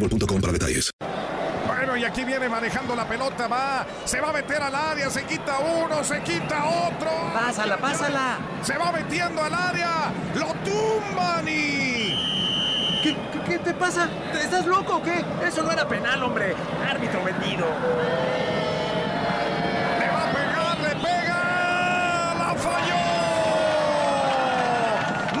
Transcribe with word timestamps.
boostmobile.com 0.00 0.40
para 0.40 0.52
detalles. 0.52 0.90
Bueno, 1.66 1.96
y 1.96 2.04
aquí 2.04 2.24
viene 2.24 2.48
manejando 2.48 2.94
la 2.94 3.06
pelota, 3.06 3.48
va, 3.48 3.86
se 4.04 4.20
va 4.20 4.30
a 4.30 4.32
meter 4.32 4.62
al 4.62 4.74
área, 4.74 5.10
se 5.10 5.24
quita 5.24 5.58
uno, 5.58 6.02
se 6.04 6.22
quita 6.22 6.64
otro. 6.64 7.10
Pásala, 7.34 7.76
pásala. 7.76 8.38
Se 8.62 8.76
va 8.78 8.92
metiendo 8.92 9.42
al 9.42 9.52
área, 9.54 10.12
lo 10.34 10.54
tumban 10.64 11.46
y... 11.48 12.14
¿Qué, 13.02 13.16
qué, 13.32 13.40
qué 13.46 13.58
te 13.58 13.74
pasa? 13.74 14.08
¿Estás 14.32 14.66
loco 14.66 14.96
o 14.96 15.02
qué? 15.02 15.24
Eso 15.46 15.62
no 15.62 15.70
era 15.70 15.86
penal, 15.86 16.22
hombre. 16.22 16.54
Árbitro 16.88 17.22
vendido. 17.22 17.66
Le 20.00 20.08
va 20.08 20.22
a 20.24 20.32
pegar, 20.32 20.80
le 20.80 20.90
pega, 20.96 22.34
la 22.38 22.54
falló. 22.56 22.96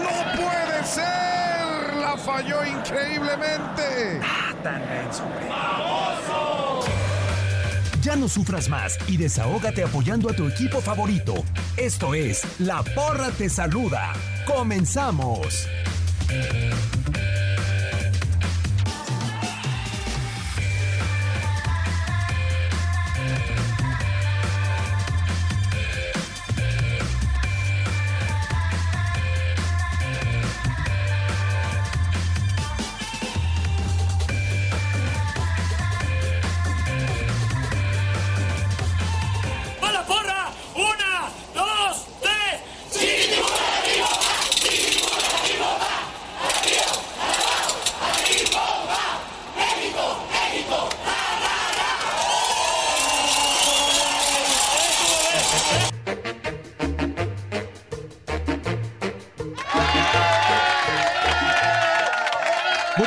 No 0.04 0.10
puede 0.36 0.84
ser, 0.84 1.96
la 1.96 2.15
falló 2.26 2.64
increíblemente. 2.64 4.20
Ah, 4.20 4.52
tan 4.62 4.80
denso, 4.88 5.22
hombre. 5.22 5.46
Ya 8.02 8.16
no 8.16 8.28
sufras 8.28 8.68
más 8.68 8.98
y 9.08 9.16
desahógate 9.16 9.84
apoyando 9.84 10.28
a 10.28 10.32
tu 10.32 10.48
equipo 10.48 10.80
favorito. 10.80 11.34
Esto 11.76 12.14
es 12.14 12.42
La 12.58 12.82
Porra 12.82 13.30
Te 13.30 13.48
Saluda. 13.48 14.12
¡Comenzamos! 14.44 15.68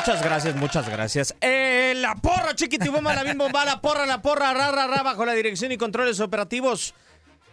Muchas 0.10 0.26
gracias, 0.26 0.56
muchas 0.56 0.90
gracias. 0.90 1.36
Eh, 1.40 1.94
la 1.98 2.16
porra, 2.16 2.56
chiquitibomba, 2.56 3.14
la 3.14 3.32
bomba, 3.36 3.64
la 3.64 3.80
porra, 3.80 4.08
la 4.08 4.24
porra, 4.24 4.56
ra, 4.56 4.72
ra, 4.72 4.88
ra, 4.88 5.04
bajo 5.04 5.24
la 5.24 5.34
dirección 5.34 5.72
y 5.72 5.78
controles 5.78 6.20
operativos 6.20 6.96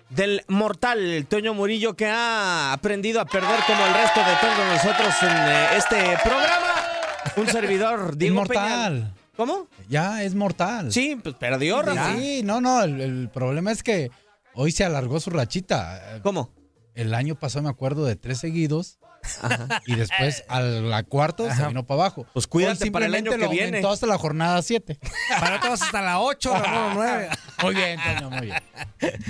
del 0.09 0.43
mortal 0.49 1.27
Toño 1.29 1.53
Murillo, 1.53 1.97
que 1.97 2.07
ha 2.07 2.73
aprendido 2.73 3.21
a 3.21 3.27
perder 3.27 3.61
como 3.67 3.85
el 3.85 3.93
resto 3.93 4.21
de 4.21 4.37
todos 4.41 4.57
nosotros 4.73 5.15
en 5.21 5.37
eh, 5.37 5.67
este 5.77 5.97
programa. 6.25 6.73
Un 7.37 7.47
servidor, 7.47 8.17
Diego 8.17 8.37
Inmortal. 8.37 9.13
¿Cómo? 9.37 9.69
Ya 9.91 10.23
es 10.23 10.35
mortal. 10.35 10.91
Sí, 10.91 11.21
pues 11.23 11.35
perdió, 11.35 11.83
Rafa. 11.83 12.17
Sí, 12.17 12.41
no, 12.43 12.63
no, 12.63 12.83
el, 12.83 13.03
el 13.03 13.29
problema 13.29 13.71
es 13.71 13.83
que 13.83 14.11
hoy 14.55 14.73
se 14.73 14.83
alargó 14.83 15.21
su 15.21 15.29
rachita. 15.29 16.21
¿Cómo? 16.23 16.55
El 16.95 17.13
año 17.13 17.35
pasado 17.35 17.65
me 17.65 17.69
acuerdo 17.69 18.07
de 18.07 18.17
tres 18.17 18.39
seguidos. 18.39 18.99
Y 19.87 19.95
después 19.95 20.45
a 20.49 20.61
la 20.61 21.03
cuarta 21.03 21.55
se 21.55 21.67
vino 21.67 21.87
para 21.87 22.03
abajo. 22.03 22.27
Pues 22.33 22.47
cuídate 22.47 22.91
para 22.91 23.07
el 23.07 23.15
año 23.15 23.31
que 23.31 23.39
lo 23.39 23.51
viene. 23.51 23.81
hasta 23.87 24.07
la 24.07 24.19
jornada 24.19 24.63
7. 24.63 24.99
Para 25.41 25.61
todos 25.61 25.83
hasta 25.83 26.03
la 26.03 26.21
8, 26.21 26.53
la 26.53 26.91
9. 26.95 27.29
Muy 27.63 27.75
bien, 27.75 27.99
Toño, 27.99 28.31
muy 28.31 28.41
bien. 28.47 28.59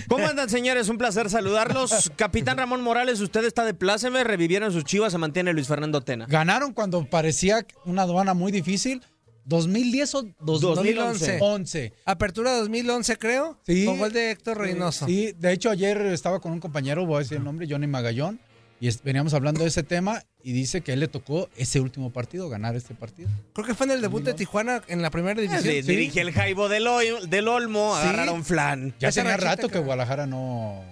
¿Cómo 0.08 0.26
andan, 0.26 0.48
señores? 0.48 0.88
Un 0.88 0.98
placer 0.98 1.30
saludarlos. 1.30 2.10
Capitán 2.16 2.58
Ramón 2.58 2.82
Morales, 2.82 3.20
usted 3.20 3.44
está 3.44 3.64
de 3.64 3.72
pláceme, 3.72 4.24
revivieron 4.24 4.72
sus 4.72 4.84
chivas, 4.84 5.12
se 5.12 5.18
mantiene 5.18 5.52
Luis 5.52 5.68
Fernando 5.68 6.00
Tena. 6.00 6.26
Ganaron 6.28 6.72
cuando 6.72 7.04
parecía 7.08 7.64
una 7.84 8.02
aduana 8.02 8.34
muy 8.34 8.50
difícil. 8.50 9.02
2010 9.46 10.14
o 10.16 10.22
2011. 10.40 11.38
2011. 11.38 11.92
Apertura 12.04 12.56
2011, 12.58 13.16
creo. 13.16 13.60
Sí. 13.64 13.84
Con 13.84 13.99
gol 13.99 14.12
de 14.12 14.32
Héctor 14.32 14.58
Reynoso. 14.58 15.06
Sí, 15.06 15.32
de 15.38 15.52
hecho 15.52 15.70
ayer 15.70 16.00
estaba 16.06 16.40
con 16.40 16.50
un 16.52 16.58
compañero, 16.60 17.06
voy 17.06 17.16
a 17.16 17.19
decir 17.20 17.38
el 17.38 17.44
nombre, 17.44 17.66
Johnny 17.70 17.87
Magallón, 17.87 18.40
y 18.81 18.88
es- 18.88 19.02
veníamos 19.02 19.34
hablando 19.34 19.62
de 19.62 19.69
ese 19.69 19.82
tema 19.82 20.23
y 20.43 20.52
dice 20.52 20.81
que 20.82 20.93
a 20.93 20.94
él 20.94 21.00
le 21.00 21.08
tocó 21.08 21.49
ese 21.56 21.81
último 21.81 22.11
partido, 22.12 22.49
ganar 22.49 22.76
este 22.76 22.94
partido. 22.94 23.28
Creo 23.52 23.67
que 23.67 23.75
fue 23.75 23.87
en 23.87 23.93
el 23.93 24.00
debut 24.00 24.23
de 24.23 24.34
Tijuana 24.34 24.82
en 24.88 25.02
la 25.02 25.11
primera 25.11 25.40
división. 25.40 25.62
Di- 25.64 25.82
Dirige 25.82 26.20
el 26.20 26.32
Jaibo 26.32 26.69
del, 26.69 26.87
Ol- 26.87 27.28
del 27.28 27.49
Olmo, 27.49 27.94
Sí. 27.96 28.02
agarraron 28.02 28.44
flan. 28.44 28.94
Ya 29.00 29.08
Esa 29.08 29.23
tenía 29.23 29.37
rato 29.37 29.69
que 29.69 29.78
Guadalajara 29.78 30.26
no, 30.26 30.82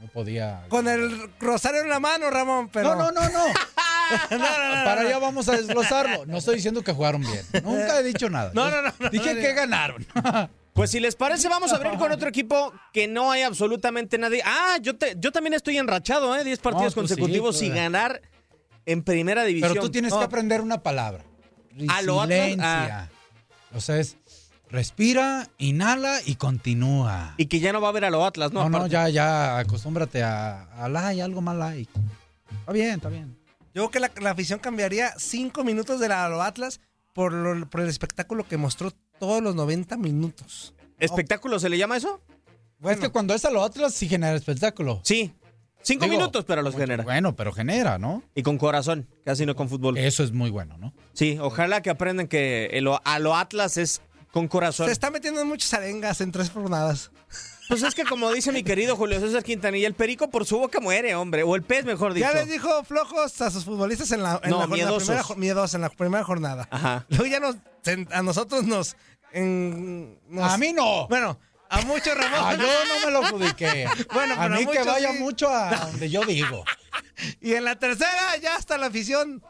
no 0.00 0.06
podía. 0.08 0.64
Con 0.68 0.88
el 0.88 1.30
rosario 1.38 1.82
en 1.82 1.88
la 1.90 2.00
mano, 2.00 2.28
Ramón, 2.30 2.68
pero... 2.72 2.94
No, 2.96 3.12
no, 3.12 3.12
no, 3.20 3.28
no. 3.28 3.46
no, 4.30 4.38
no, 4.38 4.38
no, 4.38 4.84
Para 4.84 5.02
allá 5.02 5.18
vamos 5.18 5.48
a 5.48 5.52
desglosarlo. 5.56 6.26
No 6.26 6.38
estoy 6.38 6.56
diciendo 6.56 6.82
que 6.82 6.92
jugaron 6.92 7.20
bien. 7.22 7.42
Nunca 7.64 8.00
he 8.00 8.02
dicho 8.02 8.28
nada. 8.28 8.50
No, 8.54 8.68
no, 8.70 8.82
no, 8.82 8.92
no, 8.98 9.10
Dije 9.10 9.34
no, 9.34 9.40
que 9.40 9.48
no. 9.50 9.54
ganaron. 9.54 10.06
Pues 10.74 10.90
si 10.90 11.00
les 11.00 11.14
parece, 11.16 11.48
vamos 11.48 11.72
a 11.72 11.76
abrir 11.76 11.98
con 11.98 12.10
otro 12.12 12.28
equipo 12.28 12.72
que 12.92 13.06
no 13.08 13.30
hay 13.30 13.42
absolutamente 13.42 14.16
nadie. 14.18 14.42
Ah, 14.44 14.78
yo, 14.80 14.96
te, 14.96 15.16
yo 15.18 15.30
también 15.32 15.54
estoy 15.54 15.76
enrachado, 15.78 16.34
¿eh? 16.36 16.44
10 16.44 16.58
partidos 16.60 16.96
No, 16.96 17.02
tú 17.02 17.08
sí, 17.08 17.14
consecutivos 17.14 17.58
tú, 17.58 17.64
y 17.66 17.68
ganar 17.70 18.22
en 18.86 19.02
primera 19.02 19.44
división. 19.44 19.72
Pero 19.72 19.82
tú 19.82 19.90
tienes 19.90 20.12
No, 20.12 20.18
que 20.18 20.24
aprender 20.24 20.60
una 20.60 20.82
palabra. 20.82 21.24
A 21.88 22.02
lo 22.02 22.20
Atlas, 22.20 22.38
resiliencia. 22.38 23.10
O 23.74 23.80
sea, 23.80 23.98
es 23.98 24.16
respira, 24.70 25.48
inhala 25.58 26.20
y 26.24 26.36
continúa. 26.36 27.34
Y 27.36 27.46
que 27.46 27.60
ya 27.60 27.72
no 27.72 27.80
va 27.80 27.88
a 27.88 27.90
haber 27.90 28.04
a 28.06 28.10
los 28.10 28.24
Atlas, 28.26 28.52
¿no? 28.52 28.68
No, 28.68 28.78
no, 28.80 28.86
ya, 28.86 29.08
ya, 29.10 29.58
acostúmbrate 29.58 30.22
a, 30.22 30.62
a 30.82 30.88
like, 30.88 31.20
algo 31.22 31.40
más 31.42 31.56
like. 31.56 31.90
Está 32.60 32.72
bien, 32.72 32.90
está 32.94 33.08
bien. 33.08 33.36
Yo 33.74 33.88
creo 33.88 33.90
que 33.90 34.00
la, 34.00 34.10
la 34.22 34.30
afición 34.30 34.58
cambiaría 34.58 35.14
cinco 35.18 35.64
minutos 35.64 36.00
de 36.00 36.08
la 36.08 36.28
lo 36.28 36.42
Atlas 36.42 36.80
por, 37.14 37.32
lo- 37.32 37.68
por 37.68 37.80
el 37.82 37.88
espectáculo 37.88 38.46
que 38.48 38.56
mostró 38.56 38.92
todos 39.22 39.40
los 39.40 39.54
90 39.54 39.96
minutos. 39.98 40.74
¿Espectáculo 40.98 41.60
se 41.60 41.68
le 41.68 41.78
llama 41.78 41.96
eso? 41.96 42.20
Es 42.82 42.98
que 42.98 43.08
cuando 43.10 43.34
es 43.34 43.44
a 43.44 43.52
los 43.52 43.64
Atlas 43.64 43.94
sí 43.94 44.08
genera 44.08 44.34
espectáculo. 44.34 45.00
Sí. 45.04 45.32
Cinco 45.80 46.06
Digo, 46.06 46.16
minutos, 46.16 46.44
pero 46.44 46.60
los 46.60 46.74
genera. 46.74 47.04
Bueno, 47.04 47.36
pero 47.36 47.52
genera, 47.52 47.98
¿no? 47.98 48.24
Y 48.34 48.42
con 48.42 48.58
corazón, 48.58 49.06
casi 49.24 49.46
no 49.46 49.54
con 49.54 49.68
fútbol. 49.68 49.96
Eso 49.96 50.24
es 50.24 50.32
muy 50.32 50.50
bueno, 50.50 50.76
¿no? 50.76 50.92
Sí, 51.12 51.38
ojalá 51.40 51.82
que 51.82 51.90
aprendan 51.90 52.26
que 52.26 52.66
el- 52.72 52.88
a 53.04 53.18
lo 53.20 53.36
Atlas 53.36 53.76
es 53.76 54.02
con 54.32 54.48
corazón. 54.48 54.86
Se 54.86 54.92
está 54.92 55.12
metiendo 55.12 55.40
en 55.40 55.46
muchas 55.46 55.72
arengas 55.74 56.20
en 56.20 56.32
tres 56.32 56.50
jornadas. 56.50 57.12
Pues 57.68 57.84
es 57.84 57.94
que 57.94 58.02
como 58.04 58.30
dice 58.32 58.50
mi 58.50 58.64
querido 58.64 58.96
Julio 58.96 59.20
César 59.20 59.44
Quintanilla, 59.44 59.86
el 59.86 59.94
perico 59.94 60.28
por 60.30 60.44
su 60.44 60.58
boca 60.58 60.80
muere, 60.80 61.14
hombre. 61.14 61.44
O 61.44 61.54
el 61.54 61.62
pez, 61.62 61.84
mejor 61.84 62.12
dicho. 62.12 62.26
Ya 62.26 62.34
les 62.34 62.48
dijo 62.50 62.82
flojos 62.84 63.40
a 63.40 63.50
sus 63.52 63.64
futbolistas 63.64 64.10
en 64.10 64.22
la, 64.24 64.40
en 64.42 64.50
No, 64.50 64.58
la, 64.58 64.64
en 64.64 64.70
la 64.70 64.96
primera, 64.96 65.22
miedosos 65.36 65.74
en 65.76 65.80
la 65.80 65.88
primera 65.88 66.24
jornada. 66.24 66.66
Ajá. 66.70 67.06
Luego 67.08 67.26
ya 67.26 67.38
nos, 67.40 67.56
a 68.10 68.22
nosotros 68.22 68.64
nos, 68.64 68.96
en- 69.32 70.18
A 70.40 70.56
mí 70.58 70.72
no. 70.72 71.06
Bueno, 71.08 71.38
a 71.68 71.80
muchos 71.82 72.14
Ramón. 72.16 72.40
Ah, 72.42 72.54
yo 72.54 72.62
no 72.66 73.06
me 73.06 73.10
lo 73.12 73.24
adjudiqué. 73.24 73.86
Bueno, 74.12 74.34
a 74.34 74.44
a 74.44 74.48
mí 74.48 74.66
que 74.66 74.82
vaya 74.82 75.12
sí. 75.12 75.18
mucho 75.18 75.48
a 75.48 75.74
donde 75.86 76.10
yo 76.10 76.22
digo. 76.24 76.64
Y 77.40 77.54
en 77.54 77.64
la 77.64 77.76
tercera 77.76 78.36
ya 78.40 78.56
hasta 78.56 78.76
la 78.78 78.86
afición. 78.86 79.42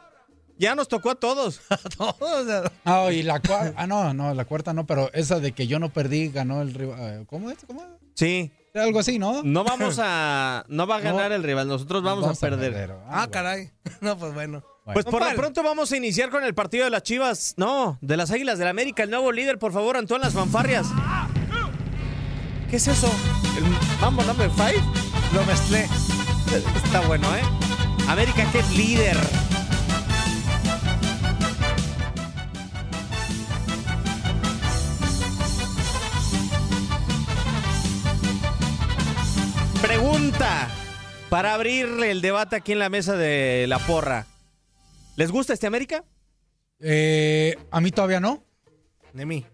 Ya 0.57 0.75
nos 0.75 0.87
tocó 0.87 1.09
a 1.09 1.15
todos. 1.15 1.61
todos. 1.97 2.71
Ah, 2.85 3.09
y 3.11 3.23
la 3.23 3.39
cuarta. 3.41 3.73
Ah, 3.75 3.87
no, 3.87 4.13
no, 4.13 4.33
la 4.35 4.45
cuarta 4.45 4.71
no, 4.73 4.85
pero 4.85 5.11
esa 5.13 5.39
de 5.39 5.51
que 5.51 5.65
yo 5.67 5.79
no 5.79 5.89
perdí, 5.91 6.29
ganó 6.29 6.61
el 6.61 6.73
rival. 6.75 7.25
¿Cómo 7.27 7.49
es? 7.49 7.57
¿Cómo 7.65 7.81
es? 7.81 7.87
Sí. 8.13 8.51
Algo 8.75 8.99
así, 8.99 9.19
¿no? 9.19 9.41
No 9.43 9.63
vamos 9.63 9.99
a. 10.01 10.63
No 10.67 10.87
va 10.87 10.97
a 10.97 10.99
ganar 10.99 11.29
No. 11.29 11.35
el 11.35 11.43
rival, 11.43 11.67
nosotros 11.67 12.01
vamos, 12.03 12.21
Vamos 12.21 12.41
a 12.43 12.47
a 12.47 12.49
perder. 12.49 12.71
perder. 12.73 12.95
Ah, 13.07 13.27
caray. 13.31 13.71
No, 14.01 14.17
pues 14.17 14.33
bueno. 14.33 14.63
Pues 14.85 15.05
por 15.05 15.23
lo 15.23 15.35
pronto 15.35 15.63
vamos 15.63 15.93
a 15.93 15.97
iniciar 15.97 16.29
con 16.29 16.43
el 16.43 16.53
partido 16.53 16.83
de 16.83 16.89
las 16.89 17.03
Chivas. 17.03 17.53
No, 17.55 17.97
de 18.01 18.17
las 18.17 18.31
Águilas 18.31 18.59
del 18.59 18.67
América, 18.67 19.03
el 19.03 19.09
nuevo 19.09 19.31
líder, 19.31 19.57
por 19.57 19.71
favor, 19.71 19.95
Antón 19.95 20.19
Las 20.19 20.33
Fanfarrias. 20.33 20.87
¿Qué 22.69 22.75
es 22.75 22.87
eso? 22.87 23.09
¿El 23.57 23.63
Mambo 24.01 24.23
Number 24.23 24.49
5? 24.49 24.93
Lo 25.33 25.45
mezclé. 25.45 25.87
Está 26.83 26.99
bueno, 27.07 27.33
¿eh? 27.33 27.41
América 28.09 28.45
que 28.51 28.59
es 28.59 28.77
líder. 28.77 29.17
Pregunta 39.81 40.67
para 41.29 41.53
abrirle 41.53 42.11
el 42.11 42.21
debate 42.21 42.57
aquí 42.57 42.73
en 42.73 42.79
la 42.79 42.89
mesa 42.89 43.15
de 43.15 43.65
la 43.69 43.79
porra. 43.79 44.25
¿Les 45.15 45.31
gusta 45.31 45.53
este 45.53 45.67
América? 45.67 46.03
Eh, 46.79 47.55
a 47.71 47.79
mí 47.81 47.91
todavía 47.91 48.19
no. 48.19 48.43
De 49.13 49.25
mí. 49.25 49.45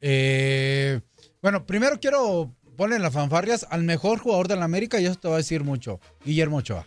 Eh, 0.00 1.00
bueno, 1.42 1.66
primero 1.66 1.98
quiero 1.98 2.54
poner 2.76 2.96
en 2.96 3.02
las 3.02 3.12
fanfarrias 3.12 3.66
al 3.68 3.82
mejor 3.82 4.20
jugador 4.20 4.48
de 4.48 4.56
la 4.56 4.64
América 4.64 5.00
y 5.00 5.06
eso 5.06 5.16
te 5.16 5.28
va 5.28 5.34
a 5.34 5.38
decir 5.38 5.64
mucho. 5.64 6.00
Guillermo 6.24 6.58
Ochoa. 6.58 6.86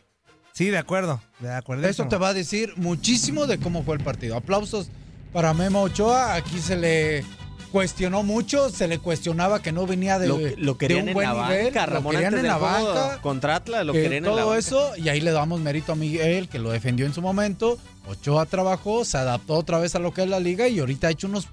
Sí, 0.54 0.70
de 0.70 0.78
acuerdo. 0.78 1.22
De 1.40 1.52
acuerdo. 1.52 1.88
Eso 1.88 2.08
te 2.08 2.18
va 2.18 2.30
a 2.30 2.34
decir 2.34 2.74
muchísimo 2.78 3.48
de 3.48 3.60
cómo 3.60 3.84
fue 3.84 3.96
el 3.96 4.04
partido. 4.04 4.38
Aplausos 4.38 4.90
para 5.32 5.54
Memo 5.54 5.82
Ochoa. 5.82 6.36
Aquí 6.36 6.60
se 6.60 6.78
le 6.78 7.26
cuestionó 7.74 8.22
mucho, 8.22 8.70
se 8.70 8.88
le 8.88 9.00
cuestionaba 9.00 9.60
que 9.60 9.72
no 9.72 9.88
venía 9.88 10.20
de, 10.20 10.28
Lo, 10.28 10.38
lo 10.38 10.74
de 10.74 10.78
querían 10.78 11.02
un 11.06 11.08
en 11.10 11.14
buen 11.16 11.28
la 11.28 11.48
nivel, 11.50 11.66
banca, 11.66 11.88
lo 11.88 11.94
Ramón, 11.94 12.12
querían 12.14 12.38
en 12.38 12.46
la 12.46 12.58
banca. 12.58 13.20
contra 13.22 13.56
Atlas, 13.56 13.84
lo 13.84 13.94
que 13.94 14.04
querían 14.04 14.24
en 14.24 14.30
la 14.30 14.38
todo 14.38 14.46
banca. 14.50 14.60
eso, 14.60 14.92
y 14.96 15.10
ahí 15.10 15.20
le 15.22 15.32
damos 15.32 15.60
mérito 15.60 15.92
a 15.92 15.96
Miguel, 15.96 16.48
que 16.50 16.60
lo 16.60 16.70
defendió 16.70 17.08
en 17.08 17.16
su 17.16 17.22
momento. 17.24 17.80
Ochoa 18.08 18.46
trabajó, 18.46 19.04
se 19.06 19.18
adaptó 19.18 19.56
otra 19.56 19.80
vez 19.80 19.96
a 19.96 20.00
lo 20.00 20.14
que 20.14 20.22
es 20.22 20.30
la 20.30 20.40
liga 20.40 20.68
y 20.68 20.78
ahorita 20.78 21.08
ha 21.08 21.10
hecho 21.10 21.26
unos 21.26 21.48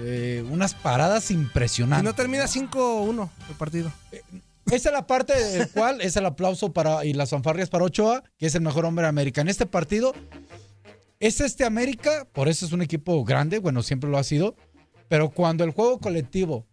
eh, 0.00 0.42
unas 0.50 0.72
paradas 0.72 1.24
Si 1.24 1.34
impresionantes. 1.34 2.04
no 2.04 2.14
termina 2.14 2.44
5-1 2.44 3.28
el 3.50 3.54
partido. 3.56 3.92
Esa 4.70 4.88
es 4.88 4.92
la 4.94 5.06
parte 5.06 5.34
del 5.38 5.68
cual 5.68 6.00
es 6.00 6.16
el 6.16 6.24
aplauso 6.24 6.72
para 6.72 7.04
y 7.04 7.12
las 7.12 7.28
fanfarrias 7.28 7.68
para 7.68 7.84
Ochoa, 7.84 8.24
que 8.38 8.46
es 8.46 8.54
el 8.54 8.62
mejor 8.62 8.86
hombre 8.86 9.02
de 9.02 9.10
América. 9.10 9.42
En 9.42 9.48
este 9.48 9.66
partido 9.66 10.14
es 11.20 11.42
este 11.42 11.66
América, 11.66 12.26
por 12.32 12.48
eso 12.48 12.64
es 12.64 12.72
un 12.72 12.80
equipo 12.80 13.22
grande, 13.24 13.58
bueno, 13.58 13.82
siempre 13.82 14.08
lo 14.08 14.16
ha 14.16 14.24
sido, 14.24 14.56
pero 15.12 15.28
cuando 15.28 15.62
el 15.62 15.72
juego 15.72 15.98
colectivo 15.98 16.64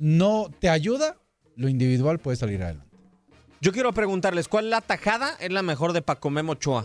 no 0.00 0.50
te 0.58 0.68
ayuda, 0.68 1.16
lo 1.54 1.68
individual 1.68 2.18
puede 2.18 2.36
salir 2.36 2.60
adelante. 2.60 2.88
Yo 3.60 3.70
quiero 3.70 3.92
preguntarles, 3.92 4.48
¿cuál 4.48 4.68
la 4.68 4.80
tajada 4.80 5.36
es 5.38 5.52
la 5.52 5.62
mejor 5.62 5.92
de 5.92 6.02
Paco 6.02 6.28
Memo 6.28 6.52
Ochoa? 6.54 6.84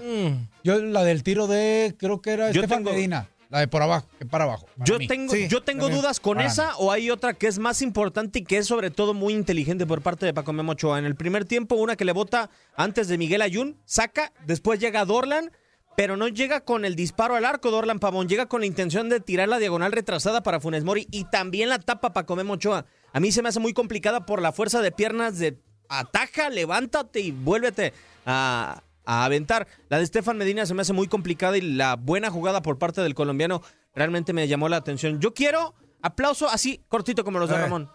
Yo 0.63 0.79
la 0.79 1.03
del 1.03 1.23
tiro 1.23 1.47
de, 1.47 1.95
creo 1.97 2.21
que 2.21 2.29
era 2.29 2.51
Yo 2.51 2.61
Estefan 2.61 2.83
tengo- 2.83 2.91
Medina, 2.95 3.27
la 3.49 3.57
de 3.61 3.67
por 3.67 3.81
abajo, 3.81 4.07
que 4.19 4.27
para 4.27 4.43
abajo. 4.43 4.67
para 4.77 4.85
Yo 4.85 4.99
tengo, 4.99 5.33
Sí, 5.33 5.47
yo 5.47 5.63
tengo 5.63 5.85
también 5.85 5.99
dudas 6.03 6.19
con 6.19 6.35
para 6.35 6.47
esa 6.47 6.67
mí. 6.67 6.73
o 6.77 6.91
hay 6.91 7.09
otra 7.09 7.33
que 7.33 7.47
es 7.47 7.57
más 7.57 7.81
importante 7.81 8.37
y 8.37 8.43
que 8.43 8.57
es 8.59 8.67
sobre 8.67 8.91
todo 8.91 9.15
muy 9.15 9.33
inteligente 9.33 9.87
por 9.87 10.03
parte 10.03 10.27
de 10.27 10.33
Paco 10.35 10.53
Memo 10.53 10.73
Ochoa. 10.73 10.99
En 10.99 11.05
el 11.05 11.15
primer 11.15 11.43
tiempo, 11.43 11.73
una 11.73 11.95
que 11.95 12.05
le 12.05 12.11
bota 12.11 12.51
antes 12.75 13.07
de 13.07 13.17
Miguel 13.17 13.41
Ayun, 13.41 13.77
saca, 13.85 14.31
después 14.45 14.79
llega 14.79 15.03
Dorlan, 15.05 15.51
pero 15.99 16.15
no 16.15 16.29
llega 16.29 16.61
con 16.61 16.85
el 16.85 16.95
disparo 16.95 17.35
al 17.35 17.43
arco 17.43 17.71
Dorlan 17.71 17.99
Pavón, 17.99 18.29
llega 18.29 18.45
con 18.45 18.61
la 18.61 18.67
intención 18.67 19.09
de 19.09 19.19
tirar 19.19 19.49
la 19.49 19.59
diagonal 19.59 19.91
retrasada 19.91 20.41
para 20.43 20.61
Funes 20.61 20.85
Mori 20.85 21.09
y 21.11 21.25
también 21.25 21.67
la 21.67 21.77
tapa 21.77 22.13
Paco 22.13 22.37
Memo 22.37 22.53
Ochoa. 22.53 22.85
A 23.11 23.19
mí 23.19 23.33
se 23.33 23.41
me 23.41 23.49
hace 23.49 23.59
muy 23.59 23.73
complicada 23.73 24.25
por 24.25 24.41
la 24.41 24.53
fuerza 24.53 24.81
de 24.81 24.93
piernas 24.93 25.39
de 25.39 25.59
ataja, 25.89 26.49
levántate 26.51 27.19
y 27.19 27.31
vuélvete 27.31 27.91
a, 28.25 28.81
a 29.03 29.25
aventar. 29.25 29.67
La 29.89 29.97
de 29.97 30.05
Estefan 30.05 30.37
Medina 30.37 30.65
se 30.65 30.73
me 30.73 30.83
hace 30.83 30.93
muy 30.93 31.09
complicada 31.09 31.57
y 31.57 31.61
la 31.61 31.97
buena 31.97 32.31
jugada 32.31 32.61
por 32.61 32.77
parte 32.77 33.01
del 33.01 33.13
colombiano 33.13 33.61
realmente 33.93 34.31
me 34.31 34.47
llamó 34.47 34.69
la 34.69 34.77
atención. 34.77 35.19
Yo 35.19 35.33
quiero 35.33 35.75
aplauso 36.01 36.47
así, 36.47 36.81
cortito 36.87 37.25
como 37.25 37.39
los 37.39 37.49
de 37.49 37.55
ver. 37.55 37.63
Ramón. 37.65 37.91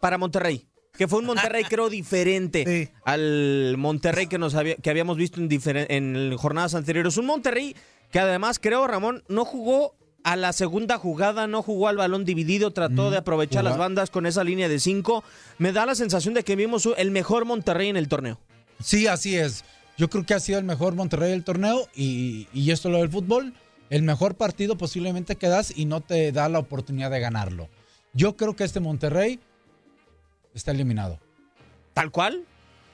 Para 0.00 0.16
Monterrey. 0.16 0.69
Que 0.96 1.08
fue 1.08 1.20
un 1.20 1.26
Monterrey, 1.26 1.64
creo, 1.64 1.88
diferente 1.88 2.92
al 3.04 3.76
Monterrey 3.78 4.26
que, 4.26 4.38
nos 4.38 4.54
había- 4.54 4.74
que 4.76 4.90
habíamos 4.90 5.16
visto 5.16 5.40
en, 5.40 6.36
jornadas 6.36 6.74
anteriores. 6.74 7.16
Un 7.16 7.26
Monterrey 7.26 7.74
que 8.10 8.18
además, 8.18 8.58
creo, 8.58 8.86
Ramón, 8.86 9.22
no 9.28 9.44
jugó 9.44 9.94
a 10.24 10.36
la 10.36 10.52
segunda 10.52 10.98
jugada, 10.98 11.46
no 11.46 11.62
jugó 11.62 11.88
al 11.88 11.96
balón 11.96 12.24
dividido, 12.26 12.72
trató 12.72 13.10
de 13.10 13.16
aprovechar 13.18 13.64
las 13.64 13.78
bandas 13.78 14.10
con 14.10 14.26
esa 14.26 14.44
línea 14.44 14.68
de 14.68 14.78
cinco. 14.78 15.24
Me 15.58 15.72
da 15.72 15.86
la 15.86 15.94
sensación 15.94 16.34
de 16.34 16.42
que 16.42 16.56
vimos 16.56 16.86
el 16.98 17.10
mejor 17.10 17.46
Monterrey 17.46 17.88
en 17.88 17.96
el 17.96 18.08
torneo. 18.08 18.38
Sí, 18.82 19.06
así 19.06 19.36
es. 19.36 19.64
Yo 19.96 20.10
creo 20.10 20.26
que 20.26 20.34
ha 20.34 20.40
sido 20.40 20.58
el 20.58 20.64
mejor 20.64 20.94
Monterrey 20.94 21.30
del 21.30 21.44
torneo 21.44 21.86
y, 21.94 22.48
y 22.52 22.70
esto 22.70 22.90
lo 22.90 22.98
del 22.98 23.08
fútbol, 23.10 23.54
el 23.90 24.02
mejor 24.02 24.34
partido 24.34 24.76
posiblemente 24.76 25.36
que 25.36 25.48
das 25.48 25.72
y 25.74 25.84
no 25.86 26.00
te 26.00 26.32
da 26.32 26.48
la 26.48 26.58
oportunidad 26.58 27.10
de 27.10 27.20
ganarlo. 27.20 27.68
Yo 28.12 28.36
creo 28.36 28.56
que 28.56 28.64
este 28.64 28.80
Monterrey 28.80 29.40
está 30.54 30.70
eliminado. 30.70 31.18
¿Tal 31.94 32.10
cual? 32.10 32.44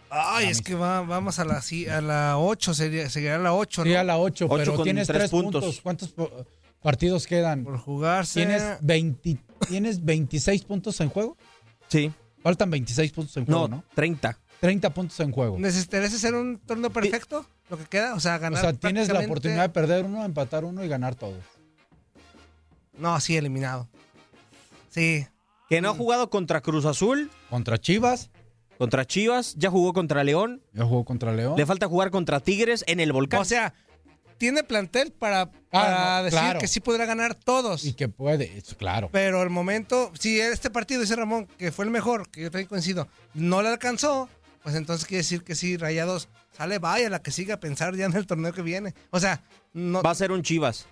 Ay, 0.08 0.46
es 0.48 0.62
que 0.62 0.74
va- 0.74 1.02
vamos 1.02 1.38
a 1.38 1.44
la, 1.44 1.60
sí, 1.60 1.88
a 1.88 2.00
la 2.00 2.38
8, 2.38 2.74
sería, 2.74 3.10
sería 3.10 3.38
la 3.38 3.52
8, 3.54 3.82
Sí, 3.82 3.94
a 3.94 4.04
la 4.04 4.18
8, 4.18 4.46
Ocho 4.48 4.56
pero 4.56 4.82
tienes 4.82 5.06
tres 5.08 5.18
3 5.18 5.30
puntos. 5.30 5.64
puntos. 5.64 5.80
¿Cuántos 5.82 6.14
partidos 6.80 7.26
quedan? 7.26 7.64
Por 7.64 7.78
jugarse. 7.78 8.40
¿Tienes, 8.40 8.62
20, 8.80 9.38
¿Tienes 9.68 10.04
26 10.04 10.62
puntos 10.62 11.00
en 11.00 11.08
juego? 11.08 11.36
Sí. 11.88 12.12
Faltan 12.42 12.70
26 12.70 13.10
puntos 13.12 13.36
en 13.36 13.46
juego, 13.46 13.68
No, 13.68 13.76
¿no? 13.78 13.84
30. 13.94 14.38
30 14.60 14.94
puntos 14.94 15.18
en 15.20 15.32
juego. 15.32 15.58
¿Necesitarías 15.58 16.14
hacer 16.14 16.34
un 16.34 16.58
torneo 16.58 16.90
perfecto? 16.90 17.44
Lo 17.68 17.76
que 17.76 17.84
queda, 17.86 18.14
o 18.14 18.20
sea, 18.20 18.36
O 18.36 18.38
ganar. 18.38 18.60
sea, 18.60 18.72
tienes 18.72 19.08
la 19.08 19.20
oportunidad 19.20 19.62
de 19.62 19.68
perder 19.70 20.04
uno, 20.04 20.24
empatar 20.24 20.64
uno 20.64 20.84
y 20.84 20.88
ganar 20.88 21.16
todos. 21.16 21.42
No, 22.96 23.18
sí, 23.20 23.36
eliminado. 23.36 23.88
Sí. 24.88 25.26
Que 25.68 25.80
no 25.80 25.90
ha 25.90 25.94
jugado 25.94 26.30
contra 26.30 26.60
Cruz 26.60 26.84
Azul, 26.84 27.30
Contra 27.50 27.78
Chivas, 27.78 28.30
contra 28.78 29.04
Chivas, 29.06 29.54
ya 29.56 29.70
jugó 29.70 29.92
contra 29.92 30.22
León. 30.22 30.62
ya 30.72 30.84
jugó 30.84 31.04
contra 31.04 31.32
León. 31.32 31.54
Le 31.56 31.66
falta 31.66 31.88
jugar 31.88 32.10
contra 32.10 32.40
Tigres 32.40 32.84
en 32.86 33.00
el 33.00 33.12
Volcán. 33.12 33.40
O 33.40 33.44
sea, 33.44 33.74
tiene 34.38 34.62
plantel 34.62 35.12
para, 35.12 35.50
para 35.70 36.18
no, 36.18 36.24
decir 36.24 36.38
claro. 36.38 36.60
que 36.60 36.68
sí 36.68 36.80
podrá 36.80 37.06
ganar 37.06 37.34
todos. 37.34 37.84
Y 37.84 37.94
que 37.94 38.08
puede, 38.08 38.62
claro. 38.76 39.08
Pero 39.10 39.42
el 39.42 39.50
momento, 39.50 40.12
si 40.18 40.40
este 40.40 40.70
partido, 40.70 41.00
dice 41.00 41.16
Ramón, 41.16 41.46
que 41.58 41.72
fue 41.72 41.84
el 41.84 41.90
mejor, 41.90 42.28
que 42.30 42.42
yo 42.42 42.50
también 42.50 42.68
coincido, 42.68 43.08
no 43.34 43.62
le 43.62 43.68
alcanzó, 43.68 44.28
pues 44.62 44.74
entonces 44.74 45.06
quiere 45.06 45.18
decir 45.22 45.42
que 45.42 45.54
sí, 45.54 45.76
Rayados 45.76 46.28
sale, 46.52 46.78
vaya, 46.78 47.08
la 47.10 47.22
que 47.22 47.30
siga 47.30 47.54
a 47.54 47.60
pensar 47.60 47.96
ya 47.96 48.06
en 48.06 48.14
el 48.14 48.26
torneo 48.26 48.52
que 48.52 48.62
viene. 48.62 48.94
O 49.10 49.20
sea, 49.20 49.42
no. 49.72 50.02
Va 50.02 50.10
a 50.10 50.14
ser 50.14 50.32
un 50.32 50.42
Chivas. 50.42 50.86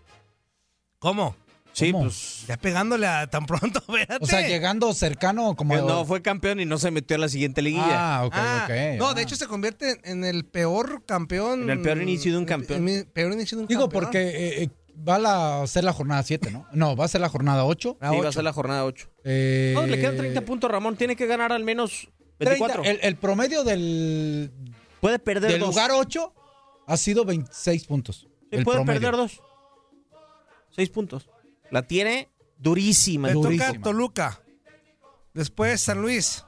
¿Cómo? 0.98 1.36
Sí, 1.74 1.90
¿Cómo? 1.92 2.04
pues. 2.04 2.44
Ya 2.46 2.56
pegándole 2.56 3.06
a 3.06 3.26
tan 3.28 3.46
pronto, 3.46 3.80
espérate. 3.88 4.24
O 4.24 4.26
sea, 4.26 4.46
llegando 4.46 4.92
cercano 4.94 5.56
como... 5.56 5.74
que 5.74 5.82
No, 5.82 6.04
fue 6.04 6.22
campeón 6.22 6.60
y 6.60 6.64
no 6.64 6.78
se 6.78 6.90
metió 6.90 7.16
a 7.16 7.18
la 7.18 7.28
siguiente 7.28 7.62
liguilla. 7.62 8.18
Ah, 8.20 8.24
ok, 8.24 8.32
Ah, 8.36 8.62
ok. 8.68 8.98
No, 8.98 9.08
ah. 9.08 9.14
de 9.14 9.22
hecho 9.22 9.34
se 9.36 9.46
convierte 9.46 10.00
en 10.04 10.24
el 10.24 10.44
peor 10.46 11.04
campeón. 11.04 11.64
En 11.64 11.70
el 11.70 11.82
peor 11.82 12.00
inicio 12.00 12.32
de 12.32 12.38
un 12.38 12.44
campeón. 12.44 12.88
en 12.88 12.94
el 13.00 13.06
peor 13.06 13.32
inicio 13.32 13.56
de 13.58 13.62
un 13.62 13.68
Digo, 13.68 13.82
campeón. 13.82 14.04
porque 14.04 14.20
eh, 14.28 14.62
eh, 14.62 14.68
va 15.06 15.62
a 15.62 15.66
ser 15.66 15.82
la 15.84 15.92
jornada 15.92 16.22
7, 16.22 16.50
¿no? 16.52 16.66
No, 16.72 16.94
va 16.94 17.06
a 17.06 17.08
ser 17.08 17.20
la 17.20 17.28
jornada 17.28 17.64
8. 17.64 17.98
La 18.00 18.08
Sí, 18.10 18.14
va 18.14 18.18
a 18.18 18.20
ocho. 18.28 18.32
ser 18.32 18.44
la 18.44 18.52
jornada 18.52 18.84
8. 18.84 19.08
Eh, 19.24 19.72
No, 19.74 19.84
le 19.86 19.98
quedan 19.98 20.16
30 20.16 20.40
puntos, 20.42 20.70
Ramón. 20.70 20.96
Tiene 20.96 21.16
que 21.16 21.26
ganar 21.26 21.50
al 21.52 21.64
menos 21.64 22.08
24. 22.38 22.82
30. 22.82 22.90
El, 23.04 23.08
el 23.08 23.16
promedio 23.16 23.64
del, 23.64 24.52
Puede 25.00 25.18
perder 25.18 25.50
del 25.50 25.60
dos. 25.60 25.70
lugar 25.70 25.90
8 25.92 26.32
ha 26.86 26.96
sido 26.96 27.24
26 27.24 27.84
puntos. 27.86 28.28
Sí, 28.50 28.58
el 28.58 28.64
puede 28.64 28.76
promedio. 28.78 29.00
perder 29.00 29.16
dos. 29.16 29.40
Seis 30.70 30.88
puntos. 30.90 31.28
La 31.74 31.82
tiene 31.82 32.28
durísima. 32.56 33.26
Le 33.26 33.34
Durísima. 33.34 33.66
toca 33.66 33.80
Toluca. 33.82 34.40
Después 35.32 35.80
San 35.80 36.00
Luis. 36.00 36.44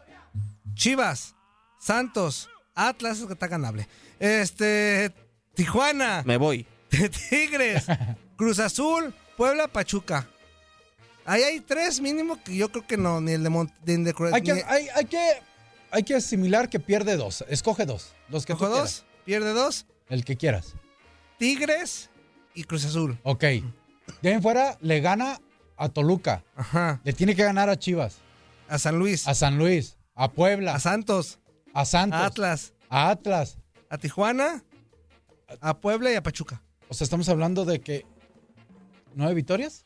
Chivas. 0.74 1.34
Santos. 1.80 2.48
Atlas, 2.76 3.18
que 3.26 3.32
está 3.32 3.48
ganable. 3.48 3.88
Este. 4.20 5.12
Tijuana. 5.54 6.22
Me 6.24 6.36
voy. 6.36 6.64
Tigres. 7.30 7.86
Cruz 8.36 8.60
Azul. 8.60 9.12
Puebla, 9.36 9.66
Pachuca. 9.66 10.28
Ahí 11.24 11.42
hay 11.42 11.58
tres 11.60 12.00
mínimo 12.00 12.40
que 12.44 12.54
yo 12.54 12.68
creo 12.70 12.86
que 12.86 12.96
no, 12.96 13.20
ni 13.20 13.32
el 13.32 13.42
de, 13.42 13.50
Mont- 13.50 13.74
ni 13.84 13.94
el 13.94 14.04
de 14.04 14.14
Cruz 14.14 14.32
Hay 14.32 14.42
que, 14.42 14.52
hay, 14.52 14.86
hay 14.94 15.04
que, 15.06 15.42
hay 15.90 16.04
que 16.04 16.14
asimilar 16.14 16.68
que 16.70 16.78
pierde 16.78 17.16
dos. 17.16 17.44
Escoge 17.48 17.84
dos. 17.84 18.14
Los 18.28 18.46
que 18.46 18.52
tú 18.52 18.60
Cojo 18.60 18.70
quieras. 18.70 18.90
dos, 19.04 19.04
pierde 19.24 19.52
dos. 19.52 19.86
El 20.08 20.24
que 20.24 20.36
quieras. 20.36 20.74
Tigres 21.36 22.10
y 22.54 22.62
Cruz 22.62 22.84
Azul. 22.84 23.18
Ok. 23.24 23.42
De 24.22 24.28
ahí 24.28 24.34
en 24.34 24.42
fuera 24.42 24.78
le 24.80 25.00
gana 25.00 25.40
a 25.76 25.88
Toluca. 25.88 26.44
Ajá. 26.54 27.00
Le 27.04 27.12
tiene 27.12 27.34
que 27.34 27.44
ganar 27.44 27.68
a 27.68 27.78
Chivas. 27.78 28.18
A 28.68 28.78
San 28.78 28.98
Luis. 28.98 29.26
A 29.28 29.34
San 29.34 29.58
Luis. 29.58 29.98
A 30.14 30.32
Puebla. 30.32 30.74
A 30.74 30.80
Santos. 30.80 31.38
A 31.74 31.84
Santos. 31.84 32.20
A 32.20 32.26
Atlas. 32.26 32.72
A 32.88 33.10
Atlas. 33.10 33.58
A 33.90 33.98
Tijuana. 33.98 34.64
A 35.60 35.78
Puebla 35.78 36.10
y 36.10 36.14
a 36.14 36.22
Pachuca. 36.22 36.62
O 36.88 36.94
sea, 36.94 37.04
estamos 37.04 37.28
hablando 37.28 37.64
de 37.64 37.80
que. 37.80 38.06
¿Nueve 39.14 39.34
victorias? 39.34 39.84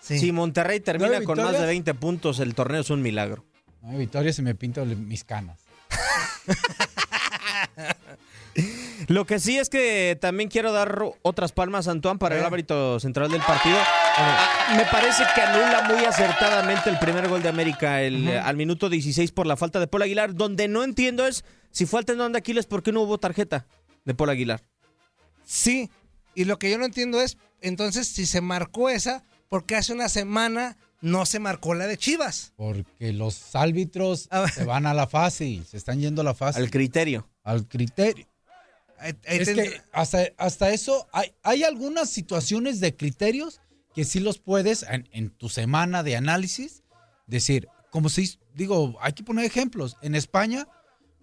Sí. 0.00 0.18
Si 0.18 0.32
Monterrey 0.32 0.80
termina 0.80 1.08
¿Nueve 1.08 1.24
con 1.24 1.38
más 1.38 1.52
de 1.52 1.66
20 1.66 1.94
puntos, 1.94 2.40
el 2.40 2.54
torneo 2.54 2.80
es 2.80 2.90
un 2.90 3.02
milagro. 3.02 3.44
Nueve 3.82 3.98
victorias 3.98 4.38
y 4.38 4.42
me 4.42 4.54
pinto 4.54 4.84
mis 4.84 5.24
canas. 5.24 5.60
Lo 9.10 9.26
que 9.26 9.40
sí 9.40 9.58
es 9.58 9.68
que 9.68 10.16
también 10.20 10.48
quiero 10.48 10.70
dar 10.70 11.02
otras 11.22 11.50
palmas 11.50 11.88
a 11.88 11.90
Antoine 11.90 12.20
para 12.20 12.36
el 12.36 12.42
Eh. 12.42 12.46
árbitro 12.46 13.00
central 13.00 13.28
del 13.28 13.40
partido. 13.42 13.76
Ah, 14.16 14.74
me 14.76 14.84
parece 14.84 15.24
que 15.34 15.40
anula 15.40 15.82
muy 15.92 16.04
acertadamente 16.04 16.88
el 16.90 16.96
primer 17.00 17.26
gol 17.28 17.42
de 17.42 17.48
América 17.48 18.02
el, 18.02 18.28
eh, 18.28 18.38
al 18.38 18.56
minuto 18.56 18.88
16 18.88 19.32
por 19.32 19.48
la 19.48 19.56
falta 19.56 19.80
de 19.80 19.88
Paul 19.88 20.02
Aguilar. 20.04 20.32
Donde 20.36 20.68
no 20.68 20.84
entiendo 20.84 21.26
es 21.26 21.44
si 21.72 21.86
fue 21.86 21.98
al 21.98 22.04
tendón 22.04 22.30
de 22.30 22.38
Aquiles, 22.38 22.66
¿por 22.66 22.84
qué 22.84 22.92
no 22.92 23.00
hubo 23.00 23.18
tarjeta 23.18 23.66
de 24.04 24.14
Paul 24.14 24.30
Aguilar? 24.30 24.62
Sí. 25.44 25.90
Y 26.36 26.44
lo 26.44 26.60
que 26.60 26.70
yo 26.70 26.78
no 26.78 26.84
entiendo 26.84 27.20
es, 27.20 27.36
entonces, 27.60 28.06
si 28.06 28.26
se 28.26 28.40
marcó 28.40 28.90
esa, 28.90 29.24
¿por 29.48 29.66
qué 29.66 29.74
hace 29.74 29.92
una 29.92 30.08
semana 30.08 30.76
no 31.00 31.26
se 31.26 31.40
marcó 31.40 31.74
la 31.74 31.88
de 31.88 31.96
Chivas? 31.98 32.52
Porque 32.54 33.12
los 33.12 33.56
árbitros 33.56 34.28
se 34.54 34.64
van 34.64 34.86
a 34.86 34.94
la 34.94 35.08
fácil. 35.08 35.66
Se 35.66 35.76
están 35.78 35.98
yendo 35.98 36.22
a 36.22 36.24
la 36.24 36.34
fácil. 36.34 36.62
Al 36.62 36.70
criterio. 36.70 37.28
Al 37.42 37.66
criterio. 37.66 38.26
Es 39.24 39.48
que 39.48 39.80
hasta, 39.92 40.28
hasta 40.36 40.70
eso, 40.70 41.08
hay, 41.12 41.32
hay 41.42 41.64
algunas 41.64 42.10
situaciones 42.10 42.80
de 42.80 42.94
criterios 42.96 43.60
que 43.94 44.04
sí 44.04 44.20
los 44.20 44.38
puedes, 44.38 44.82
en, 44.84 45.08
en 45.12 45.30
tu 45.30 45.48
semana 45.48 46.02
de 46.02 46.16
análisis, 46.16 46.82
decir, 47.26 47.68
como 47.90 48.08
si, 48.08 48.38
digo, 48.54 48.96
hay 49.00 49.12
que 49.14 49.22
poner 49.24 49.44
ejemplos. 49.44 49.96
En 50.02 50.14
España, 50.14 50.68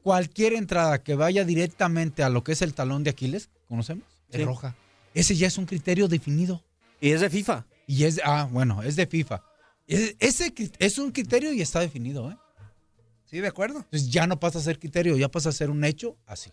cualquier 0.03 0.53
entrada 0.53 1.03
que 1.03 1.15
vaya 1.15 1.43
directamente 1.45 2.23
a 2.23 2.29
lo 2.29 2.43
que 2.43 2.51
es 2.53 2.61
el 2.61 2.73
talón 2.73 3.03
de 3.03 3.11
Aquiles, 3.11 3.49
¿conocemos? 3.67 4.05
Sí. 4.31 4.41
Es 4.41 4.45
roja. 4.45 4.75
Ese 5.13 5.35
ya 5.35 5.47
es 5.47 5.57
un 5.57 5.65
criterio 5.65 6.07
definido. 6.07 6.63
Y 6.99 7.11
es 7.11 7.21
de 7.21 7.29
FIFA. 7.29 7.65
Y 7.87 8.03
es, 8.03 8.19
ah, 8.23 8.47
bueno, 8.51 8.83
es 8.83 8.95
de 8.95 9.07
FIFA. 9.07 9.43
Es- 9.87 10.15
ese 10.19 10.53
es 10.79 10.97
un 10.97 11.11
criterio 11.11 11.53
y 11.53 11.61
está 11.61 11.79
definido, 11.79 12.29
¿eh? 12.31 12.37
Sí, 13.25 13.39
de 13.39 13.47
acuerdo. 13.47 13.79
Entonces 13.79 14.09
ya 14.09 14.25
no 14.27 14.39
pasa 14.39 14.59
a 14.59 14.61
ser 14.61 14.79
criterio, 14.79 15.17
ya 15.17 15.29
pasa 15.29 15.49
a 15.49 15.53
ser 15.53 15.69
un 15.69 15.83
hecho 15.83 16.17
así. 16.25 16.51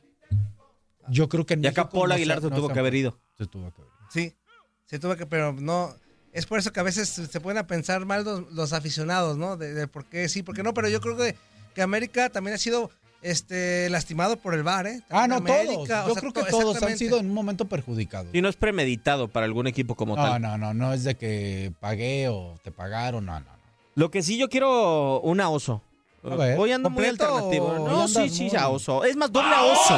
Yo 1.08 1.28
creo 1.28 1.44
que 1.46 1.54
en 1.54 1.64
Y 1.64 1.66
acá 1.66 1.82
México 1.82 1.99
Paul 1.99 2.08
no 2.08 2.14
Aguilar 2.14 2.38
se- 2.38 2.44
se 2.44 2.50
no 2.50 2.56
tuvo 2.56 2.68
que 2.70 2.78
haber 2.78 2.94
ido. 2.94 3.18
Se 3.38 3.46
tuvo 3.46 3.73
que 3.73 3.80
haber 3.82 3.92
ido. 3.92 4.08
Sí. 4.11 4.34
Se 4.87 4.99
tuvo 4.99 5.16
que, 5.16 5.26
pero 5.26 5.52
no. 5.52 5.94
Es 6.32 6.46
por 6.46 6.58
eso 6.58 6.73
que 6.73 6.80
a 6.80 6.84
veces 6.84 7.08
se 7.08 7.40
pueden 7.40 7.58
a 7.58 7.66
pensar 7.66 8.04
mal 8.06 8.25
los, 8.25 8.52
los 8.52 8.73
aficionados, 8.73 9.37
¿no? 9.38 9.56
De, 9.56 9.73
de 9.73 9.87
por 9.87 10.04
qué 10.06 10.28
sí, 10.28 10.42
por 10.42 10.54
qué 10.54 10.62
no. 10.62 10.75
Pero 10.75 10.88
yo 10.88 11.00
creo 11.00 11.16
que, 11.16 11.37
que 11.75 11.82
América 11.82 12.28
también 12.30 12.54
ha 12.54 12.58
sido 12.58 12.90
este 13.23 13.88
lastimado 13.88 14.37
por 14.37 14.52
el 14.54 14.62
VAR, 14.62 14.87
¿eh? 14.87 15.00
Ah, 15.08 15.26
no, 15.26 15.37
También 15.37 15.56
todos. 15.64 15.68
América, 15.76 16.04
o 16.04 16.08
Yo 16.08 16.14
sea, 16.14 16.20
creo 16.20 16.32
to- 16.32 16.44
que 16.44 16.50
todos 16.50 16.82
han 16.82 16.99
sido 16.99 17.18
en 17.18 17.26
un 17.26 17.34
momento 17.34 17.64
perjudicados. 17.66 18.34
Y 18.34 18.42
no 18.42 18.49
es 18.49 18.56
premeditado 18.56 19.28
para 19.28 19.46
algún 19.46 19.66
equipo 19.66 19.94
como 19.94 20.14
No, 20.16 20.23
tal. 20.23 20.42
no, 20.42 20.58
no, 20.58 20.75
no 20.75 20.92
es 20.92 21.04
de 21.04 21.14
que 21.16 21.73
pagué 21.80 22.28
o 22.28 22.58
te 22.62 22.70
pagaron, 22.70 23.25
no, 23.25 23.32
no. 23.40 23.46
no. 23.46 23.52
Lo 23.94 24.11
que 24.11 24.23
sí 24.23 24.37
yo 24.37 24.49
quiero 24.49 25.20
una 25.20 25.49
oso. 25.49 25.80
A 26.25 26.34
ver, 26.37 26.58
Hoy 26.58 26.73
ando 26.73 26.90
muy 26.90 27.04
¿completo 27.04 27.25
alternativo. 27.37 27.66
o- 27.66 27.88
No, 27.88 28.08
sí, 28.08 28.28
sí, 28.28 28.44
muy- 28.49 28.56
a 28.56 28.68
oso. 28.68 29.04
Es 29.04 29.14
más, 29.16 29.30
doble 29.32 29.54
a 29.54 29.62
oso. 29.62 29.94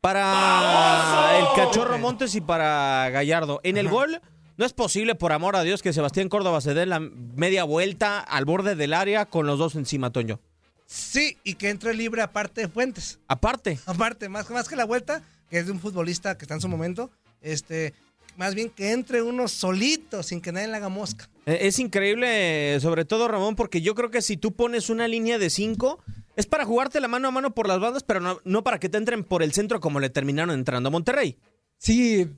Para 0.00 1.38
el 1.38 1.46
cachorro 1.56 1.98
Montes 1.98 2.34
y 2.34 2.40
para 2.40 3.08
Gallardo. 3.10 3.60
En 3.62 3.78
el 3.78 3.88
gol, 3.88 4.20
no 4.58 4.66
es 4.66 4.72
posible, 4.74 5.14
por 5.14 5.32
amor 5.32 5.56
a 5.56 5.62
Dios, 5.62 5.82
que 5.82 5.92
Sebastián 5.92 6.28
Córdoba 6.28 6.60
se 6.60 6.74
dé 6.74 6.84
la 6.84 7.00
media 7.00 7.64
vuelta 7.64 8.20
al 8.20 8.44
borde 8.44 8.74
del 8.74 8.92
área 8.92 9.26
con 9.26 9.46
los 9.46 9.58
dos 9.58 9.74
encima, 9.76 10.10
Toño. 10.10 10.40
Sí, 10.86 11.38
y 11.42 11.54
que 11.54 11.70
entre 11.70 11.94
libre 11.94 12.20
aparte 12.20 12.60
de 12.60 12.68
Fuentes. 12.68 13.18
Aparte. 13.28 13.78
Aparte, 13.86 14.28
más, 14.28 14.50
más 14.50 14.68
que 14.68 14.76
la 14.76 14.84
vuelta, 14.84 15.22
que 15.48 15.58
es 15.58 15.66
de 15.66 15.72
un 15.72 15.80
futbolista 15.80 16.36
que 16.36 16.44
está 16.44 16.54
en 16.54 16.60
su 16.60 16.68
momento, 16.68 17.10
este, 17.40 17.94
más 18.36 18.54
bien 18.54 18.68
que 18.68 18.92
entre 18.92 19.22
uno 19.22 19.48
solito, 19.48 20.22
sin 20.22 20.42
que 20.42 20.52
nadie 20.52 20.68
le 20.68 20.76
haga 20.76 20.90
mosca. 20.90 21.30
Eh, 21.46 21.60
Es 21.62 21.78
increíble, 21.78 22.78
sobre 22.80 23.06
todo 23.06 23.26
Ramón, 23.28 23.56
porque 23.56 23.80
yo 23.80 23.94
creo 23.94 24.10
que 24.10 24.20
si 24.20 24.36
tú 24.36 24.52
pones 24.52 24.90
una 24.90 25.08
línea 25.08 25.38
de 25.38 25.48
cinco, 25.48 26.00
es 26.36 26.46
para 26.46 26.64
jugarte 26.64 27.00
la 27.00 27.08
mano 27.08 27.28
a 27.28 27.30
mano 27.30 27.54
por 27.54 27.68
las 27.68 27.80
bandas, 27.80 28.02
pero 28.02 28.20
no, 28.20 28.38
no 28.44 28.62
para 28.64 28.78
que 28.78 28.88
te 28.88 28.98
entren 28.98 29.24
por 29.24 29.42
el 29.42 29.52
centro 29.52 29.80
como 29.80 30.00
le 30.00 30.10
terminaron 30.10 30.54
entrando 30.54 30.88
a 30.88 30.92
Monterrey. 30.92 31.36
Sí, 31.78 32.28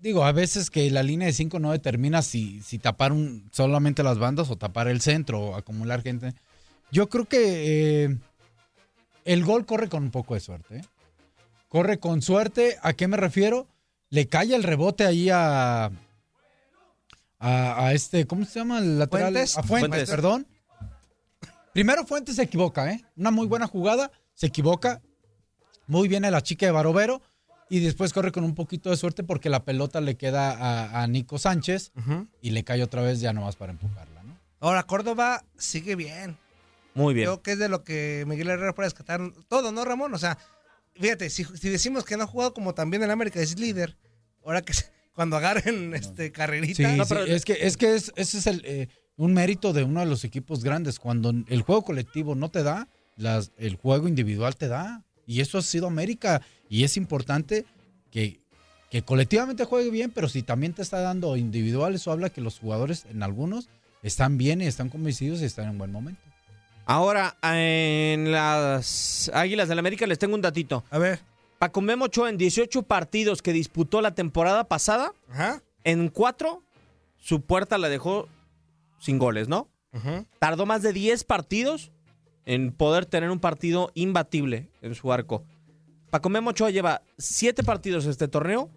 digo, 0.00 0.24
a 0.24 0.32
veces 0.32 0.70
que 0.70 0.90
la 0.90 1.02
línea 1.02 1.26
de 1.26 1.32
5 1.32 1.58
no 1.58 1.72
determina 1.72 2.22
si, 2.22 2.60
si 2.62 2.78
tapar 2.78 3.12
un- 3.12 3.48
solamente 3.52 4.02
las 4.02 4.18
bandas 4.18 4.50
o 4.50 4.56
tapar 4.56 4.88
el 4.88 5.00
centro 5.00 5.40
o 5.40 5.56
acumular 5.56 6.02
gente. 6.02 6.34
Yo 6.92 7.08
creo 7.08 7.24
que 7.26 8.04
eh, 8.04 8.16
el 9.24 9.44
gol 9.44 9.66
corre 9.66 9.88
con 9.88 10.02
un 10.04 10.10
poco 10.10 10.34
de 10.34 10.40
suerte. 10.40 10.76
¿eh? 10.78 10.82
Corre 11.68 11.98
con 11.98 12.20
suerte. 12.22 12.78
¿A 12.82 12.94
qué 12.94 13.06
me 13.08 13.16
refiero? 13.16 13.68
Le 14.08 14.26
cae 14.26 14.54
el 14.54 14.62
rebote 14.64 15.04
ahí 15.04 15.30
a. 15.30 15.90
A, 17.42 17.86
a 17.86 17.92
este, 17.94 18.26
¿cómo 18.26 18.44
se 18.44 18.58
llama 18.58 18.78
el 18.80 18.98
lateral? 18.98 19.32
Fuentes. 19.32 19.56
A 19.56 19.62
Fuentes, 19.62 19.88
Fuentes. 19.88 20.10
perdón. 20.10 20.46
Primero 21.72 22.04
Fuentes 22.06 22.36
se 22.36 22.42
equivoca, 22.42 22.90
¿eh? 22.92 23.04
Una 23.16 23.30
muy 23.30 23.46
buena 23.46 23.66
jugada, 23.66 24.10
se 24.34 24.46
equivoca. 24.46 25.00
Muy 25.86 26.08
bien 26.08 26.24
a 26.24 26.30
la 26.30 26.42
chica 26.42 26.66
de 26.66 26.72
Barovero. 26.72 27.22
Y 27.68 27.78
después 27.80 28.12
corre 28.12 28.32
con 28.32 28.42
un 28.42 28.56
poquito 28.56 28.90
de 28.90 28.96
suerte 28.96 29.22
porque 29.22 29.48
la 29.48 29.64
pelota 29.64 30.00
le 30.00 30.16
queda 30.16 30.50
a, 30.50 31.02
a 31.02 31.06
Nico 31.06 31.38
Sánchez 31.38 31.92
y 32.40 32.50
le 32.50 32.64
cae 32.64 32.82
otra 32.82 33.00
vez 33.02 33.20
ya 33.20 33.32
nomás 33.32 33.54
para 33.54 33.70
empujarla, 33.70 34.24
¿no? 34.24 34.36
Ahora, 34.58 34.82
Córdoba 34.82 35.44
sigue 35.56 35.94
bien. 35.94 36.36
Muy 36.94 37.14
bien. 37.14 37.26
Creo 37.26 37.42
que 37.42 37.52
es 37.52 37.58
de 37.60 37.68
lo 37.68 37.84
que 37.84 38.24
Miguel 38.26 38.48
Herrera 38.50 38.74
puede 38.74 38.88
rescatar 38.88 39.20
todo, 39.46 39.70
¿no, 39.70 39.84
Ramón? 39.84 40.12
O 40.14 40.18
sea, 40.18 40.36
fíjate, 40.96 41.30
si, 41.30 41.44
si 41.44 41.68
decimos 41.68 42.04
que 42.04 42.16
no 42.16 42.24
ha 42.24 42.26
jugado 42.26 42.52
como 42.54 42.74
también 42.74 43.04
el 43.04 43.10
América 43.12 43.40
es 43.40 43.56
líder, 43.60 43.96
ahora 44.44 44.62
que 44.62 44.72
cuando 45.14 45.36
agarren 45.36 45.94
este 45.94 46.32
carrerita. 46.32 46.74
Sí, 46.90 46.96
No, 46.96 47.04
sí, 47.04 47.14
es 47.28 47.44
que, 47.44 47.52
es 47.60 47.76
que 47.76 47.94
es- 47.94 48.12
ese 48.16 48.38
es 48.38 48.46
el, 48.48 48.62
eh, 48.64 48.88
un 49.20 49.34
mérito 49.34 49.74
de 49.74 49.84
uno 49.84 50.00
de 50.00 50.06
los 50.06 50.24
equipos 50.24 50.64
grandes. 50.64 50.98
Cuando 50.98 51.34
el 51.46 51.60
juego 51.60 51.82
colectivo 51.82 52.34
no 52.34 52.48
te 52.48 52.62
da, 52.62 52.88
las, 53.18 53.52
el 53.58 53.76
juego 53.76 54.08
individual 54.08 54.56
te 54.56 54.66
da. 54.66 55.02
Y 55.26 55.42
eso 55.42 55.58
ha 55.58 55.62
sido 55.62 55.86
América. 55.86 56.40
Y 56.70 56.84
es 56.84 56.96
importante 56.96 57.66
que, 58.10 58.40
que 58.90 59.02
colectivamente 59.02 59.66
juegue 59.66 59.90
bien, 59.90 60.10
pero 60.10 60.26
si 60.26 60.42
también 60.42 60.72
te 60.72 60.80
está 60.80 61.00
dando 61.02 61.36
individual, 61.36 61.94
eso 61.94 62.10
habla 62.10 62.30
que 62.30 62.40
los 62.40 62.58
jugadores 62.58 63.04
en 63.10 63.22
algunos 63.22 63.68
están 64.02 64.38
bien 64.38 64.62
y 64.62 64.66
están 64.66 64.88
convencidos 64.88 65.42
y 65.42 65.44
están 65.44 65.68
en 65.68 65.76
buen 65.76 65.92
momento. 65.92 66.22
Ahora, 66.86 67.36
en 67.42 68.32
las 68.32 69.30
Águilas 69.34 69.68
del 69.68 69.80
América 69.80 70.06
les 70.06 70.18
tengo 70.18 70.34
un 70.34 70.40
datito. 70.40 70.82
A 70.90 70.96
ver. 70.96 71.20
Paco 71.58 71.82
Memo 71.82 72.06
Ochoa 72.06 72.30
en 72.30 72.38
18 72.38 72.84
partidos 72.84 73.42
que 73.42 73.52
disputó 73.52 74.00
la 74.00 74.14
temporada 74.14 74.64
pasada, 74.64 75.12
Ajá. 75.28 75.62
en 75.84 76.08
4 76.08 76.62
su 77.18 77.42
puerta 77.42 77.76
la 77.76 77.90
dejó 77.90 78.26
sin 79.00 79.18
goles, 79.18 79.48
¿no? 79.48 79.68
Tardó 80.38 80.66
más 80.66 80.82
de 80.82 80.92
10 80.92 81.24
partidos 81.24 81.90
en 82.44 82.70
poder 82.70 83.06
tener 83.06 83.30
un 83.30 83.40
partido 83.40 83.90
imbatible 83.94 84.68
en 84.82 84.94
su 84.94 85.12
arco. 85.12 85.44
Paco 86.10 86.28
Memo 86.28 86.50
Ochoa 86.50 86.70
lleva 86.70 87.02
7 87.18 87.64
partidos 87.64 88.06
este 88.06 88.28
torneo 88.28 88.70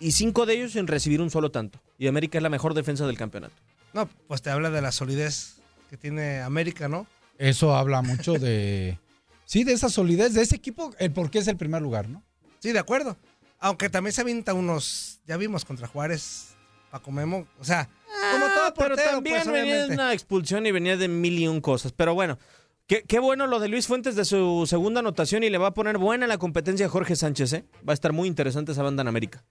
y 0.00 0.12
cinco 0.12 0.46
de 0.46 0.54
ellos 0.54 0.72
sin 0.72 0.86
recibir 0.86 1.20
un 1.20 1.30
solo 1.30 1.50
tanto. 1.50 1.78
Y 1.98 2.06
América 2.06 2.38
es 2.38 2.42
la 2.42 2.48
mejor 2.48 2.74
defensa 2.74 3.06
del 3.06 3.18
campeonato. 3.18 3.54
No, 3.92 4.08
pues 4.26 4.42
te 4.42 4.50
habla 4.50 4.70
de 4.70 4.80
la 4.80 4.92
solidez 4.92 5.56
que 5.90 5.96
tiene 5.96 6.40
América, 6.40 6.88
¿no? 6.88 7.06
Eso 7.38 7.74
habla 7.74 8.02
mucho 8.02 8.34
de. 8.34 8.98
Sí, 9.44 9.64
de 9.64 9.72
esa 9.72 9.88
solidez 9.88 10.32
de 10.34 10.42
ese 10.42 10.56
equipo, 10.56 10.94
el 10.98 11.10
por 11.12 11.30
qué 11.30 11.40
es 11.40 11.48
el 11.48 11.56
primer 11.56 11.82
lugar, 11.82 12.08
¿no? 12.08 12.22
Sí, 12.60 12.72
de 12.72 12.78
acuerdo. 12.78 13.16
Aunque 13.58 13.90
también 13.90 14.12
se 14.12 14.20
avienta 14.22 14.54
unos. 14.54 15.20
Ya 15.26 15.36
vimos 15.36 15.64
contra 15.64 15.86
Juárez, 15.86 16.54
Paco 16.90 17.10
Memo. 17.10 17.46
O 17.58 17.64
sea, 17.64 17.88
como 18.32 18.46
todo 18.46 18.64
Ah, 18.66 18.74
pero 18.76 18.88
portero, 18.94 19.10
también 19.12 19.36
pues, 19.42 19.52
venía 19.52 19.86
de 19.86 19.94
una 19.94 20.12
expulsión 20.12 20.66
y 20.66 20.72
venía 20.72 20.96
de 20.96 21.08
mil 21.08 21.38
y 21.38 21.48
un 21.48 21.60
cosas. 21.60 21.92
Pero 21.92 22.14
bueno, 22.14 22.38
qué, 22.86 23.02
qué 23.02 23.18
bueno 23.18 23.46
lo 23.46 23.58
de 23.60 23.68
Luis 23.68 23.86
Fuentes 23.86 24.16
de 24.16 24.24
su 24.24 24.64
segunda 24.68 25.00
anotación 25.00 25.42
y 25.44 25.50
le 25.50 25.58
va 25.58 25.68
a 25.68 25.74
poner 25.74 25.98
buena 25.98 26.26
la 26.26 26.38
competencia 26.38 26.86
a 26.86 26.88
Jorge 26.88 27.16
Sánchez, 27.16 27.52
¿eh? 27.52 27.64
Va 27.88 27.92
a 27.92 27.94
estar 27.94 28.12
muy 28.12 28.28
interesante 28.28 28.72
esa 28.72 28.82
banda 28.82 29.02
en 29.02 29.08
América. 29.08 29.44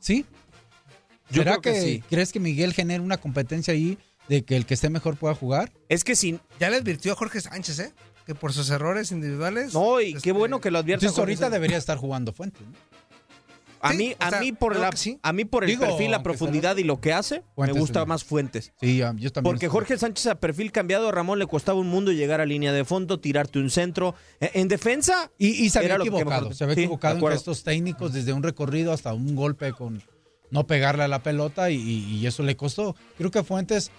Sí. 0.00 0.26
Yo 1.30 1.42
¿Será 1.42 1.52
creo 1.58 1.62
que 1.62 1.72
que, 1.72 1.80
sí. 1.80 2.04
crees 2.10 2.32
que 2.32 2.40
Miguel 2.40 2.72
genere 2.74 3.02
una 3.02 3.16
competencia 3.16 3.72
ahí 3.72 3.98
de 4.28 4.44
que 4.44 4.56
el 4.56 4.66
que 4.66 4.74
esté 4.74 4.90
mejor 4.90 5.16
pueda 5.16 5.34
jugar? 5.34 5.72
Es 5.88 6.04
que 6.04 6.14
sí. 6.16 6.38
Ya 6.60 6.68
le 6.70 6.76
advirtió 6.76 7.12
a 7.12 7.16
Jorge 7.16 7.40
Sánchez, 7.40 7.78
¿eh? 7.78 7.92
Que 8.26 8.34
por 8.34 8.52
sus 8.52 8.70
errores 8.70 9.10
individuales. 9.12 9.74
No, 9.74 10.00
y 10.00 10.14
qué 10.14 10.32
bueno 10.32 10.60
que 10.60 10.70
lo 10.70 10.78
advierta 10.78 11.06
Entonces 11.06 11.16
Jorge 11.16 11.32
ahorita 11.32 11.46
Sánchez. 11.46 11.52
debería 11.54 11.76
estar 11.78 11.96
jugando 11.98 12.32
Fuentes. 12.32 12.62
¿no? 12.62 12.72
A 13.84 13.92
mí, 13.94 14.14
a 14.20 14.30
sea, 14.30 14.40
mí 14.40 14.52
por 14.52 14.72
creo 14.72 14.82
la, 14.84 14.90
que 14.90 14.96
sí. 14.96 15.18
a 15.22 15.32
mí 15.32 15.44
por 15.44 15.64
el 15.64 15.70
Digo, 15.70 15.84
perfil, 15.84 16.10
la 16.12 16.22
profundidad 16.22 16.76
y 16.76 16.84
lo 16.84 17.00
que 17.00 17.12
hace, 17.12 17.42
Fuentes 17.56 17.74
me 17.74 17.80
gusta 17.80 18.04
más 18.06 18.22
Fuentes. 18.24 18.72
Sí, 18.80 18.98
yo 18.98 19.10
también. 19.32 19.42
Porque 19.42 19.68
Jorge 19.68 19.98
Sánchez 19.98 20.26
a 20.28 20.36
perfil 20.36 20.70
cambiado, 20.72 21.08
a 21.08 21.12
Ramón 21.12 21.38
le 21.40 21.46
costaba 21.46 21.78
un 21.80 21.88
mundo 21.88 22.12
llegar 22.12 22.40
a 22.40 22.46
línea 22.46 22.72
de 22.72 22.84
fondo, 22.84 23.18
tirarte 23.18 23.58
un 23.58 23.70
centro. 23.70 24.14
E- 24.40 24.52
En 24.54 24.68
defensa, 24.68 25.30
Y, 25.36 25.48
y 25.64 25.70
se 25.70 25.80
había 25.80 25.96
que 25.96 26.02
equivocado. 26.02 26.52
Se 26.54 26.64
había 26.64 26.74
equivocado 26.74 27.18
en 27.18 27.32
gestos 27.32 27.64
técnicos, 27.64 28.12
desde 28.12 28.32
un 28.32 28.42
recorrido 28.42 28.92
hasta 28.92 29.12
un 29.14 29.34
golpe 29.34 29.72
con 29.72 30.02
no 30.50 30.66
pegarle 30.66 31.02
a 31.04 31.08
la 31.08 31.22
pelota 31.22 31.70
y, 31.70 31.76
y 31.80 32.26
eso 32.26 32.42
le 32.42 32.56
costó. 32.56 32.94
Creo 33.18 33.30
que 33.30 33.42
Fuentes 33.42 33.90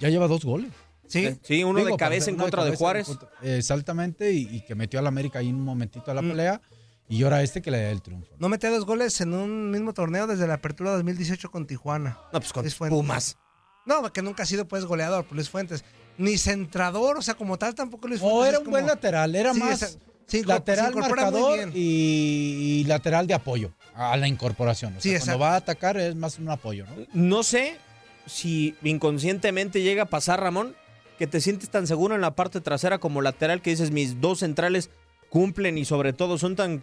ya 0.00 0.08
lleva 0.08 0.28
dos 0.28 0.44
goles. 0.44 0.70
Sí. 1.06 1.38
sí, 1.42 1.64
uno 1.64 1.78
Digo, 1.78 1.92
de 1.92 1.96
cabeza 1.96 2.28
en 2.30 2.36
contra 2.36 2.64
de 2.64 2.76
Juárez. 2.76 3.06
contra- 3.06 3.30
Exactamente, 3.42 4.32
y, 4.32 4.42
y 4.56 4.60
que 4.60 4.74
metió 4.74 5.00
al 5.00 5.06
América 5.06 5.38
ahí 5.38 5.48
en 5.48 5.54
un 5.56 5.62
momentito 5.64 6.10
a 6.10 6.14
la 6.14 6.20
Mm. 6.22 6.28
pelea. 6.28 6.60
Y 7.08 7.22
ahora 7.22 7.42
este 7.42 7.62
que 7.62 7.70
le 7.70 7.82
da 7.82 7.90
el 7.90 8.02
triunfo. 8.02 8.32
No 8.38 8.48
metió 8.48 8.70
dos 8.70 8.84
goles 8.84 9.20
en 9.20 9.32
un 9.34 9.70
mismo 9.70 9.94
torneo 9.94 10.26
desde 10.26 10.46
la 10.46 10.54
apertura 10.54 10.90
2018 10.92 11.50
con 11.50 11.66
Tijuana. 11.66 12.18
No, 12.32 12.40
pues 12.40 12.52
con 12.52 12.62
Luis 12.62 12.74
Fuentes. 12.74 12.96
Pumas. 12.98 13.38
No, 13.86 14.12
que 14.12 14.20
nunca 14.20 14.42
ha 14.42 14.46
sido 14.46 14.68
pues 14.68 14.84
goleador 14.84 15.24
por 15.24 15.34
Luis 15.36 15.48
Fuentes. 15.48 15.84
Ni 16.18 16.36
centrador, 16.36 17.16
o 17.16 17.22
sea, 17.22 17.34
como 17.34 17.56
tal 17.58 17.74
tampoco 17.74 18.08
Luis 18.08 18.20
Fuentes. 18.20 18.38
O 18.40 18.44
era 18.44 18.58
un 18.58 18.64
como- 18.64 18.74
buen 18.76 18.86
lateral, 18.86 19.34
era 19.34 19.54
Sí, 19.54 19.60
más 19.60 19.82
esa- 19.82 19.98
incorpora- 20.30 20.46
lateral 20.46 20.94
marcador 20.96 21.56
bien. 21.56 21.72
y, 21.74 22.80
y 22.80 22.84
lateral 22.84 23.26
de 23.26 23.32
apoyo 23.34 23.72
a 23.94 24.14
la 24.18 24.28
incorporación. 24.28 24.94
O 24.96 25.00
Sí, 25.00 25.08
sea, 25.10 25.20
cuando 25.20 25.32
exacto. 25.32 25.40
va 25.40 25.52
a 25.54 25.56
atacar 25.56 25.96
es 25.96 26.14
más 26.14 26.38
un 26.38 26.50
apoyo, 26.50 26.84
¿no? 26.84 27.06
No 27.14 27.42
sé 27.42 27.78
si 28.26 28.74
inconscientemente 28.82 29.80
llega 29.82 30.02
a 30.02 30.06
pasar, 30.06 30.40
Ramón, 30.40 30.74
que 31.18 31.26
te 31.26 31.40
sientes 31.40 31.70
tan 31.70 31.86
seguro 31.86 32.14
en 32.14 32.20
la 32.20 32.32
parte 32.36 32.60
trasera 32.60 32.98
como 32.98 33.22
lateral 33.22 33.62
que 33.62 33.70
dices 33.70 33.90
mis 33.90 34.20
dos 34.20 34.40
centrales 34.40 34.90
cumplen 35.30 35.78
y 35.78 35.84
sobre 35.86 36.12
todo 36.12 36.36
son 36.36 36.54
tan 36.56 36.82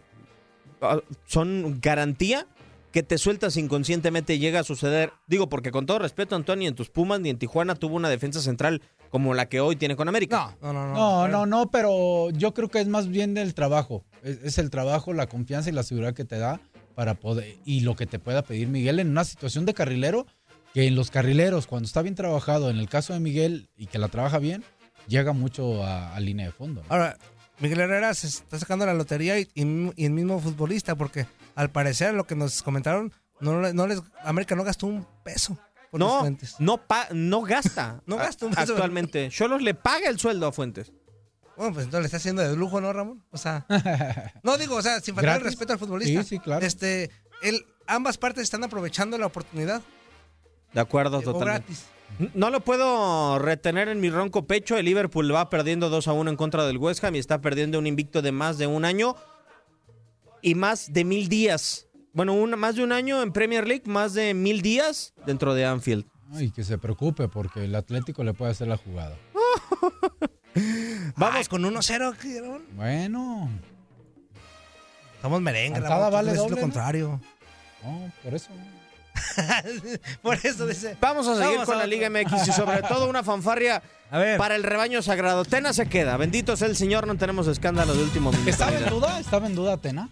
son 1.26 1.80
garantía 1.82 2.48
que 2.92 3.04
te 3.04 3.18
sueltas 3.18 3.58
inconscientemente 3.58 4.36
y 4.36 4.40
llega 4.40 4.62
a 4.62 4.64
suceder. 4.64 5.12
Digo, 5.28 5.50
porque 5.50 5.72
con 5.72 5.86
todo 5.86 6.00
respeto, 6.00 6.36
Antonio, 6.36 6.70
en 6.70 6.76
tus 6.76 6.90
Pumas 6.90 7.20
ni 7.20 7.30
en 7.30 7.38
Tijuana 7.38 7.76
tuvo 7.76 7.96
una 7.96 8.08
defensa 8.08 8.40
central 8.40 8.82
como 9.10 9.34
la 9.34 9.50
que 9.50 9.60
hoy 9.60 9.76
tiene 9.76 9.98
con 9.98 10.08
América. 10.08 10.56
No, 10.62 10.72
no, 10.72 10.88
no. 10.88 10.94
No, 10.94 11.28
no, 11.28 11.46
no, 11.46 11.72
pero 11.72 12.30
yo 12.30 12.54
creo 12.54 12.70
que 12.70 12.80
es 12.80 12.88
más 12.88 13.10
bien 13.10 13.34
del 13.34 13.54
trabajo. 13.54 14.06
Es, 14.24 14.40
es 14.44 14.58
el 14.60 14.70
trabajo, 14.70 15.12
la 15.12 15.28
confianza 15.28 15.70
y 15.70 15.74
la 15.74 15.84
seguridad 15.84 16.14
que 16.14 16.24
te 16.24 16.38
da 16.38 16.62
para 16.96 17.16
poder 17.16 17.58
y 17.66 17.82
lo 17.82 17.98
que 17.98 18.06
te 18.06 18.18
pueda 18.18 18.44
pedir 18.44 18.70
Miguel 18.70 19.00
en 19.00 19.10
una 19.10 19.26
situación 19.26 19.66
de 19.66 19.74
carrilero 19.74 20.26
que 20.74 20.88
en 20.88 20.96
los 20.96 21.12
carrileros 21.12 21.68
cuando 21.68 21.88
está 21.88 22.02
bien 22.02 22.16
trabajado, 22.16 22.70
en 22.70 22.78
el 22.78 22.88
caso 22.88 23.12
de 23.12 23.20
Miguel 23.20 23.68
y 23.76 23.88
que 23.88 24.00
la 24.00 24.08
trabaja 24.08 24.40
bien, 24.40 24.64
llega 25.08 25.34
mucho 25.34 25.84
a, 25.84 26.16
a 26.16 26.20
línea 26.22 26.46
de 26.46 26.52
fondo. 26.54 26.82
¿no? 26.82 26.88
Ahora, 26.88 27.18
Miguel 27.60 27.80
Herrera 27.80 28.14
se 28.14 28.28
está 28.28 28.60
sacando 28.60 28.86
la 28.86 28.94
lotería 28.94 29.40
y, 29.40 29.50
y- 29.54 29.92
y 29.96 30.06
el 30.06 30.12
mismo 30.12 30.40
futbolista, 30.40 30.96
porque 30.96 31.26
al 31.56 31.70
parecer 31.72 32.14
lo 32.14 32.26
que 32.28 32.36
nos 32.36 32.62
comentaron, 32.62 33.14
no, 33.40 33.62
le- 33.62 33.74
no 33.74 33.88
les, 33.88 34.02
América 34.24 34.56
no 34.56 34.64
gastó 34.64 34.88
un 34.88 35.06
peso 35.24 35.58
por 35.92 36.00
No, 36.00 36.20
Fuentes. 36.20 36.56
no, 36.60 36.78
pa- 36.78 37.08
no 37.12 37.42
gasta. 37.42 38.02
No 38.08 38.18
gasta 38.18 38.46
un 38.46 38.54
peso. 38.54 38.74
Actualmente. 38.74 39.30
Cholos 39.30 39.62
le 39.62 39.74
paga 39.74 40.10
el 40.10 40.20
sueldo 40.20 40.48
a 40.48 40.52
Fuentes. 40.52 40.92
Bueno, 41.58 41.74
pues 41.74 41.86
entonces 41.86 42.02
le 42.02 42.06
está 42.08 42.18
haciendo 42.18 42.42
de 42.42 42.54
lujo, 42.58 42.82
¿no, 42.82 42.92
Ramón? 42.92 43.24
O 43.32 43.38
sea, 43.38 43.66
no 44.44 44.58
digo, 44.58 44.76
o 44.76 44.82
sea, 44.82 45.00
sin 45.00 45.16
faltar 45.16 45.38
el 45.38 45.44
respeto 45.46 45.72
al 45.72 45.80
futbolista. 45.80 46.22
Sí, 46.24 46.30
sí, 46.30 46.40
claro. 46.40 46.66
Este, 46.66 47.10
él, 47.42 47.66
ambas 47.88 48.18
partes 48.18 48.44
están 48.44 48.64
aprovechando 48.66 49.18
la 49.18 49.28
oportunidad. 49.28 49.82
De 50.74 50.82
acuerdo, 50.82 51.20
Llegó 51.20 51.32
totalmente. 51.34 51.68
gratis. 51.68 51.86
No 52.34 52.50
lo 52.50 52.62
puedo 52.62 53.40
retener 53.40 53.90
en 53.90 54.00
mi 54.00 54.10
ronco 54.10 54.46
pecho. 54.48 54.78
El 54.78 54.86
Liverpool 54.86 55.34
va 55.34 55.50
perdiendo 55.50 55.90
2 55.90 56.08
a 56.08 56.14
1 56.14 56.30
en 56.32 56.38
contra 56.38 56.66
del 56.66 56.78
West 56.78 57.04
Ham 57.04 57.16
y 57.16 57.20
está 57.20 57.42
perdiendo 57.42 57.78
un 57.78 57.88
invicto 57.88 58.22
de 58.22 58.32
más 58.32 58.58
de 58.58 58.68
un 58.68 58.86
año 58.86 59.16
y 60.42 60.56
más 60.56 60.94
de 60.94 61.04
mil 61.04 61.28
días. 61.28 61.88
Bueno, 62.14 62.34
una- 62.34 62.56
más 62.56 62.76
de 62.76 62.84
un 62.84 62.92
año 62.94 63.22
en 63.22 63.34
Premier 63.34 63.68
League, 63.68 63.84
más 63.86 64.14
de 64.14 64.34
mil 64.34 64.62
días 64.62 65.14
dentro 65.26 65.54
de 65.54 65.66
Anfield. 65.66 66.06
Y 66.40 66.52
que 66.52 66.64
se 66.64 66.78
preocupe 66.78 67.28
porque 67.28 67.66
el 67.66 67.76
Atlético 67.76 68.24
le 68.24 68.34
puede 68.34 68.52
hacer 68.52 68.68
la 68.68 68.78
jugada. 68.78 69.18
Vamos 71.18 71.50
con 71.50 71.64
1-0, 71.64 72.16
¿qué, 72.18 72.42
Ramón? 72.42 72.64
Bueno, 72.76 73.50
Somos 75.22 75.42
merengue, 75.42 75.80
tú 75.82 75.88
vale 75.88 76.34
doble, 76.34 76.56
lo 76.56 76.62
contrario. 76.62 77.20
no, 77.84 78.12
por 78.24 78.34
eso. 78.34 78.50
Por 80.22 80.38
eso 80.44 80.68
dice. 80.68 80.98
Vamos 81.00 81.28
a 81.28 81.36
seguir 81.36 81.52
Vamos 81.52 81.66
con 81.66 81.76
a 81.76 81.80
la. 81.80 81.88
Liga 81.88 82.10
MX 82.10 82.48
y 82.48 82.52
sobre 82.52 82.82
todo 82.88 83.10
una 83.10 83.24
fanfarria 83.24 83.82
A 84.12 84.18
ver. 84.18 84.38
para 84.38 84.56
el 84.56 84.64
rebaño 84.64 85.02
sagrado. 85.02 85.46
Tena 85.46 85.74
se 85.74 85.88
queda. 85.88 86.18
Bendito 86.18 86.56
sea 86.58 86.68
el 86.68 86.76
Señor, 86.76 87.08
no 87.08 87.16
tenemos 87.18 87.48
escándalo 87.48 87.94
de 87.96 88.04
último 88.04 88.32
minuto. 88.32 88.50
¿Estaba 88.50 88.78
en 88.78 88.90
duda? 88.90 89.20
¿Estaba 89.20 89.48
en 89.48 89.56
duda 89.56 89.74
Atena? 89.74 90.10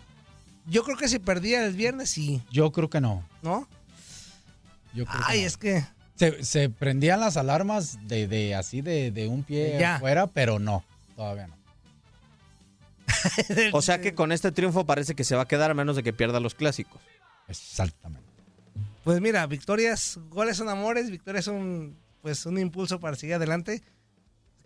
Yo 0.65 0.83
creo 0.83 0.97
que 0.97 1.09
si 1.09 1.19
perdía 1.19 1.65
el 1.65 1.73
viernes, 1.73 2.09
sí, 2.09 2.41
Yo 2.49 2.71
creo 2.71 2.89
que 2.89 3.01
no. 3.01 3.27
¿no? 3.41 3.67
Yo 4.93 5.05
creo 5.05 5.19
que 5.19 5.25
Ay, 5.27 5.41
no. 5.41 5.47
es 5.47 5.57
que. 5.57 5.83
Se, 6.15 6.43
se 6.45 6.69
prendían 6.69 7.19
las 7.19 7.35
alarmas 7.37 7.97
de, 8.07 8.27
de 8.27 8.55
así 8.55 8.81
de, 8.81 9.11
de 9.11 9.27
un 9.27 9.43
pie 9.43 9.77
Ya. 9.79 9.95
afuera, 9.95 10.27
pero 10.27 10.59
no, 10.59 10.85
todavía 11.15 11.47
no. 11.47 11.55
O 13.73 13.81
sea 13.81 13.99
que 13.99 14.13
con 14.13 14.31
este 14.31 14.51
triunfo 14.51 14.85
parece 14.85 15.15
que 15.15 15.23
se 15.23 15.35
va 15.35 15.41
a 15.43 15.47
quedar 15.47 15.71
a 15.71 15.73
menos 15.73 15.95
de 15.95 16.03
que 16.03 16.13
pierda 16.13 16.39
los 16.39 16.55
clásicos. 16.55 17.01
Exactamente. 17.47 18.22
Pues 19.03 19.19
mira, 19.21 19.45
victorias, 19.47 20.19
goles 20.29 20.57
son 20.57 20.69
amores, 20.69 21.09
victorias 21.11 21.45
son 21.45 21.97
pues 22.21 22.45
un 22.45 22.57
impulso 22.57 22.99
para 22.99 23.15
seguir 23.17 23.35
adelante. 23.35 23.83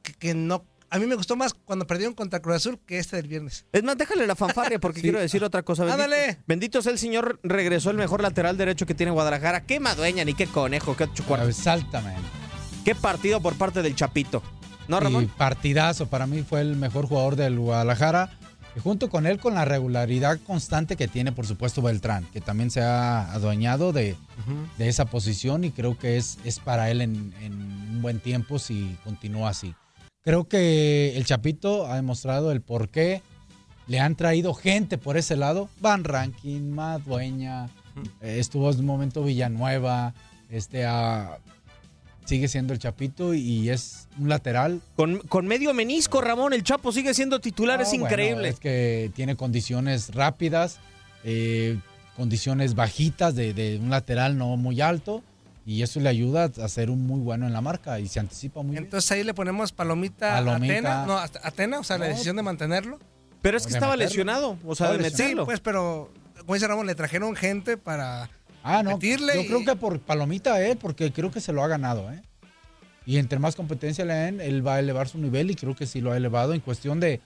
Que, 0.03 0.13
que 0.13 0.33
no. 0.33 0.63
A 0.89 0.99
mí 0.99 1.05
me 1.05 1.15
gustó 1.15 1.35
más 1.35 1.53
cuando 1.53 1.85
perdieron 1.85 2.13
contra 2.13 2.39
Cruz 2.39 2.55
Azul 2.57 2.79
que 2.85 2.97
este 2.99 3.15
del 3.17 3.27
viernes. 3.27 3.65
Es 3.73 3.83
más, 3.83 3.97
déjale 3.97 4.25
la 4.25 4.35
fanfarria 4.35 4.79
porque 4.79 5.01
quiero 5.01 5.19
decir 5.19 5.43
otra 5.43 5.63
cosa. 5.63 5.83
Bendito, 5.83 6.03
Ándale. 6.03 6.37
bendito 6.47 6.81
sea 6.81 6.91
el 6.93 6.99
Señor, 6.99 7.39
regresó 7.43 7.89
el 7.89 7.97
mejor 7.97 8.21
lateral 8.21 8.57
derecho 8.57 8.85
que 8.85 8.93
tiene 8.93 9.11
Guadalajara. 9.11 9.65
Qué 9.65 9.79
madueña, 9.79 10.23
ni 10.23 10.33
qué 10.33 10.45
conejo, 10.47 10.95
qué 10.95 11.11
chucuarto. 11.13 11.47
Exactamente. 11.49 12.21
Qué 12.85 12.95
partido 12.95 13.41
por 13.41 13.55
parte 13.57 13.81
del 13.81 13.95
Chapito. 13.95 14.41
¿No, 14.87 14.99
Y 14.99 15.01
Ramón? 15.01 15.27
partidazo, 15.37 16.07
para 16.07 16.27
mí 16.27 16.43
fue 16.47 16.61
el 16.61 16.77
mejor 16.77 17.07
jugador 17.07 17.35
del 17.35 17.59
Guadalajara. 17.59 18.36
Y 18.77 18.79
junto 18.79 19.09
con 19.09 19.25
él, 19.25 19.39
con 19.39 19.55
la 19.55 19.65
regularidad 19.65 20.39
constante 20.45 20.95
que 20.95 21.07
tiene, 21.07 21.31
por 21.31 21.47
supuesto, 21.47 21.81
Beltrán, 21.81 22.25
que 22.31 22.41
también 22.41 22.69
se 22.69 22.81
ha 22.81 23.33
adueñado 23.33 23.91
de, 23.91 24.15
de 24.77 24.87
esa 24.87 25.05
posición 25.05 25.63
y 25.63 25.71
creo 25.71 25.97
que 25.97 26.17
es, 26.17 26.37
es 26.43 26.59
para 26.59 26.91
él 26.91 27.01
en, 27.01 27.33
en 27.41 27.53
un 27.53 28.01
buen 28.03 28.19
tiempo 28.19 28.59
si 28.59 28.95
continúa 29.03 29.49
así. 29.49 29.73
Creo 30.21 30.47
que 30.47 31.17
el 31.17 31.25
Chapito 31.25 31.87
ha 31.87 31.95
demostrado 31.95 32.51
el 32.51 32.61
por 32.61 32.89
qué 32.89 33.23
le 33.87 33.99
han 33.99 34.15
traído 34.15 34.53
gente 34.53 34.99
por 34.99 35.17
ese 35.17 35.37
lado. 35.37 35.69
Van 35.81 36.03
Rankin, 36.03 36.71
Matt 36.71 37.01
Dueña, 37.01 37.69
eh, 38.21 38.37
estuvo 38.37 38.69
en 38.69 38.79
un 38.79 38.85
momento 38.85 39.23
Villanueva, 39.23 40.13
este, 40.51 40.85
ah, 40.85 41.39
sigue 42.27 42.47
siendo 42.47 42.73
el 42.73 42.79
Chapito 42.79 43.33
y 43.33 43.69
es 43.69 44.07
un 44.19 44.29
lateral 44.29 44.81
Con, 44.95 45.19
con 45.19 45.47
medio 45.47 45.73
menisco, 45.73 46.21
Ramón, 46.21 46.53
el 46.53 46.61
Chapo 46.63 46.91
sigue 46.91 47.13
siendo 47.13 47.39
titular, 47.39 47.81
es 47.81 47.89
bueno, 47.89 48.05
increíble. 48.05 48.49
es 48.49 48.59
que 48.59 49.11
tiene 49.15 49.35
condiciones 49.35 50.13
rápidas, 50.13 50.77
eh, 51.23 51.79
condiciones 52.15 52.75
bajitas 52.75 53.33
de, 53.35 53.53
de 53.53 53.77
un 53.81 53.89
lateral 53.89 54.37
no 54.37 54.57
muy 54.57 54.81
alto. 54.81 55.23
Y 55.65 55.81
eso 55.81 55.99
le 55.99 56.07
ayuda 56.07 56.45
a 56.63 56.67
ser 56.69 56.89
un 56.89 57.05
muy 57.05 57.19
bueno 57.19 57.45
en 57.45 57.51
la 57.51 57.59
marca 57.59 57.99
y 57.99 58.07
se 58.07 58.21
anticipa 58.21 58.61
muy 58.61 58.71
bien. 58.71 58.85
Entonces 58.85 59.11
ahí 59.11 59.23
le 59.25 59.33
ponemos 59.33 59.73
palomita, 59.73 60.29
Palomita. 60.35 60.73
a 60.73 61.03
Atena. 61.03 61.05
No, 61.05 61.17
Atena, 61.17 61.79
o 61.79 61.83
sea, 61.83 61.97
la 61.97 62.05
decisión 62.05 62.37
de 62.37 62.43
mantenerlo. 62.43 62.99
Pero 63.41 63.57
es 63.57 63.67
que 63.67 63.73
estaba 63.73 63.91
meterlo. 63.93 64.09
lesionado, 64.09 64.57
o 64.65 64.75
sea, 64.75 64.93
de 64.93 64.95
Estaba 65.07 65.09
Sí, 65.17 65.23
meterlo. 65.23 65.45
pues, 65.45 65.59
pero, 65.59 66.13
como 66.39 66.53
dice 66.53 66.67
Ramón, 66.67 66.87
le 66.87 66.95
trajeron 66.95 67.35
gente 67.35 67.75
para. 67.75 68.29
Ah, 68.67 68.83
no. 68.83 68.91
Yo 68.91 69.45
creo 69.45 69.63
que 69.65 69.75
por 69.75 69.99
palomita 69.99 70.53
a 70.55 70.61
él, 70.65 70.77
porque 70.77 71.11
creo 71.11 71.31
que 71.31 71.39
se 71.41 71.53
lo 71.53 71.63
ha 71.63 71.67
ganado, 71.67 72.11
¿eh? 72.11 72.21
Y 73.05 73.17
entre 73.17 73.39
más 73.39 73.55
competencia 73.55 74.03
le 74.03 74.13
den, 74.13 74.41
él 74.41 74.65
va 74.65 74.75
a 74.75 74.79
elevar 74.79 75.07
su 75.07 75.17
nivel 75.17 75.49
y 75.49 75.55
creo 75.55 75.75
que 75.75 75.87
sí 75.87 76.01
lo 76.01 76.11
ha 76.11 76.17
elevado 76.17 76.53
en 76.53 76.59
cuestión 76.59 76.99
de, 76.99 77.21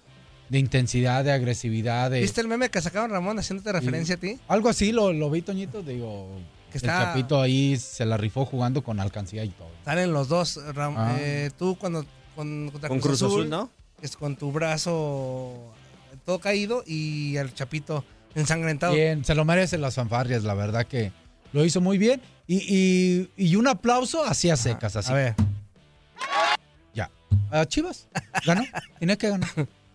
de 0.50 0.60
intensidad, 0.60 1.24
de 1.24 1.32
agresividad. 1.32 2.12
De, 2.12 2.22
¿Viste 2.22 2.40
el 2.42 2.48
meme 2.48 2.70
que 2.70 2.80
sacaron 2.82 3.10
Ramón 3.10 3.40
haciéndote 3.40 3.72
referencia 3.72 4.16
a 4.16 4.18
ti? 4.20 4.38
Algo 4.48 4.70
así 4.70 4.92
lo, 4.92 5.12
lo 5.12 5.32
vi, 5.32 5.42
Toñito. 5.42 5.82
Digo, 5.82 6.30
Que 6.72 6.78
el 6.78 6.84
Chapito 6.84 7.42
ahí 7.42 7.78
se 7.78 8.06
la 8.06 8.16
rifó 8.18 8.46
jugando 8.46 8.84
con 8.84 9.00
alcancía 9.00 9.44
y 9.44 9.50
todo. 9.50 9.70
Salen 9.84 10.14
los 10.14 10.28
dos. 10.28 10.60
Ram- 10.76 10.94
Ah. 10.98 11.16
eh, 11.20 11.50
tú 11.58 11.76
cuando 11.80 12.06
con, 12.36 12.70
contra 12.70 12.88
Con 12.88 13.00
Cruz 13.00 13.24
Azul, 13.24 13.50
¿no? 13.50 13.72
Es 14.04 14.16
con 14.16 14.36
tu 14.36 14.52
brazo 14.52 15.56
todo 16.26 16.40
caído 16.40 16.84
y 16.86 17.38
el 17.38 17.54
chapito 17.56 18.06
ensangrentado. 18.36 18.94
Bien, 18.94 19.26
se 19.26 19.34
lo 19.36 19.46
merecen 19.46 19.82
las 19.82 19.96
fanfarrias, 19.96 20.44
la 20.44 20.54
verdad 20.54 20.86
que 20.86 21.12
lo 21.54 21.66
hizo 21.66 21.82
muy 21.82 21.98
bien. 21.98 22.22
Y, 22.48 22.58
y- 22.58 23.30
y 23.38 23.56
un 23.56 23.68
aplauso 23.68 24.24
hacia 24.26 24.56
secas, 24.58 24.96
así. 24.96 25.12
A 25.12 25.16
ver. 25.16 25.36
Ya. 26.94 27.10
A 27.50 27.66
Chivas, 27.66 28.08
ganó, 28.46 28.64
tenía 29.00 29.18
que 29.18 29.30
ganar. 29.30 29.50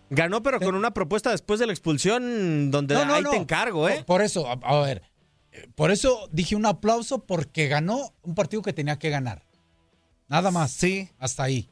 Ganó, 0.09 0.41
pero 0.41 0.59
con 0.59 0.73
una 0.75 0.91
propuesta 0.91 1.31
después 1.31 1.59
de 1.59 1.67
la 1.67 1.73
expulsión 1.73 2.71
donde 2.71 2.95
ahí 2.95 3.23
te 3.29 3.35
encargo, 3.35 3.89
¿eh? 3.89 4.03
Por 4.05 4.21
eso, 4.21 4.47
a, 4.49 4.53
a 4.53 4.81
ver, 4.81 5.03
eh, 5.51 5.67
por 5.75 5.91
eso 5.91 6.29
dije 6.31 6.55
un 6.55 6.65
aplauso 6.65 7.19
porque 7.25 7.67
ganó 7.67 8.13
un 8.23 8.33
partido 8.33 8.61
que 8.61 8.73
tenía 8.73 8.97
que 8.97 9.09
ganar. 9.09 9.43
Nada 10.29 10.49
más. 10.51 10.71
Sí. 10.71 11.09
Hasta 11.19 11.43
ahí. 11.43 11.69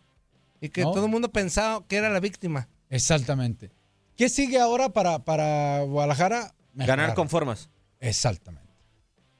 Y 0.62 0.70
que 0.70 0.84
¿no? 0.84 0.92
todo 0.92 1.06
el 1.06 1.12
mundo 1.12 1.32
pensaba 1.32 1.86
que 1.88 1.96
era 1.98 2.10
la 2.10 2.20
víctima. 2.20 2.68
Exactamente. 2.90 3.72
¿Qué 4.18 4.30
sigue 4.30 4.60
ahora 4.60 4.90
para, 4.90 5.20
para 5.20 5.82
Guadalajara? 5.84 6.54
Ganar 6.74 7.14
con 7.14 7.30
formas. 7.30 7.70
Exactamente. 8.00 8.65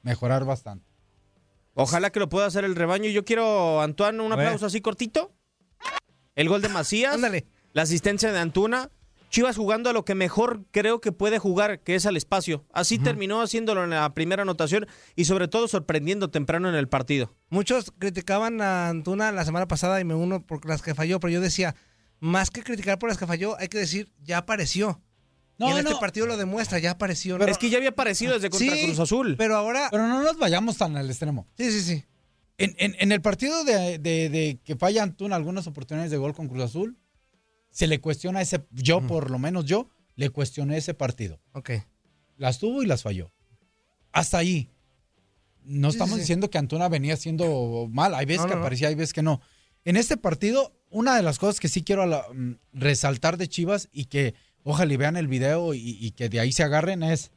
Mejorar 0.06 0.44
bastante. 0.44 0.86
Ojalá 1.74 2.10
que 2.10 2.20
lo 2.20 2.28
pueda 2.28 2.46
hacer 2.46 2.64
el 2.64 2.76
rebaño. 2.76 3.10
Yo 3.10 3.24
quiero, 3.24 3.82
Antoine, 3.82 4.22
un 4.22 4.32
aplauso 4.32 4.64
así 4.64 4.80
cortito. 4.80 5.32
El 6.36 6.48
gol 6.48 6.62
de 6.62 6.68
Macías. 6.68 7.20
La 7.72 7.82
asistencia 7.82 8.30
de 8.30 8.38
Antuna. 8.38 8.92
Chivas 9.30 9.56
jugando 9.56 9.90
a 9.90 9.92
lo 9.92 10.04
que 10.04 10.14
mejor 10.14 10.64
creo 10.70 11.00
que 11.00 11.10
puede 11.10 11.40
jugar, 11.40 11.80
que 11.80 11.96
es 11.96 12.06
al 12.06 12.16
espacio. 12.16 12.64
Así 12.72 13.00
terminó 13.00 13.42
haciéndolo 13.42 13.82
en 13.82 13.90
la 13.90 14.14
primera 14.14 14.42
anotación 14.42 14.86
y 15.16 15.24
sobre 15.24 15.48
todo 15.48 15.66
sorprendiendo 15.66 16.30
temprano 16.30 16.68
en 16.68 16.76
el 16.76 16.88
partido. 16.88 17.34
Muchos 17.48 17.92
criticaban 17.98 18.60
a 18.60 18.88
Antuna 18.88 19.32
la 19.32 19.44
semana 19.44 19.66
pasada 19.66 20.00
y 20.00 20.04
me 20.04 20.14
uno 20.14 20.46
por 20.46 20.64
las 20.66 20.82
que 20.82 20.94
falló, 20.94 21.18
pero 21.18 21.32
yo 21.32 21.40
decía, 21.40 21.74
más 22.20 22.52
que 22.52 22.62
criticar 22.62 23.00
por 23.00 23.08
las 23.08 23.18
que 23.18 23.26
falló, 23.26 23.58
hay 23.58 23.66
que 23.66 23.78
decir, 23.78 24.12
ya 24.22 24.38
apareció. 24.38 25.02
No, 25.58 25.68
y 25.68 25.72
en 25.72 25.78
este 25.78 25.90
no. 25.92 26.00
partido 26.00 26.26
lo 26.26 26.36
demuestra, 26.36 26.78
ya 26.78 26.92
apareció. 26.92 27.38
es 27.46 27.56
que 27.58 27.70
ya 27.70 27.78
había 27.78 27.88
aparecido 27.90 28.34
desde 28.34 28.50
contra 28.50 28.74
Sí, 28.76 28.84
Cruz 28.84 28.98
Azul. 29.00 29.36
Pero 29.38 29.56
ahora. 29.56 29.88
Pero 29.90 30.06
no 30.06 30.22
nos 30.22 30.36
vayamos 30.38 30.76
tan 30.76 30.96
al 30.96 31.08
extremo. 31.08 31.46
Sí, 31.56 31.70
sí, 31.70 31.80
sí. 31.80 32.04
En, 32.58 32.74
en- 32.78 32.94
en 32.98 33.12
el 33.12 33.20
partido 33.22 33.64
de, 33.64 33.98
de- 33.98 34.28
de 34.28 34.60
que 34.64 34.76
falla 34.76 35.02
Antuna 35.02 35.36
algunas 35.36 35.66
oportunidades 35.66 36.10
de 36.10 36.16
gol 36.18 36.34
con 36.34 36.48
Cruz 36.48 36.62
Azul, 36.64 36.98
se 37.70 37.86
le 37.86 38.00
cuestiona 38.00 38.40
ese, 38.40 38.66
yo 38.70 39.06
por 39.06 39.30
lo 39.30 39.38
menos 39.38 39.64
yo, 39.66 39.88
le 40.14 40.30
cuestioné 40.30 40.76
ese 40.78 40.94
partido. 40.94 41.40
Ok. 41.52 41.70
Las 42.38 42.58
tuvo 42.58 42.82
y 42.82 42.86
las 42.86 43.02
falló. 43.02 43.32
Hasta 44.12 44.38
ahí. 44.38 44.70
No 45.62 45.90
Sí, 45.90 45.96
estamos 45.96 46.14
sí. 46.14 46.20
diciendo 46.20 46.48
que 46.48 46.58
Antuna 46.58 46.88
venía 46.88 47.14
haciendo 47.14 47.88
mal. 47.90 48.14
Hay 48.14 48.24
veces 48.24 48.42
No, 48.42 48.46
que 48.48 48.54
no, 48.54 48.56
no. 48.60 48.62
aparecía, 48.64 48.88
hay 48.88 48.94
veces 48.94 49.12
que 49.12 49.22
no. 49.22 49.40
En 49.84 49.96
este 49.96 50.16
partido, 50.16 50.72
una 50.90 51.16
de 51.16 51.22
las 51.22 51.38
cosas 51.38 51.60
que 51.60 51.68
sí 51.68 51.82
quiero 51.82 52.06
la- 52.06 52.24
mm, 52.32 52.52
resaltar 52.72 53.36
de 53.36 53.48
Chivas 53.48 53.88
y 53.92 54.06
que 54.06 54.34
ojalá 54.66 54.92
y 54.92 54.96
vean 54.96 55.16
el 55.16 55.28
video 55.28 55.74
y, 55.74 55.96
y 56.00 56.10
que 56.10 56.28
de 56.28 56.40
ahí 56.40 56.52
se 56.52 56.64
agarren 56.64 57.02
es. 57.02 57.30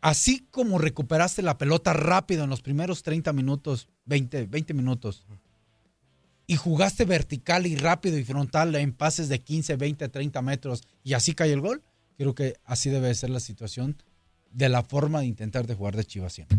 Así 0.00 0.46
como 0.50 0.78
recuperaste 0.78 1.42
la 1.42 1.58
pelota 1.58 1.92
rápido 1.92 2.44
en 2.44 2.50
los 2.50 2.62
primeros 2.62 3.02
30 3.02 3.32
minutos, 3.32 3.88
20, 4.04 4.46
20 4.46 4.74
minutos, 4.74 5.24
y 6.46 6.56
jugaste 6.56 7.04
vertical 7.04 7.66
y 7.66 7.76
rápido 7.76 8.18
y 8.18 8.24
frontal 8.24 8.74
en 8.76 8.92
pases 8.92 9.28
de 9.28 9.40
15, 9.40 9.76
20, 9.76 10.08
30 10.08 10.42
metros 10.42 10.82
y 11.02 11.14
así 11.14 11.34
cae 11.34 11.52
el 11.52 11.60
gol, 11.60 11.82
creo 12.16 12.34
que 12.34 12.56
así 12.64 12.90
debe 12.90 13.14
ser 13.14 13.30
la 13.30 13.40
situación 13.40 13.96
de 14.52 14.68
la 14.68 14.82
forma 14.82 15.20
de 15.20 15.26
intentar 15.26 15.66
de 15.66 15.74
jugar 15.74 15.96
de 15.96 16.04
Chivas 16.04 16.34
siempre. 16.34 16.58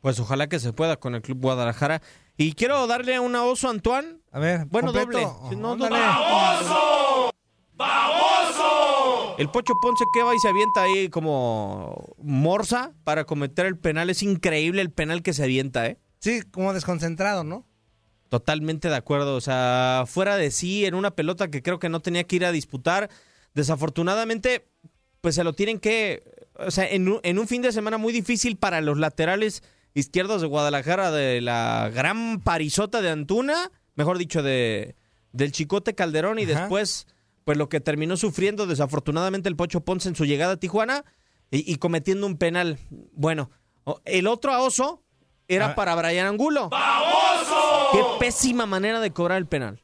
Pues 0.00 0.20
ojalá 0.20 0.48
que 0.48 0.58
se 0.58 0.72
pueda 0.72 0.96
con 0.96 1.14
el 1.14 1.22
Club 1.22 1.40
Guadalajara. 1.40 2.02
Y 2.36 2.52
quiero 2.52 2.86
darle 2.86 3.18
una 3.20 3.44
oso 3.44 3.68
a 3.68 3.70
Antoine. 3.70 4.18
A 4.32 4.38
ver, 4.38 4.66
Bueno, 4.66 4.92
completo. 4.92 5.38
doble. 5.42 5.56
No, 5.56 5.76
doble. 5.76 5.98
El 9.38 9.50
Pocho 9.50 9.74
Ponce 9.80 10.04
que 10.14 10.22
va 10.22 10.34
y 10.34 10.38
se 10.38 10.48
avienta 10.48 10.82
ahí 10.82 11.08
como 11.10 12.14
morsa 12.18 12.92
para 13.04 13.24
cometer 13.24 13.66
el 13.66 13.78
penal. 13.78 14.08
Es 14.08 14.22
increíble 14.22 14.80
el 14.80 14.90
penal 14.90 15.22
que 15.22 15.34
se 15.34 15.44
avienta, 15.44 15.86
¿eh? 15.86 15.98
Sí, 16.20 16.40
como 16.50 16.72
desconcentrado, 16.72 17.44
¿no? 17.44 17.66
Totalmente 18.30 18.88
de 18.88 18.96
acuerdo. 18.96 19.36
O 19.36 19.40
sea, 19.42 20.04
fuera 20.06 20.36
de 20.36 20.50
sí, 20.50 20.86
en 20.86 20.94
una 20.94 21.10
pelota 21.10 21.48
que 21.50 21.62
creo 21.62 21.78
que 21.78 21.90
no 21.90 22.00
tenía 22.00 22.24
que 22.24 22.36
ir 22.36 22.44
a 22.46 22.52
disputar. 22.52 23.10
Desafortunadamente, 23.54 24.66
pues 25.20 25.34
se 25.34 25.44
lo 25.44 25.52
tienen 25.52 25.80
que. 25.80 26.22
O 26.58 26.70
sea, 26.70 26.88
en 26.88 27.06
un, 27.08 27.20
en 27.22 27.38
un 27.38 27.46
fin 27.46 27.60
de 27.60 27.72
semana 27.72 27.98
muy 27.98 28.14
difícil 28.14 28.56
para 28.56 28.80
los 28.80 28.96
laterales 28.98 29.62
izquierdos 29.96 30.42
de 30.42 30.46
Guadalajara, 30.46 31.10
de 31.10 31.40
la 31.40 31.90
gran 31.92 32.40
parisota 32.40 33.00
de 33.00 33.10
Antuna, 33.10 33.70
mejor 33.94 34.18
dicho, 34.18 34.42
de 34.42 34.94
del 35.32 35.52
Chicote 35.52 35.94
Calderón, 35.94 36.38
y 36.38 36.44
Ajá. 36.44 36.60
después, 36.60 37.06
pues 37.44 37.58
lo 37.58 37.68
que 37.68 37.80
terminó 37.80 38.16
sufriendo 38.16 38.66
desafortunadamente 38.66 39.48
el 39.48 39.56
Pocho 39.56 39.80
Ponce 39.84 40.08
en 40.08 40.14
su 40.16 40.24
llegada 40.24 40.54
a 40.54 40.56
Tijuana 40.58 41.04
y, 41.50 41.70
y 41.70 41.76
cometiendo 41.76 42.26
un 42.26 42.36
penal. 42.38 42.78
Bueno, 43.12 43.50
el 44.04 44.26
otro 44.26 44.52
a 44.52 44.60
Oso 44.60 45.02
era 45.48 45.64
A 45.64 45.68
ver. 45.68 45.76
para 45.76 45.94
Brian 45.94 46.26
Angulo. 46.26 46.70
Qué 47.92 48.00
pésima 48.18 48.66
manera 48.66 49.00
de 49.00 49.10
cobrar 49.12 49.38
el 49.38 49.46
penal. 49.46 49.82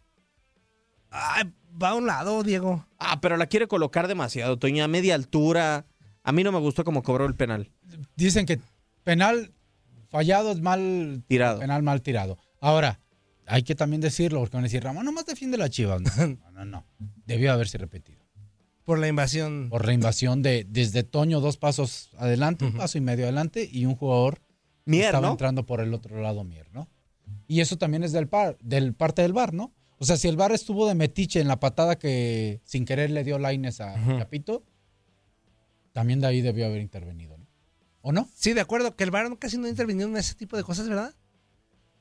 Ay, 1.10 1.44
va 1.80 1.90
a 1.90 1.94
un 1.94 2.06
lado, 2.06 2.42
Diego. 2.42 2.86
Ah, 2.98 3.20
pero 3.20 3.36
la 3.36 3.46
quiere 3.46 3.68
colocar 3.68 4.08
demasiado, 4.08 4.58
Toña, 4.58 4.84
a 4.84 4.88
media 4.88 5.14
altura. 5.14 5.86
A 6.22 6.32
mí 6.32 6.42
no 6.44 6.52
me 6.52 6.58
gustó 6.58 6.84
cómo 6.84 7.02
cobró 7.02 7.26
el 7.26 7.34
penal. 7.34 7.70
Dicen 8.16 8.46
que 8.46 8.58
penal 9.04 9.52
fallado 10.12 10.52
es 10.52 10.60
mal 10.60 11.24
Tirado. 11.26 11.58
Penal 11.58 11.82
mal 11.82 12.02
tirado. 12.02 12.38
Ahora, 12.60 13.00
hay 13.46 13.64
que 13.64 13.74
también 13.74 14.00
decirlo, 14.00 14.38
porque 14.38 14.56
van 14.56 14.64
a 14.64 14.68
decir, 14.68 14.84
Ramón 14.84 15.04
nomás 15.04 15.26
defiende 15.26 15.58
la 15.58 15.68
Chivas. 15.68 16.00
No, 16.00 16.38
no, 16.52 16.64
no. 16.64 16.86
Debió 17.26 17.52
haberse 17.52 17.78
repetido. 17.78 18.20
Por 18.84 18.98
la 18.98 19.08
invasión. 19.08 19.68
Por 19.70 19.86
la 19.86 19.92
invasión 19.92 20.42
de 20.42 20.64
desde 20.68 21.02
Toño 21.02 21.40
dos 21.40 21.56
pasos 21.56 22.10
adelante, 22.18 22.64
un 22.64 22.74
paso 22.74 22.98
y 22.98 23.00
medio 23.00 23.24
adelante, 23.24 23.68
y 23.70 23.86
un 23.86 23.94
jugador 23.96 24.40
Mier, 24.84 25.06
estaba 25.06 25.26
¿no? 25.26 25.32
entrando 25.32 25.64
por 25.66 25.80
el 25.80 25.94
otro 25.94 26.20
lado, 26.20 26.44
Mier, 26.44 26.68
¿no? 26.72 26.88
Y 27.46 27.60
eso 27.60 27.78
también 27.78 28.02
es 28.02 28.12
del 28.12 28.28
par, 28.28 28.58
del 28.60 28.94
parte 28.94 29.22
del 29.22 29.32
bar, 29.32 29.54
¿no? 29.54 29.72
O 29.98 30.04
sea, 30.04 30.16
si 30.16 30.26
el 30.26 30.36
bar 30.36 30.50
estuvo 30.52 30.88
de 30.88 30.94
metiche 30.96 31.40
en 31.40 31.46
la 31.46 31.60
patada 31.60 31.96
que 31.96 32.60
sin 32.64 32.84
querer 32.84 33.10
le 33.10 33.22
dio 33.22 33.38
Laines 33.38 33.80
a 33.80 33.94
Ujú. 33.94 34.18
Capito, 34.18 34.64
también 35.92 36.20
de 36.20 36.26
ahí 36.26 36.40
debió 36.40 36.66
haber 36.66 36.80
intervenido, 36.80 37.38
¿no? 37.38 37.41
¿O 38.02 38.12
no? 38.12 38.28
Sí, 38.34 38.52
de 38.52 38.60
acuerdo, 38.60 38.94
que 38.96 39.04
el 39.04 39.10
VAR 39.10 39.36
casi 39.38 39.56
no 39.58 39.66
ha 39.66 39.70
intervenido 39.70 40.08
en 40.08 40.16
ese 40.16 40.34
tipo 40.34 40.56
de 40.56 40.64
cosas, 40.64 40.88
¿verdad? 40.88 41.14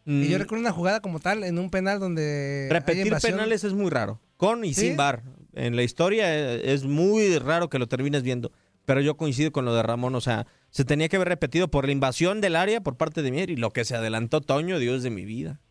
Y 0.05 0.27
yo 0.27 0.37
Mm, 0.37 0.41
recuerdo 0.41 0.61
una 0.61 0.71
jugada 0.71 0.99
como 0.99 1.19
tal 1.19 1.43
en 1.43 1.59
un 1.59 1.69
penal 1.69 1.99
donde. 1.99 2.67
Repetir 2.71 3.13
penales 3.21 3.63
es 3.63 3.73
muy 3.73 3.89
raro. 3.91 4.19
Con 4.35 4.65
y 4.65 4.73
¿Sí? 4.73 4.87
sin 4.87 4.97
bar. 4.97 5.23
En 5.53 5.75
la 5.75 5.83
historia 5.83 6.33
eh, 6.35 6.73
es 6.73 6.85
muy 6.85 7.37
raro 7.37 7.69
que 7.69 7.77
lo 7.77 7.87
termines 7.87 8.23
viendo. 8.23 8.51
Pero 8.85 9.01
yo 9.01 9.15
coincido 9.15 9.51
con 9.51 9.63
lo 9.63 9.75
de 9.75 9.83
Ramón. 9.83 10.15
O 10.15 10.21
sea, 10.21 10.47
se 10.71 10.85
tenía 10.85 11.07
que 11.07 11.17
haber 11.17 11.27
repetido 11.27 11.69
por 11.69 11.85
la 11.85 11.91
invasión 11.91 12.41
del 12.41 12.55
área 12.55 12.81
por 12.81 12.97
parte 12.97 13.21
de 13.21 13.29
Mier 13.29 13.51
y 13.51 13.57
lo 13.57 13.71
que 13.71 13.85
se 13.85 13.95
adelantó 13.95 14.41
Toño, 14.41 14.79
Dios 14.79 15.03
de 15.03 15.11
mi 15.11 15.23
vida. 15.23 15.61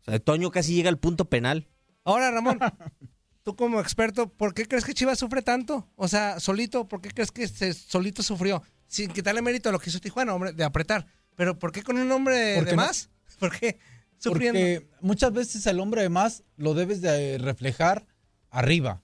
O 0.00 0.10
sea, 0.10 0.18
Toño 0.20 0.50
casi 0.50 0.74
llega 0.74 0.88
al 0.88 0.98
punto 0.98 1.26
penal. 1.26 1.68
Ahora, 2.02 2.30
Ramón, 2.30 2.58
tú 3.42 3.56
como 3.56 3.80
experto, 3.80 4.28
¿por 4.32 4.54
qué 4.54 4.64
crees 4.64 4.86
que 4.86 4.94
Chivas 4.94 5.18
sufre 5.18 5.42
tanto? 5.42 5.90
O 5.96 6.08
sea, 6.08 6.40
solito, 6.40 6.88
¿por 6.88 7.02
qué 7.02 7.10
crees 7.10 7.30
que 7.30 7.46
se, 7.46 7.74
solito 7.74 8.22
sufrió? 8.22 8.62
Sin 8.88 9.10
quitarle 9.10 9.42
mérito 9.42 9.68
a 9.68 9.72
lo 9.72 9.78
que 9.78 9.90
hizo 9.90 10.00
Tijuana, 10.00 10.34
hombre, 10.34 10.52
de 10.52 10.64
apretar. 10.64 11.06
Pero 11.34 11.58
¿por 11.58 11.72
qué 11.72 11.82
con 11.82 11.98
un 11.98 12.10
hombre 12.12 12.36
de 12.62 12.70
no- 12.70 12.76
más? 12.76 13.10
¿Por 13.38 13.50
qué 13.58 13.78
sufriendo? 14.18 14.58
Porque 14.58 14.88
muchas 15.00 15.32
veces 15.32 15.66
el 15.66 15.80
hombre 15.80 16.02
de 16.02 16.08
más 16.08 16.44
lo 16.56 16.74
debes 16.74 17.00
de 17.00 17.38
reflejar 17.38 18.06
arriba. 18.50 19.02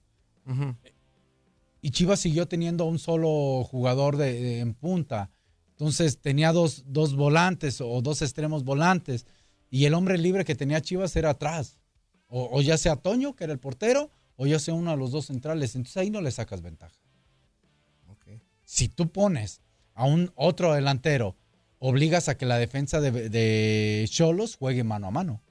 Y 1.81 1.91
Chivas 1.91 2.19
siguió 2.21 2.47
teniendo 2.47 2.85
un 2.85 2.97
solo 2.97 3.63
jugador 3.65 4.17
de, 4.17 4.33
de- 4.33 4.59
en 4.59 4.73
punta. 4.73 5.29
Entonces 5.71 6.19
tenía 6.19 6.51
dos, 6.53 6.83
dos 6.87 7.15
volantes 7.15 7.81
o 7.81 8.01
dos 8.01 8.21
extremos 8.21 8.63
volantes. 8.63 9.25
Y 9.69 9.85
el 9.85 9.93
hombre 9.95 10.17
libre 10.17 10.45
que 10.45 10.55
tenía 10.55 10.81
Chivas 10.81 11.15
era 11.15 11.31
atrás. 11.31 11.77
O, 12.27 12.57
o 12.57 12.61
ya 12.61 12.77
sea 12.77 12.95
Toño, 12.95 13.35
que 13.35 13.43
era 13.43 13.53
el 13.53 13.59
portero, 13.59 14.09
o 14.37 14.47
ya 14.47 14.59
sea 14.59 14.73
uno 14.73 14.91
de 14.91 14.97
los 14.97 15.11
dos 15.11 15.25
centrales. 15.27 15.75
Entonces 15.75 15.97
ahí 15.97 16.09
no 16.09 16.21
le 16.21 16.31
sacas 16.31 16.61
ventaja. 16.61 16.95
Si 18.65 18.87
tú 18.87 19.11
pones 19.11 19.61
a 19.95 20.05
un 20.05 20.31
otro 20.35 20.73
delantero, 20.73 21.35
obligas 21.79 22.29
a 22.29 22.35
que 22.37 22.45
la 22.45 22.57
defensa 22.57 23.01
de- 23.01 23.29
de 23.29 24.05
Cholos 24.09 24.55
juegue 24.55 24.83
mano 24.83 25.07
a 25.07 25.11
mano. 25.11 25.41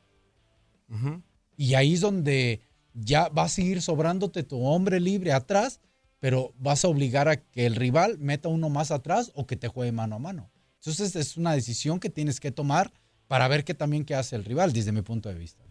Y 1.57 1.75
ahí 1.75 1.95
es 1.95 2.01
donde 2.01 2.61
ya 2.95 3.29
va 3.29 3.45
a 3.45 3.49
seguir 3.49 3.81
sobrándote 3.83 4.43
tu 4.43 4.63
hombre 4.65 5.01
libre 5.01 5.33
atrás, 5.33 5.81
pero 6.21 6.53
vas 6.59 6.85
a 6.85 6.89
obligar 6.89 7.29
a 7.29 7.37
que 7.37 7.67
el 7.67 7.75
rival 7.77 8.19
meta 8.19 8.49
uno 8.49 8.69
más 8.69 8.91
atrás 8.91 9.33
o 9.35 9.47
que 9.47 9.57
te 9.57 9.69
juegue 9.69 9.93
mano 9.93 10.17
a 10.17 10.19
mano. 10.19 10.51
Entonces 10.81 11.17
es 11.17 11.37
una 11.37 11.53
decisión 11.55 11.99
que 12.01 12.11
tienes 12.11 12.41
que 12.41 12.51
tomar 12.53 12.93
para 13.29 13.49
ver 13.49 13.65
qué 13.65 13.73
también 13.75 14.05
qué 14.05 14.15
hace 14.15 14.37
el 14.37 14.45
rival, 14.45 14.73
desde 14.73 14.93
mi 14.93 15.03
punto 15.03 15.29
de 15.29 15.37
vista. 15.37 15.63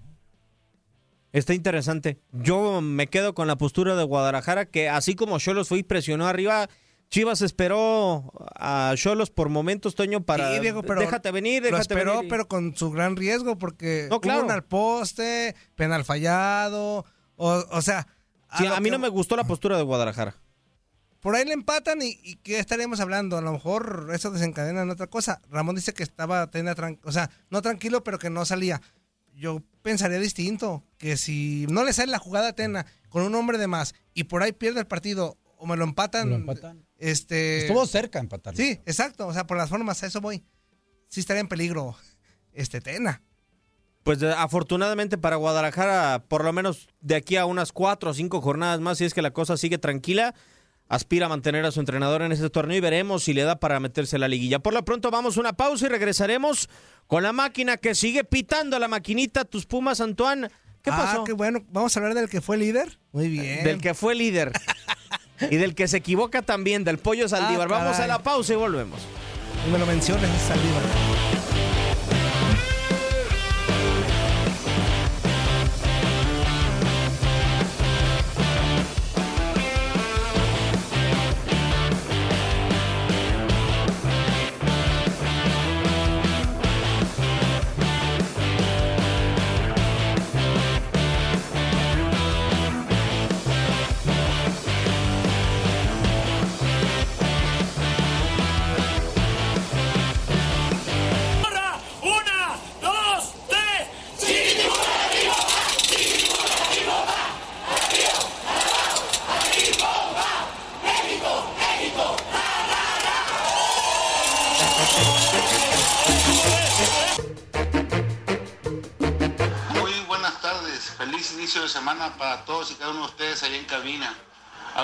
Está 1.31 1.53
interesante. 1.53 2.17
Yo 2.34 2.81
me 2.81 3.07
quedo 3.07 3.34
con 3.34 3.47
la 3.47 3.57
postura 3.57 3.95
de 3.95 4.03
Guadalajara, 4.03 4.65
que 4.65 4.89
así 4.89 5.15
como 5.15 5.39
Cholos 5.39 5.69
fue 5.69 5.79
y 5.79 5.84
presionó 5.84 6.27
arriba, 6.27 6.69
Chivas 7.12 7.41
esperó 7.41 8.32
a 8.56 8.93
Cholos 8.95 9.30
por 9.30 9.50
momentos, 9.50 9.95
Toño, 9.95 10.21
para 10.24 10.54
Sí, 10.54 10.60
Diego, 10.62 10.82
pero 10.82 11.02
déjate 11.02 11.30
venir, 11.32 11.62
Lo 11.62 11.67
déjate 11.78 11.82
esperó, 11.93 12.15
venir. 12.15 12.30
pero 12.30 12.47
con 12.47 12.74
su 12.76 12.89
gran 12.89 13.17
riesgo, 13.17 13.58
porque 13.58 14.08
No, 14.10 14.21
claro. 14.21 14.50
al 14.50 14.63
poste, 14.63 15.54
penal 15.76 16.06
fallado, 16.06 17.06
o, 17.36 17.65
o 17.69 17.82
sea... 17.82 18.08
Sí, 18.58 18.65
lo 18.65 18.76
a 18.76 18.80
mí 18.80 18.86
que- 18.86 18.91
no 18.91 19.00
me 19.00 19.10
gustó 19.10 19.36
la 19.36 19.43
postura 19.43 19.76
de 19.78 19.84
Guadalajara. 19.84 20.36
Por 21.19 21.36
ahí 21.36 21.45
le 21.45 21.54
empatan 21.54 22.02
y, 22.02 22.17
y 22.24 22.38
¿qué 22.38 22.60
estaríamos 22.60 23.00
hablando? 23.02 23.38
A 23.38 23.41
lo 23.41 23.52
mejor 23.52 24.10
eso 24.13 24.32
desencadena 24.32 24.82
en 24.82 24.89
otra 24.89 25.08
cosa. 25.08 25.41
Ramón 25.50 25.76
dice 25.76 25.93
que 25.93 26.04
estaba, 26.04 26.50
tenía 26.50 26.76
tran- 26.76 27.00
o 27.04 27.12
sea, 27.12 27.30
no 27.50 27.62
tranquilo, 27.62 28.04
pero 28.04 28.19
que 28.19 28.30
no 28.30 28.43
salía. 28.45 28.82
Yo 29.36 29.62
pensaría 29.82 30.17
distinto, 30.19 30.84
que 30.97 31.17
si 31.17 31.65
no 31.69 31.84
le 31.84 31.93
sale 31.93 32.12
la 32.12 32.19
jugada 32.19 32.50
a 32.50 32.54
Tena 32.54 32.86
con 33.10 33.24
un 33.24 33.36
hombre 33.36 33.58
de 33.58 33.67
más 33.67 33.95
y 34.13 34.26
por 34.26 34.43
ahí 34.43 34.52
pierde 34.52 34.80
el 34.80 34.88
partido 34.88 35.38
o 35.62 35.67
me 35.67 35.78
lo 35.78 35.84
empatan, 35.84 36.30
Lo 36.30 36.36
empatan. 36.36 36.86
este... 36.97 37.60
Estuvo 37.60 37.86
cerca 37.86 38.19
de 38.19 38.24
empatar. 38.24 38.56
Sí, 38.56 38.80
exacto, 38.86 39.28
o 39.28 39.34
sea, 39.34 39.45
por 39.47 39.58
las 39.58 39.69
formas, 39.69 40.02
a 40.04 40.08
eso 40.08 40.19
voy. 40.21 40.43
Sí 41.08 41.19
estaría 41.19 41.41
en 41.41 41.47
peligro 41.47 41.95
este 42.52 42.82
Tena. 42.82 43.21
Pues 44.04 44.19
de- 44.19 44.34
afortunadamente 44.34 45.17
para 45.19 45.36
Guadalajara, 45.36 46.26
por 46.28 46.43
lo 46.43 46.52
menos 46.52 46.88
de 47.02 47.15
aquí 47.15 47.36
a 47.38 47.45
unas 47.45 47.71
cuatro 47.71 48.10
o 48.10 48.13
cinco 48.13 48.41
jornadas 48.41 48.80
más, 48.80 48.97
si 48.97 49.06
es 49.06 49.13
que 49.13 49.21
la 49.21 49.32
cosa 49.32 49.56
sigue 49.58 49.78
tranquila, 49.78 50.34
aspira 50.88 51.28
a 51.28 51.30
mantener 51.30 51.63
a 51.65 51.71
su 51.71 51.80
entrenador 51.80 52.24
en 52.24 52.32
este 52.32 52.50
torneo 52.50 52.78
y 52.78 52.82
veremos 52.82 53.24
si 53.24 53.34
le 53.34 53.43
da 53.43 53.60
para 53.60 53.80
meterse 53.80 54.15
a 54.15 54.19
la 54.19 54.28
liguilla. 54.28 54.60
Por 54.60 54.74
lo 54.74 54.84
pronto 54.84 55.12
vamos 55.12 55.38
a 55.38 55.39
una 55.41 55.54
pausa 55.54 55.86
y 55.86 55.89
regresaremos 55.89 56.67
con 57.08 57.21
la 57.24 57.32
máquina 57.32 57.78
que 57.78 57.93
sigue 57.93 58.24
pitando 58.24 58.80
la 58.80 58.88
maquinita. 58.88 59.45
Tus 59.45 59.65
Pumas, 59.67 60.02
Antoine. 60.02 60.47
¿Qué 60.82 60.89
Ah, 60.89 60.97
pasó? 60.97 61.24
qué 61.24 61.34
bueno. 61.34 61.63
Vamos 61.69 61.95
a 61.95 62.00
hablar 62.00 62.15
del 62.15 62.28
que 62.28 62.41
fue 62.41 62.58
líder. 62.58 62.97
Muy 63.12 63.28
bien. 63.30 63.63
Del 63.63 63.80
que 63.80 63.93
fue 63.93 64.15
líder. 64.15 64.52
y 65.49 65.56
del 65.58 65.75
que 65.75 65.88
se 65.88 65.97
equivoca 65.97 66.41
también, 66.41 66.84
del 66.84 66.97
pollo 66.97 67.27
Saldívar. 67.27 67.67
Ah, 67.71 67.80
vamos 67.80 67.99
a 67.99 68.08
la 68.08 68.19
pausa 68.19 68.54
y 68.54 68.56
volvemos. 68.56 68.99
Y 69.67 69.71
me 69.71 69.80
lo 69.80 69.86
menciones, 69.86 70.30
es 70.30 70.41
Saldívar. 70.41 71.11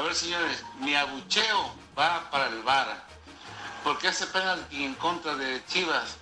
Ver 0.08 0.16
señores, 0.16 0.64
mi 0.80 0.96
abucheo 0.96 1.76
va 1.98 2.30
para 2.32 2.48
el 2.48 2.62
VAR, 2.64 3.04
porque 3.84 4.08
ese 4.08 4.26
penalti 4.28 4.86
en 4.86 4.96
contra 4.96 5.36
de 5.36 5.66
Chivas 5.66 6.16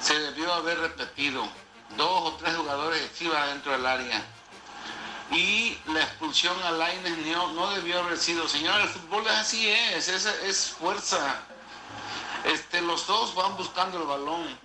se 0.00 0.18
debió 0.18 0.52
haber 0.52 0.80
repetido. 0.80 1.46
Dos 1.96 2.32
o 2.32 2.36
tres 2.36 2.56
jugadores 2.56 3.00
de 3.00 3.12
Chivas 3.14 3.46
dentro 3.48 3.72
del 3.72 3.86
área. 3.86 4.22
Y 5.30 5.78
la 5.92 6.02
expulsión 6.02 6.60
a 6.64 6.72
Lainez 6.72 7.18
no, 7.18 7.52
no 7.52 7.70
debió 7.70 8.00
haber 8.00 8.18
sido. 8.18 8.48
Señores, 8.48 8.86
el 8.86 8.92
fútbol 9.00 9.24
es 9.26 9.32
así 9.32 9.68
es, 9.68 10.08
es, 10.08 10.26
es 10.26 10.70
fuerza. 10.70 11.36
Este, 12.44 12.80
los 12.80 13.06
dos 13.06 13.34
van 13.36 13.56
buscando 13.56 13.98
el 14.00 14.08
balón. 14.08 14.58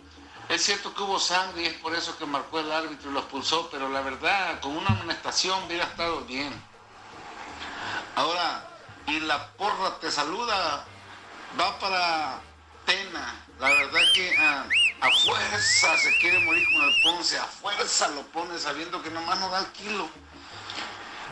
Es 0.50 0.64
cierto 0.64 0.94
que 0.94 1.04
hubo 1.04 1.20
sangre 1.20 1.64
y 1.64 1.66
es 1.68 1.74
por 1.76 1.96
eso 1.96 2.18
que 2.18 2.26
marcó 2.26 2.60
el 2.60 2.72
árbitro 2.72 3.12
y 3.12 3.14
lo 3.14 3.20
expulsó, 3.20 3.70
pero 3.70 3.90
la 3.90 4.02
verdad, 4.02 4.60
con 4.60 4.76
una 4.76 4.88
amonestación 4.88 5.64
hubiera 5.66 5.86
estado 5.86 6.22
bien. 6.22 6.54
Ahora, 8.16 8.70
y 9.08 9.20
la 9.22 9.48
porra 9.54 10.00
te 10.00 10.12
saluda, 10.12 10.86
va 11.60 11.80
para 11.80 12.40
Tena. 12.86 13.46
La 13.60 13.70
verdad 13.70 14.02
que 14.14 14.36
ah, 14.38 14.66
a 15.02 15.12
fuerza 15.12 15.98
se 15.98 16.18
quiere 16.20 16.40
morir 16.40 16.68
con 16.74 16.84
el 16.84 17.02
Ponce, 17.04 17.38
a 17.38 17.46
fuerza 17.46 18.08
lo 18.10 18.22
pone 18.28 18.58
sabiendo 18.60 19.02
que 19.02 19.10
nomás 19.10 19.40
no 19.40 19.50
da 19.50 19.60
el 19.60 19.68
kilo. 19.68 20.10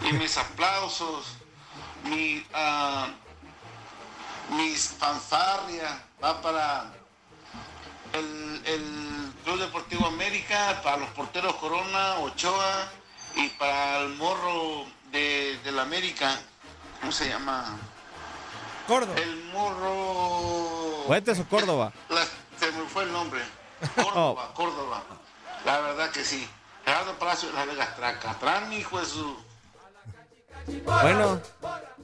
Y 0.01 0.13
mis 0.13 0.37
aplausos, 0.37 1.25
mi, 2.03 2.45
ah, 2.53 3.07
mis 4.49 4.87
fanfarrias, 4.87 5.93
va 6.23 6.41
para 6.41 6.93
el, 8.13 8.61
el 8.65 9.33
Club 9.43 9.59
Deportivo 9.59 10.07
América, 10.07 10.81
para 10.83 10.97
los 10.97 11.09
porteros 11.09 11.55
Corona, 11.55 12.19
Ochoa 12.19 12.89
y 13.35 13.49
para 13.49 13.99
el 14.01 14.09
morro 14.15 14.85
de, 15.11 15.57
del 15.63 15.79
América, 15.79 16.39
¿cómo 16.99 17.11
se 17.11 17.29
llama? 17.29 17.77
Córdoba. 18.87 19.15
El 19.19 19.43
morro... 19.45 21.03
Fuentes 21.07 21.39
o 21.39 21.45
Córdoba. 21.45 21.91
La- 22.09 22.25
se 22.59 22.71
me 22.71 22.85
fue 22.87 23.03
el 23.03 23.11
nombre. 23.11 23.41
Córdoba, 23.95 24.51
Córdoba. 24.55 25.03
La 25.65 25.79
verdad 25.79 26.09
que 26.11 26.23
sí. 26.23 26.47
Gerardo 26.85 27.13
Palacio 27.17 27.49
de 27.49 27.55
las 27.55 27.67
Vegas 27.67 27.95
Traca. 27.95 28.37
Tran, 28.39 28.71
hijo 28.73 28.99
de 28.99 29.05
su... 29.05 29.35
Bueno, 31.01 31.41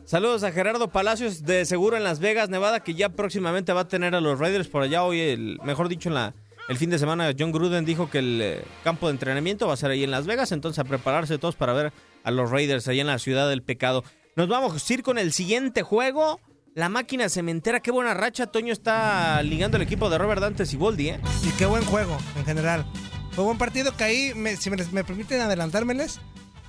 saludos 0.06 0.44
a 0.44 0.52
Gerardo 0.52 0.90
Palacios 0.90 1.44
de 1.44 1.66
Seguro 1.66 1.96
en 1.98 2.04
Las 2.04 2.20
Vegas, 2.20 2.50
Nevada, 2.50 2.82
que 2.82 2.94
ya 2.94 3.10
próximamente 3.10 3.72
va 3.74 3.82
a 3.82 3.88
tener 3.88 4.16
a 4.16 4.22
los 4.22 4.38
Raiders 4.40 4.68
por 4.68 4.82
allá. 4.82 5.04
Hoy, 5.04 5.22
el, 5.22 5.60
mejor 5.64 5.88
dicho, 5.88 6.10
en 6.10 6.16
la, 6.16 6.34
el 6.70 6.78
fin 6.78 6.90
de 6.90 6.98
semana, 7.00 7.34
John 7.38 7.52
Gruden 7.52 7.84
dijo 7.84 8.10
que 8.10 8.20
el 8.20 8.40
eh, 8.42 8.64
campo 8.84 9.08
de 9.08 9.12
entrenamiento 9.14 9.68
va 9.68 9.74
a 9.74 9.78
ser 9.78 9.92
ahí 9.92 10.04
en 10.06 10.12
Las 10.12 10.26
Vegas. 10.26 10.52
Entonces, 10.54 10.80
a 10.80 10.86
prepararse 10.86 11.38
todos 11.38 11.56
para 11.58 11.74
ver 11.74 11.92
a 12.24 12.32
los 12.32 12.50
Raiders 12.50 12.88
allá 12.88 13.02
en 13.02 13.08
la 13.08 13.20
ciudad 13.20 13.50
del 13.50 13.62
pecado. 13.64 14.04
Nos 14.38 14.48
vamos 14.48 14.90
a 14.90 14.94
ir 14.94 15.04
con 15.04 15.18
el 15.18 15.34
siguiente 15.34 15.82
juego. 15.84 16.40
La 16.76 16.88
máquina 16.88 17.28
cementera, 17.28 17.82
qué 17.82 17.92
buena 17.92 18.14
racha. 18.14 18.48
Toño 18.48 18.72
está 18.72 19.42
ligando 19.44 19.76
el 19.78 19.84
equipo 19.84 20.10
de 20.10 20.18
Robert 20.18 20.40
Dante 20.40 20.66
Siboldi, 20.66 21.10
¿eh? 21.10 21.20
Y 21.44 21.50
qué 21.58 21.66
buen 21.66 21.84
juego, 21.84 22.18
en 22.38 22.46
general. 22.46 22.86
Fue 23.32 23.44
buen 23.44 23.58
partido 23.58 23.98
que 23.98 24.04
ahí, 24.04 24.34
me- 24.36 24.56
si 24.56 24.70
me, 24.70 24.78
me 24.92 25.04
permiten 25.04 25.42
adelantármeles. 25.42 26.22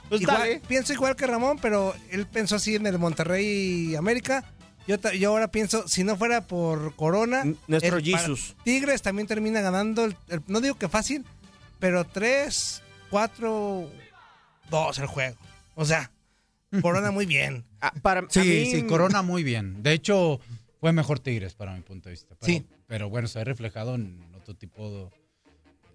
Pues 0.09 0.23
igual- 0.23 0.61
pienso 0.67 0.93
igual 0.95 1.15
que 1.15 1.27
Ramón, 1.27 1.59
pero 1.61 1.95
él 2.11 2.27
pensó 2.27 2.57
así 2.57 2.75
en 2.75 2.87
el 2.87 2.99
Monterrey 2.99 3.95
América. 3.95 4.45
Yo, 4.87 4.97
yo 5.13 5.31
ahora 5.31 5.51
pienso, 5.51 5.87
si 5.87 6.03
no 6.05 6.17
fuera 6.17 6.47
por 6.47 6.95
Corona. 6.97 7.45
nuestro 7.69 7.99
el- 7.99 8.11
para- 8.11 8.19
Jesus. 8.23 8.57
Tigres 8.65 9.03
también 9.03 9.29
termina 9.29 9.61
ganando. 9.61 10.05
el- 10.05 10.17
el- 10.29 10.43
no 10.47 10.61
digo 10.61 10.75
que 10.77 10.89
fácil, 10.89 11.25
pero 11.79 12.05
3, 12.05 12.83
4, 13.11 13.89
2 14.71 14.99
el 14.99 15.07
juego. 15.07 15.37
O 15.75 15.85
sea, 15.85 16.11
Corona 16.83 17.11
muy 17.11 17.27
bien. 17.27 17.65
Ah, 17.83 17.95
para, 18.03 18.27
Sí, 18.29 18.67
sí, 18.71 18.83
Corona 18.87 19.23
muy 19.23 19.43
bien. 19.43 19.83
De 19.83 19.93
hecho, 19.95 20.39
fue 20.81 20.93
mejor 20.93 21.19
Tigres 21.19 21.55
para 21.55 21.73
mi 21.75 21.81
punto 21.81 22.09
de 22.09 22.11
vista. 22.11 22.35
Pero, 22.39 22.53
Sí. 22.53 22.67
Pero 22.87 23.09
bueno, 23.09 23.27
se 23.27 23.41
ha 23.41 23.45
reflejado 23.45 23.95
en 23.95 24.23
otro 24.35 24.55
tipo 24.55 24.91
de... 24.91 25.09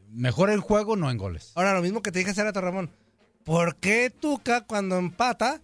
Mejor 0.10 0.50
el 0.50 0.62
juego, 0.62 0.96
no 0.96 1.12
en 1.12 1.18
goles. 1.20 1.52
Ahora, 1.54 1.76
lo 1.76 1.84
mismo 1.84 2.02
que 2.02 2.12
te 2.12 2.18
dije 2.20 2.32
hace 2.32 2.44
rato, 2.44 2.60
Ramón. 2.62 2.90
¿Por 3.44 3.76
qué 3.76 4.10
Tuca 4.10 4.62
cuando 4.62 4.98
empata? 4.98 5.62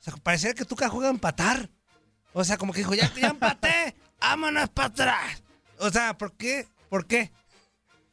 O 0.00 0.02
sea, 0.02 0.14
parecía 0.16 0.54
que 0.54 0.64
Tuca 0.64 0.88
juega 0.88 1.06
a 1.06 1.12
empatar. 1.12 1.70
O 2.32 2.44
sea, 2.44 2.56
como 2.56 2.72
que 2.72 2.78
dijo, 2.80 2.94
ya, 2.94 3.12
ya 3.14 3.28
empaté, 3.28 3.94
vámonos 4.20 4.68
para 4.70 4.88
atrás. 4.88 5.42
O 5.78 5.90
sea, 5.90 6.16
¿por 6.16 6.32
qué? 6.32 6.66
¿Por 6.88 7.06
qué? 7.06 7.30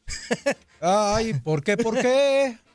Ay, 0.82 1.34
¿por 1.34 1.64
qué? 1.64 1.78
¿Por 1.78 2.00
qué? 2.00 2.58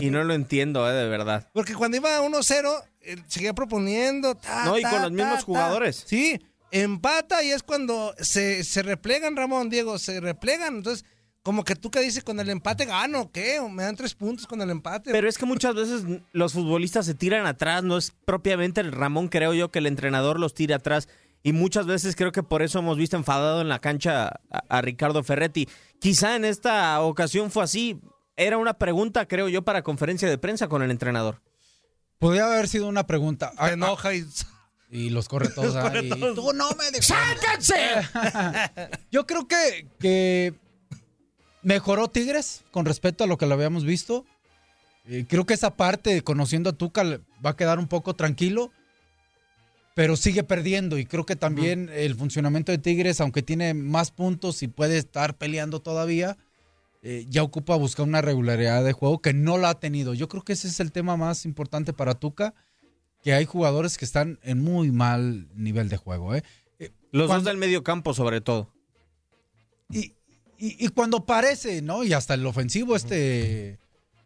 Y 0.00 0.10
no 0.10 0.24
lo 0.24 0.34
entiendo, 0.34 0.90
eh, 0.90 0.94
de 0.94 1.08
verdad. 1.08 1.48
Porque 1.52 1.74
cuando 1.74 1.96
iba 1.96 2.20
1-0, 2.20 2.84
él 3.02 3.24
seguía 3.28 3.52
proponiendo. 3.54 4.34
ta, 4.34 4.64
No, 4.64 4.76
y 4.78 4.82
ta, 4.82 4.90
con 4.90 5.02
los 5.02 5.10
ta, 5.10 5.14
mismos 5.14 5.38
ta. 5.40 5.44
jugadores. 5.44 6.04
Sí, 6.06 6.40
empata 6.72 7.42
y 7.44 7.52
es 7.52 7.62
cuando 7.62 8.14
se, 8.18 8.64
se 8.64 8.82
replegan, 8.82 9.36
Ramón, 9.36 9.70
Diego, 9.70 9.98
se 9.98 10.20
replegan. 10.20 10.76
Entonces, 10.78 11.04
como 11.48 11.64
que 11.64 11.74
Tuca 11.74 12.00
dice, 12.00 12.20
con 12.20 12.38
el 12.40 12.50
empate 12.50 12.84
gano, 12.84 13.22
¿o 13.22 13.32
¿qué? 13.32 13.58
O 13.58 13.70
me 13.70 13.82
dan 13.82 13.96
tres 13.96 14.14
puntos 14.14 14.46
con 14.46 14.60
el 14.60 14.68
empate. 14.68 15.10
Pero 15.12 15.26
es 15.26 15.38
que 15.38 15.46
muchas 15.46 15.74
veces 15.74 16.02
los 16.32 16.52
futbolistas 16.52 17.06
se 17.06 17.14
tiran 17.14 17.46
atrás, 17.46 17.82
no 17.82 17.96
es 17.96 18.12
propiamente 18.26 18.82
el 18.82 18.92
Ramón, 18.92 19.28
creo 19.28 19.54
yo, 19.54 19.70
que 19.70 19.78
el 19.78 19.86
entrenador 19.86 20.38
los 20.38 20.52
tira 20.52 20.76
atrás. 20.76 21.08
Y 21.42 21.54
muchas 21.54 21.86
veces 21.86 22.16
creo 22.16 22.32
que 22.32 22.42
por 22.42 22.60
eso 22.60 22.80
hemos 22.80 22.98
visto 22.98 23.16
enfadado 23.16 23.62
en 23.62 23.70
la 23.70 23.78
cancha 23.78 24.28
a, 24.50 24.62
a 24.68 24.82
Ricardo 24.82 25.22
Ferretti. 25.24 25.66
Quizá 26.02 26.36
en 26.36 26.44
esta 26.44 27.00
ocasión 27.00 27.50
fue 27.50 27.64
así. 27.64 27.98
era 28.36 28.58
una 28.58 28.74
pregunta, 28.74 29.26
creo 29.26 29.48
yo, 29.48 29.62
para 29.62 29.80
conferencia 29.80 30.28
de 30.28 30.36
prensa 30.36 30.68
con 30.68 30.82
el 30.82 30.90
entrenador. 30.90 31.40
Podría 32.18 32.44
haber 32.44 32.68
sido 32.68 32.88
una 32.88 33.06
pregunta. 33.06 33.54
Se 33.58 33.72
enoja 33.72 34.12
y... 34.12 34.26
Y 34.90 35.10
los 35.10 35.28
corre 35.28 35.48
todos 35.48 35.74
Los 35.74 35.82
corre 35.82 35.98
ahí. 36.00 36.08
todos. 36.10 36.34
Tú 36.34 36.52
no 36.52 36.70
me 36.72 36.90
dejas. 36.90 37.06
¡Sáquense! 37.06 38.08
Yo 39.10 39.26
creo 39.26 39.46
que, 39.46 39.86
que 39.98 40.54
mejoró 41.62 42.08
Tigres 42.08 42.64
con 42.70 42.84
respecto 42.84 43.24
a 43.24 43.26
lo 43.26 43.38
que 43.38 43.46
lo 43.46 43.54
habíamos 43.54 43.84
visto. 43.84 44.24
Eh, 45.06 45.24
creo 45.28 45.46
que 45.46 45.54
esa 45.54 45.76
parte, 45.76 46.22
conociendo 46.22 46.70
a 46.70 46.72
Tuca, 46.74 47.02
va 47.44 47.50
a 47.50 47.56
quedar 47.56 47.78
un 47.78 47.88
poco 47.88 48.14
tranquilo. 48.14 48.70
Pero 49.94 50.16
sigue 50.16 50.44
perdiendo. 50.44 50.96
Y 50.98 51.06
creo 51.06 51.26
que 51.26 51.34
también 51.34 51.90
el 51.92 52.14
funcionamiento 52.14 52.70
de 52.70 52.78
Tigres, 52.78 53.20
aunque 53.20 53.42
tiene 53.42 53.74
más 53.74 54.12
puntos 54.12 54.62
y 54.62 54.68
puede 54.68 54.96
estar 54.96 55.36
peleando 55.36 55.80
todavía, 55.80 56.36
eh, 57.02 57.26
ya 57.28 57.42
ocupa 57.42 57.74
buscar 57.74 58.06
una 58.06 58.20
regularidad 58.22 58.84
de 58.84 58.92
juego 58.92 59.20
que 59.20 59.32
no 59.32 59.58
la 59.58 59.70
ha 59.70 59.80
tenido. 59.80 60.14
Yo 60.14 60.28
creo 60.28 60.44
que 60.44 60.52
ese 60.52 60.68
es 60.68 60.78
el 60.78 60.92
tema 60.92 61.16
más 61.16 61.44
importante 61.44 61.92
para 61.92 62.14
Tuca, 62.14 62.54
que 63.24 63.32
hay 63.32 63.44
jugadores 63.44 63.98
que 63.98 64.04
están 64.04 64.38
en 64.42 64.62
muy 64.62 64.92
mal 64.92 65.48
nivel 65.56 65.88
de 65.88 65.96
juego. 65.96 66.32
¿eh? 66.36 66.44
Eh, 66.78 66.92
Los 67.10 67.26
cuando- 67.26 67.42
dos 67.42 67.44
del 67.46 67.56
medio 67.56 67.82
campo, 67.82 68.14
sobre 68.14 68.40
todo. 68.40 68.72
y, 69.90 70.12
y- 70.58 70.84
y 70.84 70.88
cuando 70.88 71.24
parece, 71.24 71.82
¿no? 71.82 72.04
Y 72.04 72.12
hasta 72.12 72.34
el 72.34 72.44
ofensivo, 72.46 72.96
este 72.96 73.78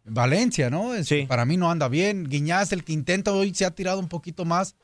Valencia, 0.05 0.69
¿no? 0.71 0.95
Es- 0.95 1.09
Para 1.29 1.45
mí 1.45 1.57
no 1.57 1.71
anda 1.71 1.89
bien. 1.89 2.25
Guiñaz, 2.29 2.73
el 2.73 2.85
que 2.85 2.93
intenta 2.93 3.33
hoy, 3.33 3.55
se 3.55 3.65
ha 3.65 3.71
tirado 3.71 3.99
un 4.01 4.09
poquito 4.09 4.45
más 4.45 4.75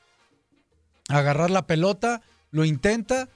agarrar 1.09 1.51
la 1.51 1.67
pelota, 1.67 2.23
lo 2.51 2.65
intenta, 2.65 3.29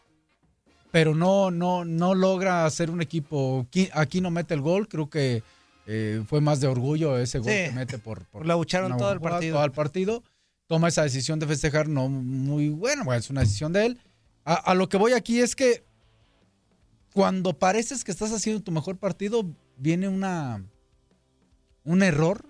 pero 0.90 1.14
no, 1.14 1.50
no, 1.50 1.84
no 1.84 2.14
logra 2.14 2.66
hacer 2.66 2.90
un 2.90 3.00
equipo. 3.00 3.64
Aquí, 3.66 3.88
aquí 3.94 4.20
no 4.20 4.30
mete 4.30 4.54
el 4.54 4.60
gol, 4.60 4.88
creo 4.88 5.08
que 5.08 5.42
eh, 5.86 6.22
fue 6.28 6.40
más 6.40 6.60
de 6.60 6.68
orgullo 6.68 7.18
ese 7.18 7.38
gol 7.38 7.48
Sí. 7.50 7.56
que 7.64 7.72
mete 7.72 7.98
por, 7.98 8.24
por 8.26 8.46
Lo 8.46 8.52
abucharon 8.52 8.92
una 8.92 8.98
todo 8.98 9.12
el 9.12 9.20
partido. 9.20 9.56
todo 9.56 9.64
el 9.64 9.72
partido. 9.72 10.22
Toma 10.68 10.88
esa 10.88 11.02
decisión 11.02 11.38
de 11.40 11.46
festejar, 11.46 11.88
no 11.88 12.08
muy 12.08 12.68
bueno, 12.68 13.04
bueno, 13.04 13.18
es 13.18 13.28
una 13.30 13.40
decisión 13.40 13.72
de 13.72 13.86
él. 13.86 13.98
A, 14.44 14.54
a 14.54 14.74
lo 14.74 14.88
que 14.88 14.96
voy 14.96 15.12
aquí 15.12 15.40
es 15.40 15.56
que 15.56 15.82
cuando 17.12 17.58
pareces 17.58 18.04
que 18.04 18.10
estás 18.10 18.32
haciendo 18.32 18.62
tu 18.62 18.72
mejor 18.72 18.96
partido, 18.98 19.44
viene 19.76 20.08
una 20.08 20.62
un 21.84 22.02
error 22.02 22.44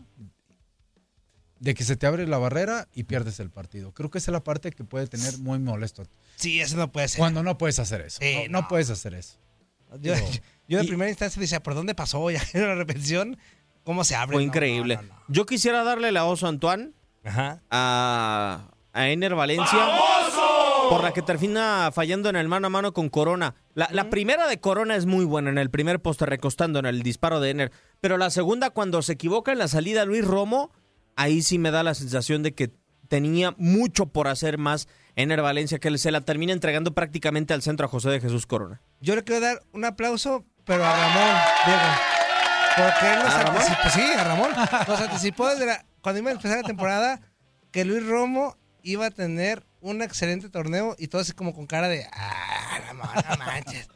de 1.59 1.75
que 1.75 1.85
se 1.85 1.97
te 1.97 2.07
abre 2.07 2.27
la 2.27 2.39
barrera 2.39 2.89
y 2.93 3.05
pierdes 3.05 3.39
el 3.41 3.51
partido. 3.51 3.93
Creo 3.93 4.11
que 4.11 4.19
esa 4.19 4.31
es 4.31 4.33
la 4.33 4.43
parte 4.45 4.73
que 4.73 4.83
puede 4.85 5.07
tener 5.07 5.39
muy 5.39 5.59
molesto. 5.61 6.03
Sí, 6.37 6.61
eso 6.61 6.77
no 6.77 6.91
puede 6.91 7.09
ser. 7.09 7.19
Cuando 7.19 7.43
no 7.43 7.57
puedes 7.57 7.79
hacer 7.79 8.01
eso. 8.01 8.21
No, 8.51 8.61
no 8.63 8.69
puedes 8.69 8.91
hacer 8.91 9.15
eso. 9.15 9.37
Yo, 10.01 10.15
Digo, 10.15 10.29
yo 10.69 10.79
de 10.79 10.85
y- 10.85 10.89
primera 10.89 11.09
instancia 11.11 11.39
decía, 11.41 11.63
¿por 11.63 11.75
dónde 11.75 11.95
pasó? 11.95 12.29
Ya 12.33 12.43
en 12.55 12.63
la 12.67 12.75
repetición, 12.75 13.39
¿cómo 13.85 14.03
se 14.05 14.17
abre? 14.17 14.35
Fue 14.37 14.43
No, 14.43 14.49
increíble. 14.49 14.97
no, 14.97 15.03
no, 15.03 15.09
no. 15.15 15.23
Yo 15.29 15.47
quisiera 15.47 15.85
darle 15.85 16.11
la 16.13 16.25
oso 16.25 16.47
a 16.47 16.49
Antoine, 16.49 16.91
a, 17.71 18.69
a 18.93 19.09
Ener 19.09 19.35
Valencia, 19.37 19.79
por 20.93 21.03
la 21.05 21.13
que 21.13 21.23
termina 21.23 21.91
fallando 21.93 22.29
en 22.29 22.37
el 22.37 22.49
mano 22.49 22.67
a 22.67 22.71
mano 22.71 22.93
con 22.93 23.09
Corona. 23.09 23.55
La, 23.75 23.89
la 23.93 24.11
primera 24.11 24.47
de 24.47 24.61
Corona 24.61 24.95
es 24.97 25.07
muy 25.07 25.25
buena 25.25 25.49
en 25.51 25.57
el 25.59 25.71
primer 25.71 26.01
poste 26.01 26.27
recostando 26.27 26.79
en 26.79 26.87
el 26.87 27.03
disparo 27.03 27.41
de 27.41 27.51
Ener, 27.51 27.73
pero 28.01 28.19
la 28.19 28.29
segunda 28.31 28.71
cuando 28.71 29.01
se 29.01 29.13
equivoca 29.15 29.53
en 29.53 29.59
la 29.59 29.69
salida 29.69 30.05
Luis 30.05 30.25
Romo, 30.25 30.71
ahí 31.17 31.43
sí 31.43 31.59
me 31.59 31.71
da 31.71 31.83
la 31.83 31.95
sensación 31.95 32.43
de 32.43 32.53
que 32.55 32.73
tenía 33.09 33.55
mucho 33.57 34.07
por 34.07 34.29
hacer 34.29 34.59
más 34.59 34.87
Ener 35.17 35.41
Valencia, 35.41 35.79
que 35.79 35.97
se 35.99 36.11
la 36.11 36.21
termina 36.23 36.53
entregando 36.53 36.93
prácticamente 36.93 37.55
al 37.55 37.63
centro 37.63 37.87
a 37.87 37.89
José 37.89 38.11
de 38.11 38.21
Jesús 38.21 38.47
Corona. 38.47 38.81
Yo 39.01 39.15
le 39.17 39.25
quiero 39.25 39.41
dar 39.41 39.63
un 39.73 39.85
aplauso, 39.87 40.45
pero 40.65 40.85
a 40.85 40.95
Ramón, 40.95 41.37
Diego. 41.67 41.81
Porque 42.77 43.13
él 43.13 43.19
nos 43.19 43.35
¿A 43.35 43.43
Ramón? 43.43 43.63
anticipó, 43.63 43.89
sí, 43.91 44.13
a 44.19 44.25
Ramón. 44.25 44.51
Nos 44.89 45.01
anticipó 45.01 45.49
desde 45.49 45.67
la- 45.67 45.85
cuando 46.01 46.21
iba 46.21 46.31
a 46.31 46.35
empezar 46.35 46.59
la 46.59 46.67
temporada 46.67 47.21
que 47.71 47.85
Luis 47.85 48.07
Romo 48.07 48.57
iba 48.83 49.07
a 49.07 49.11
tener 49.11 49.65
un 49.83 50.01
excelente 50.01 50.49
torneo 50.49 50.95
y 50.99 51.09
todo 51.09 51.21
así 51.21 51.33
como 51.33 51.53
con 51.53 51.67
cara 51.67 51.89
de, 51.89 52.07
ah, 52.13 52.81
Ramón, 52.87 53.09
no 53.29 53.37
manches. 53.45 53.89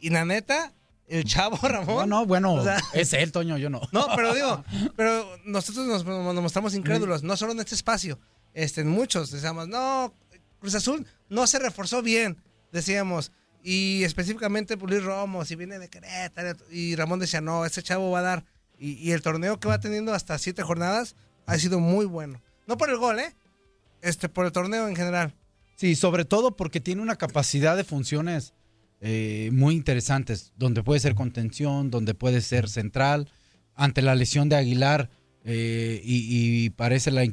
Y 0.00 0.10
la 0.10 0.24
neta, 0.24 0.72
el 1.06 1.24
chavo 1.24 1.56
Ramón. 1.62 2.08
No, 2.08 2.20
no, 2.20 2.26
bueno, 2.26 2.54
o 2.54 2.64
sea, 2.64 2.78
es 2.94 3.12
él, 3.12 3.30
Toño, 3.30 3.58
yo 3.58 3.70
no. 3.70 3.80
No, 3.92 4.08
pero 4.16 4.34
digo, 4.34 4.64
pero 4.96 5.24
nosotros 5.44 5.86
nos, 5.86 6.04
nos 6.04 6.42
mostramos 6.42 6.74
incrédulos, 6.74 7.22
no 7.22 7.36
solo 7.36 7.52
en 7.52 7.60
este 7.60 7.74
espacio, 7.74 8.18
este, 8.54 8.80
en 8.80 8.88
muchos. 8.88 9.30
Decíamos, 9.30 9.68
no, 9.68 10.12
Cruz 10.58 10.74
Azul 10.74 11.06
no 11.28 11.46
se 11.46 11.58
reforzó 11.58 12.02
bien, 12.02 12.42
decíamos. 12.72 13.30
Y 13.62 14.04
específicamente 14.04 14.76
Pulir 14.76 15.02
Romo, 15.04 15.44
si 15.46 15.56
viene 15.56 15.78
de 15.78 15.88
Querétaro. 15.88 16.58
Y 16.70 16.96
Ramón 16.96 17.18
decía, 17.18 17.40
no, 17.40 17.64
ese 17.64 17.82
chavo 17.82 18.10
va 18.10 18.18
a 18.18 18.22
dar. 18.22 18.44
Y, 18.78 18.92
y 18.92 19.12
el 19.12 19.22
torneo 19.22 19.58
que 19.58 19.68
va 19.68 19.78
teniendo 19.78 20.12
hasta 20.12 20.36
siete 20.38 20.62
jornadas 20.62 21.16
ha 21.46 21.58
sido 21.58 21.80
muy 21.80 22.04
bueno. 22.04 22.42
No 22.66 22.76
por 22.76 22.90
el 22.90 22.98
gol, 22.98 23.20
¿eh? 23.20 23.34
Este, 24.04 24.28
por 24.28 24.44
el 24.46 24.52
torneo 24.52 24.86
en 24.86 24.94
general. 24.96 25.34
Sí, 25.76 25.96
sobre 25.96 26.24
todo 26.24 26.56
porque 26.56 26.78
tiene 26.80 27.02
una 27.02 27.16
capacidad 27.16 27.76
de 27.76 27.84
funciones 27.84 28.52
eh, 29.00 29.50
muy 29.52 29.74
interesantes, 29.74 30.52
donde 30.56 30.82
puede 30.82 31.00
ser 31.00 31.14
contención, 31.14 31.90
donde 31.90 32.14
puede 32.14 32.40
ser 32.40 32.68
central. 32.68 33.28
Ante 33.74 34.02
la 34.02 34.14
lesión 34.14 34.48
de 34.48 34.56
Aguilar, 34.56 35.10
eh, 35.44 36.00
y, 36.04 36.70
parece 36.70 37.10
la- 37.10 37.26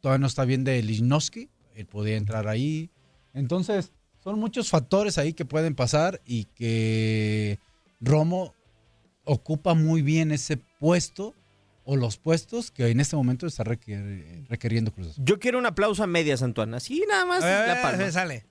todavía 0.00 0.18
no 0.20 0.26
está 0.26 0.44
bien 0.44 0.64
de 0.64 0.82
Lichnowsky, 0.82 1.48
él 1.74 1.86
podía 1.86 2.16
entrar 2.16 2.48
ahí. 2.48 2.90
Entonces, 3.34 3.92
son 4.22 4.38
muchos 4.38 4.68
factores 4.70 5.18
ahí 5.18 5.32
que 5.32 5.44
pueden 5.44 5.74
pasar 5.74 6.20
y 6.24 6.44
que 6.44 7.58
Romo 8.00 8.54
ocupa 9.24 9.74
muy 9.74 10.02
bien 10.02 10.32
ese 10.32 10.56
puesto 10.56 11.34
o 11.84 11.96
los 11.96 12.16
puestos 12.16 12.70
que 12.70 12.88
en 12.88 13.00
este 13.00 13.16
momento 13.16 13.46
está 13.46 13.64
requer- 13.64 14.46
requiriendo 14.48 14.92
Cruz 14.92 15.08
Azul. 15.08 15.24
Yo 15.24 15.38
quiero 15.38 15.58
un 15.58 15.66
aplauso 15.66 16.02
a 16.02 16.06
medias, 16.06 16.42
Antoine. 16.42 16.76
Así 16.76 17.02
nada 17.08 17.24
más 17.26 17.42
Eh, 17.44 17.64
la 17.66 17.82
palma. 17.82 18.04
se 18.04 18.12
sale. 18.12 18.46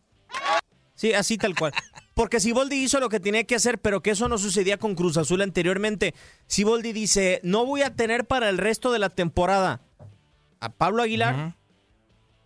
Sí, 0.95 1.13
así 1.13 1.37
tal 1.37 1.55
cual. 1.55 1.73
Porque 2.13 2.39
Siboldi 2.39 2.75
hizo 2.75 2.99
lo 2.99 3.09
que 3.09 3.19
tenía 3.19 3.43
que 3.45 3.55
hacer, 3.55 3.79
pero 3.79 4.03
que 4.03 4.11
eso 4.11 4.27
no 4.27 4.37
sucedía 4.37 4.77
con 4.77 4.93
Cruz 4.95 5.17
Azul 5.17 5.41
anteriormente. 5.41 6.13
Siboldi 6.45 6.91
dice, 6.93 7.39
no 7.43 7.65
voy 7.65 7.81
a 7.81 7.95
tener 7.95 8.25
para 8.27 8.49
el 8.49 8.57
resto 8.59 8.91
de 8.91 8.99
la 8.99 9.09
temporada 9.09 9.81
a 10.59 10.69
Pablo 10.69 11.01
Aguilar. 11.01 11.55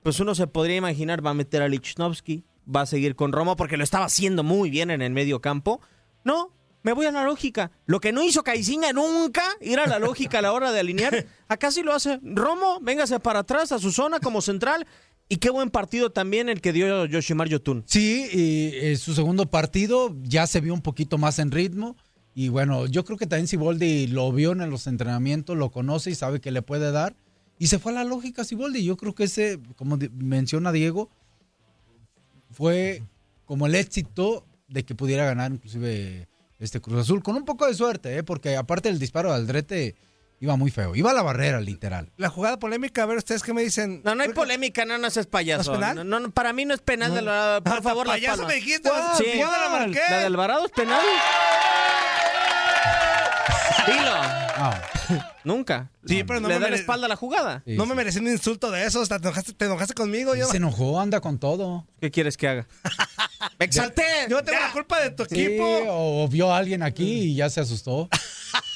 Pues 0.04 0.19
uno 0.19 0.36
se 0.36 0.48
podría 0.48 0.76
imaginar, 0.78 1.26
va 1.26 1.32
a 1.32 1.34
meter 1.34 1.63
a 1.63 1.67
Lichnowsky, 1.67 2.45
va 2.74 2.82
a 2.82 2.86
seguir 2.86 3.15
con 3.15 3.32
Romo 3.34 3.56
porque 3.56 3.76
lo 3.76 3.84
estaba 3.84 4.06
haciendo 4.06 4.43
muy 4.43 4.69
bien 4.69 4.91
en 4.91 5.02
el 5.02 5.12
medio 5.12 5.41
campo. 5.41 5.82
No, 6.24 6.52
me 6.86 6.93
voy 6.93 7.08
a 7.08 7.12
la 7.12 7.24
lógica. 7.24 7.71
Lo 7.88 8.00
que 8.00 8.12
no 8.12 8.24
hizo 8.24 8.43
Caiciña 8.43 8.93
nunca, 8.93 9.41
ir 9.60 9.80
a 9.80 9.88
la 9.88 9.98
lógica 9.98 10.38
a 10.38 10.41
la 10.43 10.54
hora 10.54 10.71
de 10.71 10.82
alinear. 10.82 11.26
Acá 11.48 11.71
sí 11.71 11.82
lo 11.82 11.91
hace. 11.93 12.19
Romo, 12.21 12.80
véngase 12.80 13.19
para 13.19 13.39
atrás 13.39 13.71
a 13.71 13.80
su 13.80 13.91
zona 13.91 14.19
como 14.19 14.39
central. 14.39 14.86
Y 15.28 15.38
qué 15.38 15.50
buen 15.50 15.71
partido 15.71 16.12
también 16.12 16.48
el 16.48 16.62
que 16.62 16.74
dio 16.74 17.06
Yoshimar 17.08 17.50
Yotun. 17.50 17.84
Sí, 17.88 18.28
y 18.32 18.69
eh, 18.76 18.98
su 18.98 19.15
segundo 19.15 19.48
partido 19.48 20.15
ya 20.21 20.45
se 20.45 20.62
vio 20.62 20.76
un 20.76 20.84
poquito 20.84 21.17
más 21.17 21.39
en 21.39 21.50
ritmo. 21.50 21.98
Y 22.36 22.50
bueno, 22.50 22.86
yo 22.86 23.04
creo 23.04 23.17
que 23.17 23.26
también 23.26 23.48
Siboldi 23.48 24.06
lo 24.06 24.32
vio 24.32 24.52
en 24.52 24.69
los 24.69 24.86
entrenamientos, 24.86 25.58
lo 25.58 25.71
conoce 25.71 26.12
y 26.12 26.15
sabe 26.15 26.39
que 26.39 26.52
le 26.52 26.62
puede 26.62 26.91
dar. 26.91 27.15
Y 27.58 27.65
se 27.65 27.80
fue 27.80 27.93
a 27.93 27.95
la 27.95 28.04
lógica 28.04 28.43
Siboldi. 28.43 28.86
Yo 28.86 28.95
creo 28.95 29.15
que 29.15 29.24
ese, 29.24 29.60
como 29.76 29.98
menciona 30.19 30.71
Diego, 30.71 31.10
fue 32.52 33.02
como 33.45 33.65
el 33.65 33.74
éxito 33.74 34.45
de 34.67 34.86
que 34.86 34.93
pudiera 34.93 35.26
ganar 35.26 35.52
inclusive 35.52 36.28
este 36.59 36.81
Cruz 36.81 37.01
Azul. 37.01 37.23
Con 37.23 37.35
un 37.35 37.45
poco 37.45 37.65
de 37.67 37.73
suerte, 37.73 38.17
¿eh? 38.17 38.23
porque 38.23 38.55
aparte 38.57 38.89
del 38.89 38.99
disparo 38.99 39.29
de 39.29 39.35
Aldrete 39.35 39.95
iba 40.39 40.55
muy 40.57 40.71
feo. 40.71 40.95
Iba 40.95 41.11
a 41.11 41.13
la 41.13 41.21
barrera, 41.21 41.59
literal. 41.61 42.11
La 42.17 42.29
jugada 42.29 42.55
popolémica, 42.57 43.03
a 43.03 43.05
ver 43.05 43.17
ustedes 43.17 43.43
qué 43.43 43.53
me 43.53 43.61
dicen. 43.61 44.01
No, 44.03 44.15
no 44.15 44.23
hay 44.23 44.29
polémica, 44.29 44.83
no, 44.85 44.97
no 44.97 45.09
seas 45.09 45.27
payaso. 45.27 45.71
¿No 45.71 45.77
es 45.77 45.79
penal? 45.79 45.95
No, 45.97 46.03
no, 46.03 46.19
no, 46.27 46.31
para 46.31 46.51
mí 46.53 46.65
no 46.65 46.73
es 46.73 46.81
penal. 46.81 47.13
de 47.13 47.21
la- 47.21 47.61
por 47.63 47.81
favor, 47.81 48.07
las 48.07 48.17
payaso 48.17 48.45
me 48.45 48.55
dijiste, 48.55 48.89
Sí. 49.17 49.25
yo 49.39 49.45
no 49.45 49.51
la 49.59 49.69
marqué. 49.69 49.99
¿La 50.09 50.19
de 50.19 50.25
Alvarado 50.25 50.65
es 50.65 50.71
penal? 50.71 51.01
Dilo. 53.87 54.11
Ah. 54.13 54.81
Nunca. 55.43 55.89
Sí, 56.05 56.23
pero 56.23 56.39
no 56.39 56.47
Le 56.47 56.55
me 56.55 56.59
da 56.59 56.69
la 56.69 56.75
espalda 56.75 57.05
a 57.05 57.09
la 57.09 57.15
jugada. 57.15 57.63
Sí, 57.65 57.75
no 57.75 57.83
sí. 57.83 57.89
me 57.89 57.95
merecí 57.95 58.19
un 58.19 58.27
insulto 58.27 58.71
de 58.71 58.85
esos. 58.85 59.09
Te 59.09 59.15
enojaste, 59.15 59.53
te 59.53 59.65
enojaste 59.65 59.93
conmigo. 59.93 60.35
Yo, 60.35 60.47
Se 60.47 60.57
enojó, 60.57 60.99
anda 60.99 61.19
con 61.21 61.39
todo. 61.39 61.85
¿Qué 61.99 62.11
quieres 62.11 62.37
que 62.37 62.47
haga? 62.47 62.67
¡Me 63.59 63.65
exalté! 63.65 64.03
yo 64.29 64.43
tengo 64.43 64.59
la 64.59 64.71
culpa 64.71 64.99
de 65.01 65.11
tu 65.11 65.25
Sí, 65.25 65.43
equipo. 65.45 65.63
o 65.87 66.27
vio 66.27 66.51
a 66.53 66.57
alguien 66.57 66.83
aquí 66.83 67.31
y 67.31 67.35
ya 67.35 67.49
se 67.49 67.61
asustó. 67.61 68.09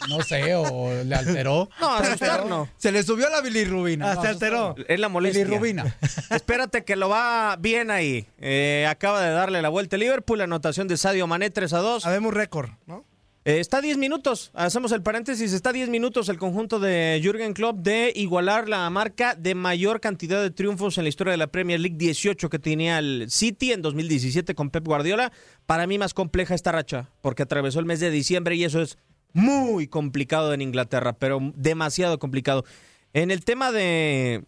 No 0.09 0.21
sé, 0.21 0.55
o 0.55 1.03
le 1.03 1.15
alteró. 1.15 1.69
No, 1.79 1.93
asustar 1.95 2.45
no. 2.45 2.67
Se 2.77 2.91
le 2.91 3.03
subió 3.03 3.29
la 3.29 3.41
bilirrubina. 3.41 4.11
Ah, 4.11 4.15
no, 4.15 4.21
se 4.21 4.27
alteró. 4.27 4.75
Es 4.87 4.99
la 4.99 5.09
molestia. 5.09 5.43
Bilirrubina. 5.43 5.95
Espérate 6.29 6.83
que 6.83 6.95
lo 6.95 7.09
va 7.09 7.55
bien 7.57 7.91
ahí. 7.91 8.27
Eh, 8.39 8.85
acaba 8.89 9.21
de 9.21 9.31
darle 9.31 9.61
la 9.61 9.69
vuelta 9.69 9.95
a 9.95 9.99
Liverpool. 9.99 10.41
Anotación 10.41 10.87
de 10.87 10.97
Sadio 10.97 11.27
Mané 11.27 11.49
3 11.49 11.71
a 11.73 11.77
2. 11.79 12.05
Habemos 12.05 12.33
récord, 12.33 12.69
¿no? 12.85 13.05
Eh, 13.45 13.59
está 13.59 13.77
a 13.77 13.81
10 13.81 13.97
minutos, 13.97 14.51
hacemos 14.53 14.91
el 14.91 15.01
paréntesis, 15.01 15.53
está 15.53 15.69
a 15.69 15.73
10 15.73 15.87
minutos 15.89 16.27
el 16.27 16.37
conjunto 16.37 16.77
de 16.77 17.21
Jürgen 17.23 17.53
Klopp 17.53 17.77
de 17.79 18.11
igualar 18.13 18.67
la 18.67 18.89
marca 18.89 19.33
de 19.33 19.55
mayor 19.55 20.01
cantidad 20.01 20.41
de 20.41 20.51
triunfos 20.51 20.97
en 20.97 21.05
la 21.05 21.09
historia 21.09 21.31
de 21.31 21.37
la 21.37 21.47
Premier 21.47 21.79
League 21.79 21.95
18 21.97 22.49
que 22.49 22.59
tenía 22.59 22.99
el 22.99 23.27
City 23.29 23.71
en 23.71 23.81
2017 23.81 24.55
con 24.55 24.69
Pep 24.69 24.85
Guardiola. 24.85 25.31
Para 25.65 25.87
mí 25.87 25.97
más 25.97 26.13
compleja 26.13 26.53
esta 26.53 26.73
racha, 26.73 27.09
porque 27.21 27.43
atravesó 27.43 27.79
el 27.79 27.85
mes 27.85 28.01
de 28.01 28.11
diciembre 28.11 28.55
y 28.55 28.65
eso 28.65 28.81
es 28.81 28.97
muy 29.31 29.87
complicado 29.87 30.53
en 30.53 30.61
Inglaterra, 30.61 31.13
pero 31.13 31.39
demasiado 31.55 32.19
complicado. 32.19 32.65
En 33.13 33.31
el 33.31 33.45
tema 33.45 33.71
de, 33.71 34.43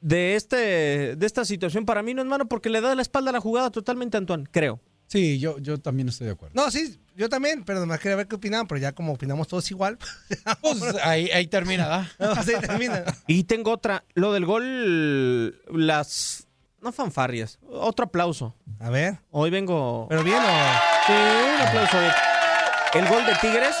de, 0.00 0.36
este, 0.36 1.16
de 1.16 1.26
esta 1.26 1.44
situación, 1.44 1.84
para 1.84 2.04
mí 2.04 2.14
no 2.14 2.22
es 2.22 2.28
mano 2.28 2.46
porque 2.46 2.70
le 2.70 2.80
da 2.80 2.94
la 2.94 3.02
espalda 3.02 3.30
a 3.30 3.32
la 3.32 3.40
jugada 3.40 3.70
totalmente 3.70 4.16
a 4.16 4.18
Antoine, 4.18 4.46
creo. 4.48 4.80
Sí, 5.08 5.38
yo, 5.38 5.58
yo 5.58 5.78
también 5.78 6.08
estoy 6.08 6.26
de 6.26 6.34
acuerdo. 6.34 6.54
No, 6.54 6.70
sí, 6.70 6.98
yo 7.18 7.28
también, 7.28 7.64
pero 7.64 7.84
me 7.84 7.98
quería 7.98 8.14
ver 8.14 8.28
qué 8.28 8.36
opinaban, 8.36 8.68
pero 8.68 8.80
ya 8.80 8.92
como 8.92 9.12
opinamos 9.12 9.48
todos 9.48 9.68
igual. 9.70 9.98
Pues 10.62 10.82
ahí, 11.02 11.28
ahí 11.30 11.48
termina, 11.48 11.88
¿da? 11.88 12.10
No, 12.18 12.42
sí, 12.44 12.52
termina. 12.60 13.04
Y 13.26 13.44
tengo 13.44 13.72
otra, 13.72 14.04
lo 14.14 14.32
del 14.32 14.46
gol, 14.46 15.60
las, 15.76 16.46
no 16.80 16.92
fanfarrias, 16.92 17.58
otro 17.68 18.06
aplauso. 18.06 18.54
A 18.78 18.88
ver. 18.88 19.18
Hoy 19.30 19.50
vengo... 19.50 20.06
¿Pero 20.08 20.22
bien 20.22 20.38
o...? 20.38 21.06
Sí, 21.06 21.12
un 21.12 21.66
aplauso 21.66 21.98
bien. 21.98 22.12
El 22.94 23.08
gol 23.08 23.26
de 23.26 23.34
Tigres, 23.40 23.74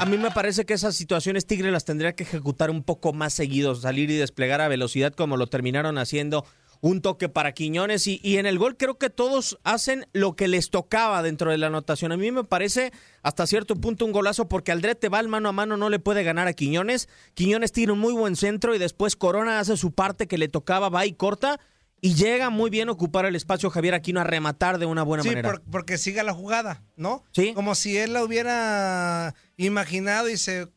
a 0.00 0.06
mí 0.06 0.16
me 0.16 0.30
parece 0.30 0.64
que 0.64 0.74
esas 0.74 0.96
situaciones 0.96 1.46
Tigres 1.46 1.70
las 1.70 1.84
tendría 1.84 2.14
que 2.14 2.24
ejecutar 2.24 2.70
un 2.70 2.82
poco 2.82 3.12
más 3.12 3.34
seguido, 3.34 3.74
salir 3.74 4.10
y 4.10 4.16
desplegar 4.16 4.62
a 4.62 4.68
velocidad 4.68 5.12
como 5.12 5.36
lo 5.36 5.46
terminaron 5.46 5.98
haciendo 5.98 6.46
un 6.80 7.00
toque 7.02 7.28
para 7.28 7.52
Quiñones 7.52 8.06
y, 8.06 8.20
y, 8.22 8.36
en 8.36 8.46
el 8.46 8.58
gol 8.58 8.76
creo 8.76 8.98
que 8.98 9.10
todos 9.10 9.58
hacen 9.64 10.06
lo 10.12 10.36
que 10.36 10.48
les 10.48 10.70
tocaba 10.70 11.22
dentro 11.22 11.50
de 11.50 11.58
la 11.58 11.68
anotación. 11.68 12.12
A 12.12 12.16
mí 12.16 12.30
me 12.30 12.44
parece 12.44 12.92
hasta 13.22 13.46
cierto 13.46 13.76
punto 13.76 14.04
un 14.04 14.12
golazo 14.12 14.48
porque 14.48 14.72
Aldrete 14.72 15.08
va 15.08 15.18
al 15.18 15.28
mano 15.28 15.48
a 15.48 15.52
mano, 15.52 15.76
no 15.76 15.88
le 15.88 15.98
puede 15.98 16.22
ganar 16.22 16.46
a 16.48 16.52
Quiñones. 16.52 17.08
Quiñones 17.34 17.72
tiene 17.72 17.92
un 17.92 17.98
muy 17.98 18.12
buen 18.12 18.36
centro 18.36 18.74
y 18.74 18.78
después 18.78 19.16
Corona 19.16 19.60
hace 19.60 19.76
su 19.76 19.92
parte 19.92 20.28
que 20.28 20.38
le 20.38 20.48
tocaba, 20.48 20.88
va 20.88 21.06
y 21.06 21.12
corta. 21.12 21.58
Y 22.00 22.14
llega 22.14 22.48
muy 22.48 22.70
bien 22.70 22.88
a 22.88 22.92
ocupar 22.92 23.26
el 23.26 23.34
espacio 23.34 23.70
Javier 23.70 23.94
Aquino 23.94 24.20
a 24.20 24.24
rematar 24.24 24.78
de 24.78 24.86
una 24.86 25.02
buena 25.02 25.24
sí, 25.24 25.30
manera. 25.30 25.50
Por, 25.50 25.62
porque 25.62 25.98
siga 25.98 26.22
la 26.22 26.32
jugada, 26.32 26.84
¿no? 26.94 27.24
Sí. 27.32 27.54
Como 27.54 27.74
si 27.74 27.96
él 27.98 28.12
la 28.12 28.22
hubiera 28.22 29.34
imaginado 29.56 30.28
y 30.28 30.36
se 30.36 30.68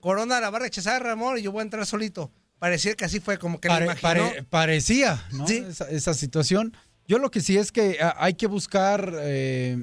Corona 0.00 0.40
la 0.40 0.50
va 0.50 0.58
a 0.58 0.62
rechazar 0.62 1.02
Ramón 1.02 1.38
y 1.38 1.42
yo 1.42 1.52
voy 1.52 1.60
a 1.60 1.62
entrar 1.62 1.86
solito. 1.86 2.30
Parecía 2.60 2.94
que 2.94 3.06
así 3.06 3.18
fue, 3.18 3.38
como 3.38 3.58
que 3.58 3.68
Pare, 3.68 3.86
lo 3.86 3.90
imaginó. 3.90 4.28
pare, 4.28 4.42
parecía, 4.44 5.26
¿no? 5.32 5.48
Sí. 5.48 5.64
Esa, 5.66 5.90
esa, 5.90 6.14
situación. 6.14 6.76
Yo 7.08 7.18
lo 7.18 7.30
que 7.32 7.40
sí 7.40 7.56
es 7.56 7.72
que 7.72 8.00
a, 8.00 8.14
hay 8.18 8.34
que 8.34 8.46
buscar 8.46 9.12
eh, 9.22 9.82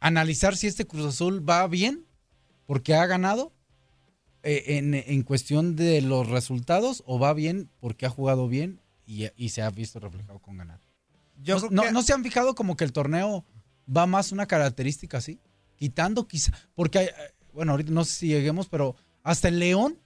analizar 0.00 0.56
si 0.56 0.66
este 0.66 0.86
Cruz 0.86 1.06
Azul 1.06 1.48
va 1.48 1.66
bien, 1.68 2.06
porque 2.66 2.94
ha 2.94 3.04
ganado 3.06 3.52
eh, 4.42 4.78
en, 4.78 4.94
en, 4.94 5.22
cuestión 5.22 5.76
de 5.76 6.00
los 6.00 6.28
resultados, 6.28 7.02
o 7.06 7.18
va 7.18 7.34
bien 7.34 7.70
porque 7.78 8.06
ha 8.06 8.10
jugado 8.10 8.48
bien 8.48 8.80
y, 9.04 9.28
y 9.36 9.50
se 9.50 9.60
ha 9.60 9.70
visto 9.70 10.00
reflejado 10.00 10.38
con 10.38 10.56
ganar. 10.56 10.80
Yo 11.42 11.56
no, 11.56 11.60
creo 11.60 11.68
que- 11.68 11.74
no, 11.76 11.92
¿no 11.92 12.02
se 12.02 12.14
han 12.14 12.24
fijado 12.24 12.54
como 12.54 12.76
que 12.76 12.84
el 12.84 12.92
torneo 12.92 13.44
va 13.94 14.06
más 14.06 14.32
una 14.32 14.46
característica 14.46 15.18
así? 15.18 15.40
Quitando 15.76 16.26
quizá, 16.26 16.52
porque 16.74 17.00
hay, 17.00 17.06
eh, 17.06 17.34
bueno, 17.52 17.72
ahorita 17.72 17.92
no 17.92 18.04
sé 18.04 18.12
si 18.12 18.28
lleguemos, 18.28 18.66
pero 18.66 18.96
hasta 19.22 19.48
el 19.48 19.58
León 19.58 19.98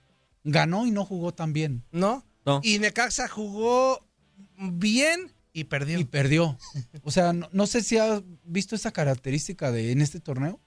ganó 0.44 0.86
y 0.86 0.90
no 0.90 1.04
jugó 1.04 1.32
tan 1.32 1.52
bien. 1.52 1.84
¿No? 1.92 2.24
Y 2.62 2.78
Necaxa 2.78 3.28
jugó 3.28 4.06
bien 4.58 5.32
y 5.52 5.64
perdió. 5.64 5.98
Y 6.00 6.04
perdió. 6.04 6.58
O 7.02 7.10
sea, 7.10 7.32
no, 7.32 7.48
no 7.52 7.66
sé 7.66 7.82
si 7.82 7.98
has 7.98 8.22
visto 8.44 8.74
esa 8.74 8.92
característica 8.92 9.70
de 9.70 9.92
en 9.92 10.00
este 10.00 10.20
torneo. 10.20 10.60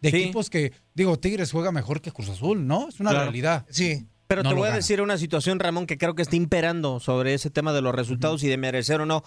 De 0.00 0.10
Sí. 0.10 0.16
equipos 0.16 0.48
que, 0.50 0.72
digo, 0.94 1.18
Tigres 1.18 1.52
juega 1.52 1.72
mejor 1.72 2.00
que 2.00 2.10
Cruz 2.10 2.30
Azul, 2.30 2.66
¿no? 2.66 2.88
Es 2.88 3.00
una 3.00 3.10
Claro. 3.10 3.24
realidad. 3.26 3.66
Sí. 3.70 4.06
Pero 4.26 4.42
No 4.42 4.50
te 4.50 4.54
voy 4.54 4.68
a 4.68 4.72
decir 4.72 5.02
una 5.02 5.18
situación, 5.18 5.58
Ramón, 5.58 5.86
que 5.86 5.98
creo 5.98 6.14
que 6.14 6.22
está 6.22 6.36
imperando 6.36 7.00
sobre 7.00 7.34
ese 7.34 7.50
tema 7.50 7.72
de 7.72 7.82
los 7.82 7.94
resultados 7.94 8.42
y 8.44 8.48
de 8.48 8.56
merecer 8.56 9.00
o 9.00 9.06
no. 9.06 9.24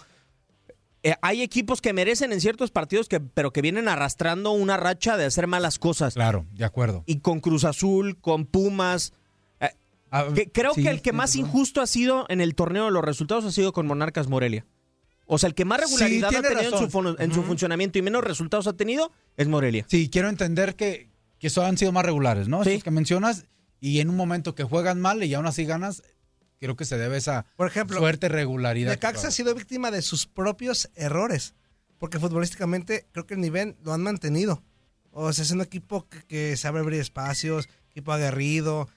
Eh, 1.02 1.14
hay 1.20 1.42
equipos 1.42 1.82
que 1.82 1.92
merecen 1.92 2.32
en 2.32 2.40
ciertos 2.40 2.70
partidos, 2.70 3.08
que, 3.08 3.20
pero 3.20 3.52
que 3.52 3.60
vienen 3.60 3.88
arrastrando 3.88 4.52
una 4.52 4.78
racha 4.78 5.18
de 5.18 5.26
hacer 5.26 5.46
malas 5.46 5.78
cosas. 5.78 6.14
Claro, 6.14 6.46
de 6.52 6.64
acuerdo. 6.64 7.04
Y 7.06 7.18
con 7.20 7.40
Cruz 7.40 7.64
Azul, 7.64 8.18
con 8.20 8.46
Pumas. 8.46 9.12
Que 10.34 10.50
creo 10.50 10.74
sí, 10.74 10.82
que 10.82 10.90
el 10.90 11.02
que 11.02 11.12
más 11.12 11.36
injusto 11.36 11.80
ha 11.80 11.86
sido 11.86 12.26
en 12.28 12.40
el 12.40 12.54
torneo 12.54 12.86
de 12.86 12.90
los 12.90 13.04
resultados 13.04 13.44
ha 13.44 13.52
sido 13.52 13.72
con 13.72 13.86
Monarcas 13.86 14.28
Morelia. 14.28 14.66
O 15.26 15.38
sea, 15.38 15.48
el 15.48 15.54
que 15.54 15.64
más 15.64 15.80
Sí, 15.80 15.86
regularidad 15.86 16.34
ha 16.34 16.42
tenido 16.42 17.16
en, 17.18 17.32
su, 17.32 17.42
funcionamiento 17.42 17.98
y 17.98 18.02
menos 18.02 18.22
resultados 18.22 18.66
ha 18.66 18.74
tenido 18.74 19.10
es 19.36 19.48
Morelia. 19.48 19.86
Sí, 19.88 20.10
quiero 20.10 20.28
entender 20.28 20.76
que, 20.76 21.08
que 21.38 21.46
eso 21.46 21.64
han 21.64 21.78
sido 21.78 21.92
más 21.92 22.04
regulares, 22.04 22.48
¿no? 22.48 22.62
Esos 22.62 22.84
que 22.84 22.90
mencionas, 22.90 23.46
y 23.80 24.00
en 24.00 24.10
un 24.10 24.16
momento 24.16 24.54
que 24.54 24.64
juegan 24.64 25.00
mal 25.00 25.22
y 25.24 25.32
aún 25.32 25.46
así 25.46 25.64
ganas, 25.64 26.02
creo 26.60 26.76
que 26.76 26.84
se 26.84 26.98
debe 26.98 27.16
esa 27.16 27.46
Por 27.56 27.66
ejemplo, 27.66 27.98
suerte, 27.98 28.28
regularidad. 28.28 28.92
Necaxa 28.92 29.28
ha 29.28 29.30
sido 29.30 29.54
víctima 29.54 29.90
de 29.90 30.02
sus 30.02 30.26
propios 30.26 30.90
errores. 30.94 31.54
Porque 31.98 32.18
futbolísticamente 32.18 33.06
creo 33.12 33.26
que 33.26 33.34
el 33.34 33.40
nivel 33.40 33.76
lo 33.82 33.92
han 33.94 34.02
mantenido. 34.02 34.62
O 35.10 35.32
sea, 35.32 35.44
es 35.44 35.50
un 35.52 35.60
equipo 35.60 36.06
que, 36.08 36.22
que 36.24 36.56
sabe 36.56 36.80
abrir 36.80 37.00
espacios, 37.00 37.68
equipo 37.88 38.12
aguerrido. 38.12 38.88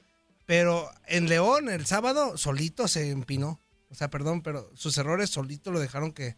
Pero 0.47 0.89
en 1.05 1.27
León, 1.29 1.69
el 1.69 1.85
sábado, 1.85 2.37
solito 2.37 2.87
se 2.87 3.11
empinó. 3.11 3.59
O 3.89 3.95
sea, 3.95 4.09
perdón, 4.09 4.41
pero 4.41 4.71
sus 4.75 4.97
errores 4.97 5.29
solito 5.29 5.71
lo 5.71 5.79
dejaron 5.79 6.13
que, 6.13 6.35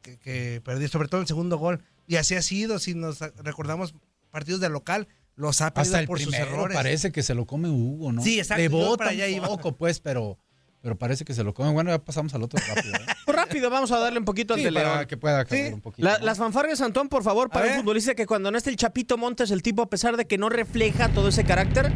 que, 0.00 0.18
que 0.18 0.60
perdió, 0.64 0.88
sobre 0.88 1.06
todo 1.08 1.20
el 1.20 1.26
segundo 1.26 1.58
gol. 1.58 1.84
Y 2.06 2.16
así 2.16 2.34
ha 2.34 2.42
sido, 2.42 2.78
si 2.78 2.94
nos 2.94 3.20
recordamos 3.20 3.94
partidos 4.30 4.60
de 4.60 4.70
local, 4.70 5.06
los 5.36 5.60
ha 5.60 5.72
perdido 5.72 5.94
Hasta 5.96 6.00
el 6.00 6.06
por 6.06 6.18
sus 6.18 6.34
errores. 6.34 6.74
parece 6.74 7.12
que 7.12 7.22
se 7.22 7.34
lo 7.34 7.46
come 7.46 7.68
Hugo, 7.68 8.10
¿no? 8.10 8.22
Sí, 8.22 8.38
exacto, 8.38 8.62
yo 8.64 8.70
bota 8.70 9.08
allá 9.08 9.26
un 9.26 9.32
iba. 9.32 9.46
poco, 9.46 9.76
pues, 9.76 10.00
pero, 10.00 10.38
pero 10.82 10.96
parece 10.96 11.24
que 11.24 11.32
se 11.34 11.44
lo 11.44 11.54
come. 11.54 11.70
Bueno, 11.72 11.90
ya 11.90 11.98
pasamos 11.98 12.34
al 12.34 12.42
otro 12.42 12.58
rápido. 12.74 12.94
¿eh? 12.94 13.06
Pues 13.24 13.36
rápido, 13.36 13.70
vamos 13.70 13.90
a 13.92 13.98
darle 13.98 14.18
un 14.18 14.24
poquito 14.24 14.54
al 14.54 14.60
Sí, 14.60 14.66
de 14.66 14.72
para 14.72 14.94
León. 14.96 15.06
que 15.06 15.16
pueda 15.16 15.44
cambiar 15.44 15.74
un 15.74 15.80
poquito. 15.80 16.08
Las 16.20 16.38
fanfarrias, 16.38 16.80
Antón, 16.80 17.08
por 17.08 17.22
favor, 17.22 17.48
para 17.50 17.68
un 17.68 17.74
futbolista 17.78 18.14
que 18.14 18.26
cuando 18.26 18.50
no 18.50 18.58
esté 18.58 18.70
el 18.70 18.76
Chapito 18.76 19.16
Montes, 19.16 19.50
el 19.50 19.62
tipo, 19.62 19.82
a 19.82 19.88
pesar 19.88 20.16
de 20.16 20.26
que 20.26 20.36
no 20.38 20.48
refleja 20.48 21.08
todo 21.08 21.28
ese 21.28 21.44
carácter, 21.44 21.92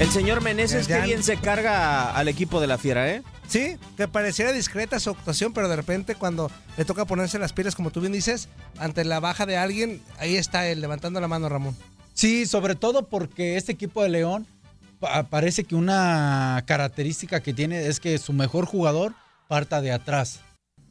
el 0.00 0.10
señor 0.10 0.42
Meneses, 0.42 0.86
Ya- 0.88 1.00
que 1.00 1.06
bien 1.06 1.22
se 1.22 1.36
carga 1.38 2.10
al 2.14 2.28
equipo 2.28 2.60
de 2.60 2.66
la 2.66 2.78
fiera, 2.78 3.08
¿eh? 3.10 3.22
Sí, 3.48 3.76
que 3.96 4.08
pareciera 4.08 4.52
discreta 4.52 4.98
su 4.98 5.10
actuación, 5.10 5.52
pero 5.52 5.68
de 5.68 5.76
repente 5.76 6.16
cuando 6.16 6.50
le 6.76 6.84
toca 6.84 7.04
ponerse 7.04 7.38
las 7.38 7.52
pilas, 7.52 7.76
como 7.76 7.92
tú 7.92 8.00
bien 8.00 8.12
dices, 8.12 8.48
ante 8.78 9.04
la 9.04 9.20
baja 9.20 9.46
de 9.46 9.56
alguien, 9.56 10.02
ahí 10.18 10.36
está 10.36 10.66
él 10.66 10.80
levantando 10.80 11.20
la 11.20 11.28
mano, 11.28 11.48
Ramón. 11.48 11.76
Sí, 12.12 12.46
sobre 12.46 12.74
todo 12.74 13.06
porque 13.08 13.56
este 13.56 13.72
equipo 13.72 14.02
de 14.02 14.08
León 14.08 14.46
parece 15.30 15.64
que 15.64 15.74
una 15.74 16.62
característica 16.66 17.40
que 17.40 17.52
tiene 17.52 17.86
es 17.86 18.00
que 18.00 18.18
su 18.18 18.32
mejor 18.32 18.66
jugador 18.66 19.14
parta 19.48 19.80
de 19.80 19.92
atrás 19.92 20.40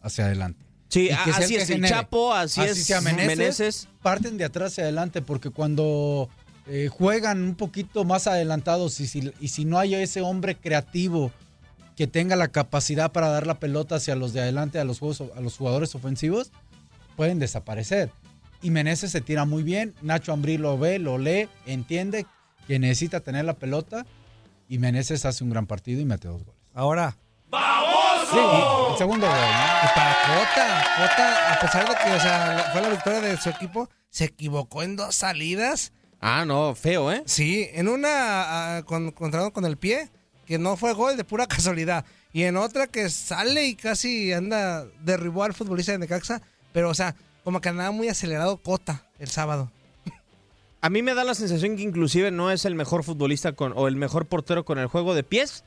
hacia 0.02 0.26
adelante. 0.26 0.64
Sí, 0.90 1.10
así 1.10 1.56
es 1.56 1.70
el. 1.70 1.84
Chapo, 1.84 2.34
así 2.34 2.62
es 2.62 2.86
sea 2.86 3.02
Meneses, 3.02 3.38
Meneses. 3.38 3.88
Parten 4.02 4.38
de 4.38 4.46
atrás 4.46 4.74
hacia 4.74 4.84
adelante 4.84 5.22
porque 5.22 5.50
cuando 5.50 6.30
eh, 6.68 6.90
juegan 6.90 7.42
un 7.42 7.56
poquito 7.56 8.06
más 8.06 8.28
adelantados 8.28 9.00
y 9.00 9.08
si, 9.08 9.34
y 9.40 9.50
si 9.50 9.66
no 9.66 9.78
hay 9.78 9.96
ese 9.96 10.22
hombre 10.22 10.56
creativo 10.56 11.32
que 11.96 12.08
tenga 12.08 12.36
la 12.36 12.50
capacidad 12.50 13.12
para 13.12 13.30
dar 13.30 13.48
la 13.48 13.60
pelota 13.60 13.96
hacia 13.96 14.16
los 14.16 14.34
de 14.34 14.42
adelante, 14.42 14.80
a 14.80 14.84
los, 14.84 15.00
juegos, 15.00 15.24
a 15.36 15.42
los 15.42 15.58
jugadores 15.58 15.96
ofensivos, 15.96 16.52
pueden 17.16 17.40
desaparecer. 17.40 18.12
Y 18.62 18.72
Meneses 18.72 19.12
se 19.12 19.22
tira 19.22 19.46
muy 19.46 19.64
bien, 19.64 19.94
Nacho 20.02 20.34
Ambrí 20.34 20.58
lo 20.58 20.78
ve, 20.78 21.00
lo 21.00 21.18
lee, 21.18 21.48
entiende 21.66 22.26
que 22.68 22.80
necesita 22.80 23.20
tener 23.20 23.46
la 23.46 23.54
pelota 23.54 24.06
y 24.68 24.80
Meneses 24.80 25.26
hace 25.26 25.44
un 25.44 25.50
gran 25.50 25.68
partido 25.68 26.02
y 26.02 26.06
mete 26.06 26.28
dos 26.28 26.44
goles. 26.44 26.60
Ahora. 26.74 27.18
Sí, 28.32 28.38
y 28.38 28.92
el 28.92 28.98
segundo 28.98 29.28
gol, 29.28 29.36
¿no? 29.36 29.84
Y 29.84 29.88
para 29.96 30.16
Cota, 30.26 30.86
Cota, 30.98 31.54
a 31.54 31.60
pesar 31.60 31.88
de 31.88 31.96
que 32.04 32.12
o 32.16 32.20
sea, 32.20 32.54
la- 32.56 32.64
fue 32.72 32.82
la 32.82 32.90
victoria 32.90 33.20
de 33.22 33.38
su 33.38 33.50
equipo, 33.50 33.88
se 34.10 34.26
equivocó 34.26 34.82
en 34.82 34.96
dos 34.96 35.16
salidas. 35.16 35.94
Ah, 36.20 36.44
no, 36.46 36.74
feo, 36.74 37.12
¿eh? 37.12 37.22
Sí, 37.28 37.70
en 37.74 37.88
una 37.88 38.78
ah, 38.78 38.84
con, 38.84 39.12
con 39.12 39.66
el 39.66 39.78
pie, 39.78 40.10
que 40.48 40.58
no 40.58 40.76
fue 40.76 40.94
gol 40.94 41.18
de 41.18 41.24
pura 41.24 41.46
casualidad. 41.48 42.04
Y 42.34 42.44
en 42.44 42.58
otra 42.58 42.88
que 42.88 43.10
sale 43.10 43.66
y 43.68 43.76
casi 43.76 44.34
anda, 44.34 44.86
derribó 45.02 45.44
al 45.44 45.54
futbolista 45.54 45.92
de 45.92 46.00
Necaxa. 46.00 46.42
Pero, 46.74 46.90
o 46.90 46.94
sea, 46.96 47.16
como 47.44 47.62
que 47.62 47.70
andaba 47.70 47.92
muy 47.92 48.10
acelerado 48.10 48.58
Cota 48.58 49.04
el 49.20 49.30
sábado. 49.30 49.72
A 50.86 50.92
mí 50.92 51.02
me 51.02 51.16
da 51.16 51.24
la 51.24 51.34
sensación 51.34 51.78
que 51.78 51.82
inclusive 51.82 52.30
no 52.30 52.52
es 52.52 52.64
el 52.64 52.76
mejor 52.76 53.04
futbolista 53.04 53.54
con, 53.54 53.74
o 53.76 53.88
el 53.88 53.96
mejor 53.96 54.28
portero 54.28 54.66
con 54.66 54.78
el 54.78 54.86
juego 54.86 55.16
de 55.16 55.24
pies, 55.24 55.64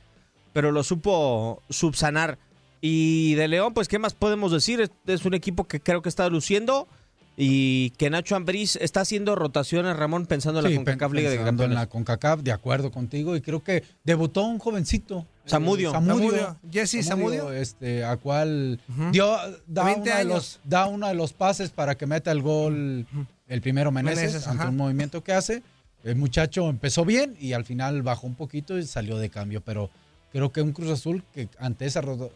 pero 0.53 0.71
lo 0.71 0.81
supo 0.81 1.61
subsanar. 1.69 2.37
Y 2.79 3.33
de 3.35 3.49
León, 3.49 3.73
pues, 3.73 3.89
¿qué 3.89 3.99
más 3.99 4.13
podemos 4.13 4.53
decir? 4.53 4.79
Es, 4.79 4.91
es 5.07 5.25
un 5.25 5.33
equipo 5.33 5.67
que 5.67 5.81
creo 5.81 6.01
que 6.01 6.07
está 6.07 6.29
luciendo 6.29 6.87
y 7.35 7.89
que 7.97 8.09
Nacho 8.09 8.37
Ambriz 8.37 8.77
está 8.77 9.01
haciendo 9.01 9.35
rotaciones, 9.35 9.97
Ramón, 9.97 10.25
pensando 10.25 10.61
en 10.61 10.67
Sí, 10.67 10.71
la 10.71 10.77
CONCACAF 10.77 11.11
Liga 11.11 11.29
de 11.29 11.35
pensando 11.35 11.63
en 11.63 11.71
Campeones. 11.71 11.75
la 11.75 11.89
CONCACAF, 11.89 12.39
de 12.39 12.51
acuerdo 12.53 12.89
contigo, 12.89 13.35
y 13.35 13.41
creo 13.41 13.61
que 13.61 13.83
debutó 14.05 14.43
un 14.43 14.57
jovencito. 14.59 15.27
Zamudio. 15.45 15.89
eh. 15.89 15.93
Zamudio. 15.93 16.57
Jesse 16.71 17.03
Zamudio. 17.05 17.51
Este, 17.51 18.05
a 18.05 18.15
cual 18.15 18.79
dio, 19.11 19.35
da, 19.67 19.83
20 19.83 19.99
uno 20.01 20.05
de 20.05 20.11
años. 20.13 20.27
los, 20.33 20.59
da 20.63 20.85
uno 20.87 21.07
de 21.09 21.13
los 21.13 21.33
pases 21.33 21.71
para 21.71 21.95
que 21.95 22.05
meta 22.07 22.31
el 22.31 22.41
gol 22.41 23.05
el 23.49 23.61
primero 23.61 23.91
Meneses, 23.91 24.17
Meneses, 24.19 24.47
ante 24.47 24.67
un 24.67 24.77
movimiento 24.77 25.23
que 25.23 25.33
hace. 25.33 25.63
El 26.03 26.15
muchacho 26.15 26.69
empezó 26.69 27.03
bien 27.03 27.35
y 27.39 27.51
al 27.53 27.65
final 27.65 28.01
bajó 28.03 28.25
un 28.27 28.35
poquito 28.35 28.77
y 28.77 28.85
salió 28.85 29.17
de 29.17 29.29
cambio, 29.29 29.59
pero 29.61 29.89
creo 30.31 30.51
que 30.53 30.61
un 30.61 30.71
Cruz 30.71 30.91
Azul 30.91 31.23
que 31.33 31.49
ante 31.59 31.85
esos 31.85 32.31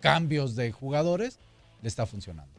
cambios 0.00 0.54
de 0.54 0.70
jugadores 0.70 1.38
le 1.82 1.88
está 1.88 2.06
funcionando. 2.06 2.52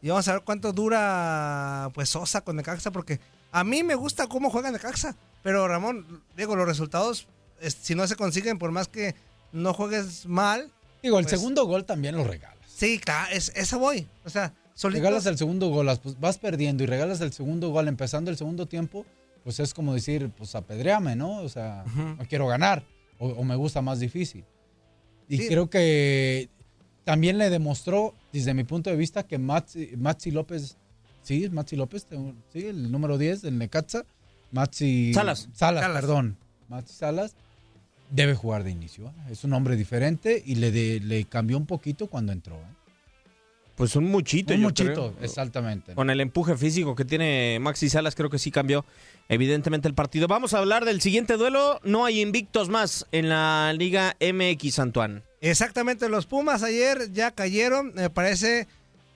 Y 0.00 0.10
vamos 0.10 0.28
a 0.28 0.34
ver 0.34 0.42
cuánto 0.42 0.72
dura 0.72 1.90
pues 1.94 2.10
Sosa 2.10 2.42
con 2.42 2.54
Necaxa, 2.56 2.92
porque 2.92 3.18
a 3.50 3.64
mí 3.64 3.82
me 3.82 3.96
gusta 3.96 4.28
cómo 4.28 4.50
juega 4.50 4.70
Necaxa. 4.70 5.16
Pero 5.42 5.66
Ramón, 5.66 6.22
digo, 6.36 6.54
los 6.54 6.66
resultados, 6.66 7.26
es- 7.60 7.74
si 7.80 7.94
no 7.94 8.06
se 8.06 8.14
consiguen, 8.14 8.58
por 8.58 8.70
más 8.70 8.86
que 8.88 9.16
no 9.52 9.72
juegues 9.74 10.26
mal. 10.26 10.70
Digo, 11.02 11.18
el 11.18 11.24
pues, 11.24 11.38
segundo 11.38 11.64
gol 11.64 11.84
también 11.84 12.16
lo 12.16 12.24
regalas. 12.24 12.58
Sí, 12.68 12.98
claro, 13.00 13.32
es, 13.32 13.52
eso 13.56 13.78
voy. 13.78 14.06
O 14.24 14.30
sea, 14.30 14.52
solito. 14.78 14.98
Regalas 15.00 15.26
el 15.26 15.36
segundo 15.38 15.68
gol, 15.68 15.88
pues, 16.02 16.18
vas 16.20 16.38
perdiendo 16.38 16.82
y 16.84 16.86
regalas 16.86 17.20
el 17.20 17.32
segundo 17.32 17.70
gol 17.70 17.88
empezando 17.88 18.30
el 18.30 18.36
segundo 18.36 18.66
tiempo, 18.66 19.04
pues 19.44 19.60
es 19.60 19.74
como 19.74 19.94
decir, 19.94 20.30
pues 20.36 20.54
apedréame, 20.54 21.16
¿no? 21.16 21.38
O 21.42 21.48
sea, 21.48 21.84
no 21.96 22.18
quiero 22.28 22.46
ganar 22.46 22.84
o, 23.18 23.28
o 23.28 23.44
me 23.44 23.56
gusta 23.56 23.82
más 23.82 24.00
difícil. 24.00 24.44
Y 25.28 25.38
Sí. 25.38 25.48
creo 25.48 25.68
que 25.68 26.48
también 27.04 27.38
le 27.38 27.50
demostró, 27.50 28.14
desde 28.32 28.54
mi 28.54 28.64
punto 28.64 28.90
de 28.90 28.96
vista, 28.96 29.22
que 29.24 29.38
Maxi, 29.38 29.90
Maxi 29.96 30.30
López, 30.30 30.76
sí, 31.22 31.48
Maxi 31.50 31.76
López, 31.76 32.06
sí, 32.52 32.66
el 32.66 32.90
número 32.92 33.16
10 33.18 33.42
del 33.42 33.58
Necaxa, 33.58 34.04
Maxi 34.52 35.12
Salas. 35.14 35.48
Salas, 35.54 35.82
Salas. 35.82 36.00
perdón, 36.00 36.36
Maxi 36.68 36.94
Salas, 36.94 37.34
debe 38.10 38.34
jugar 38.34 38.64
de 38.64 38.70
inicio. 38.70 39.08
¿eh? 39.08 39.12
Es 39.32 39.44
un 39.44 39.52
hombre 39.52 39.76
diferente 39.76 40.42
y 40.44 40.54
le, 40.56 40.70
de- 40.70 41.00
le 41.00 41.24
cambió 41.24 41.56
un 41.58 41.66
poquito 41.66 42.06
cuando 42.06 42.32
entró. 42.32 42.56
¿eh? 42.56 42.87
Pues 43.78 43.94
un 43.96 44.04
muchito, 44.04 44.52
Un 44.52 44.60
yo 44.60 44.66
muchito, 44.66 44.92
creo. 44.92 45.14
exactamente. 45.22 45.94
Con 45.94 46.10
el 46.10 46.20
empuje 46.20 46.56
físico 46.56 46.94
que 46.96 47.04
tiene 47.04 47.58
Maxi 47.60 47.88
Salas, 47.88 48.14
creo 48.14 48.28
que 48.28 48.38
sí 48.38 48.50
cambió 48.50 48.84
evidentemente 49.28 49.86
el 49.88 49.94
partido. 49.94 50.26
Vamos 50.26 50.52
a 50.52 50.58
hablar 50.58 50.84
del 50.84 51.00
siguiente 51.00 51.36
duelo. 51.36 51.80
No 51.84 52.04
hay 52.04 52.20
invictos 52.20 52.68
más 52.68 53.06
en 53.12 53.28
la 53.28 53.72
Liga 53.78 54.16
MX, 54.20 54.80
Antoine. 54.80 55.22
Exactamente, 55.40 56.08
los 56.08 56.26
Pumas 56.26 56.62
ayer 56.64 57.12
ya 57.12 57.30
cayeron. 57.30 57.92
Me 57.94 58.10
parece 58.10 58.66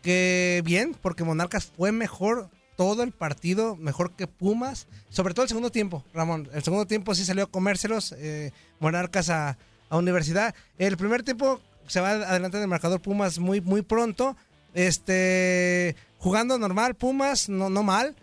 que 0.02 0.62
bien, 0.64 0.96
porque 1.02 1.24
Monarcas 1.24 1.66
fue 1.66 1.90
mejor 1.90 2.48
todo 2.76 3.02
el 3.02 3.10
partido, 3.12 3.74
mejor 3.76 4.12
que 4.14 4.26
Pumas. 4.28 4.86
Sobre 5.10 5.34
todo 5.34 5.42
el 5.42 5.48
segundo 5.48 5.70
tiempo, 5.70 6.04
Ramón. 6.14 6.48
El 6.54 6.62
segundo 6.62 6.86
tiempo 6.86 7.14
sí 7.16 7.24
salió 7.24 7.44
a 7.44 7.50
comérselos 7.50 8.14
eh, 8.16 8.52
Monarcas 8.78 9.28
a, 9.28 9.58
a 9.88 9.96
Universidad. 9.98 10.54
El 10.78 10.96
primer 10.96 11.24
tiempo 11.24 11.60
se 11.88 12.00
va 12.00 12.10
adelante 12.12 12.58
del 12.58 12.68
marcador 12.68 13.00
Pumas 13.02 13.40
muy, 13.40 13.60
muy 13.60 13.82
pronto. 13.82 14.36
Este, 14.74 15.96
jugando 16.18 16.58
normal, 16.58 16.94
Pumas, 16.94 17.48
no, 17.48 17.70
no 17.70 17.82
mal, 17.82 18.16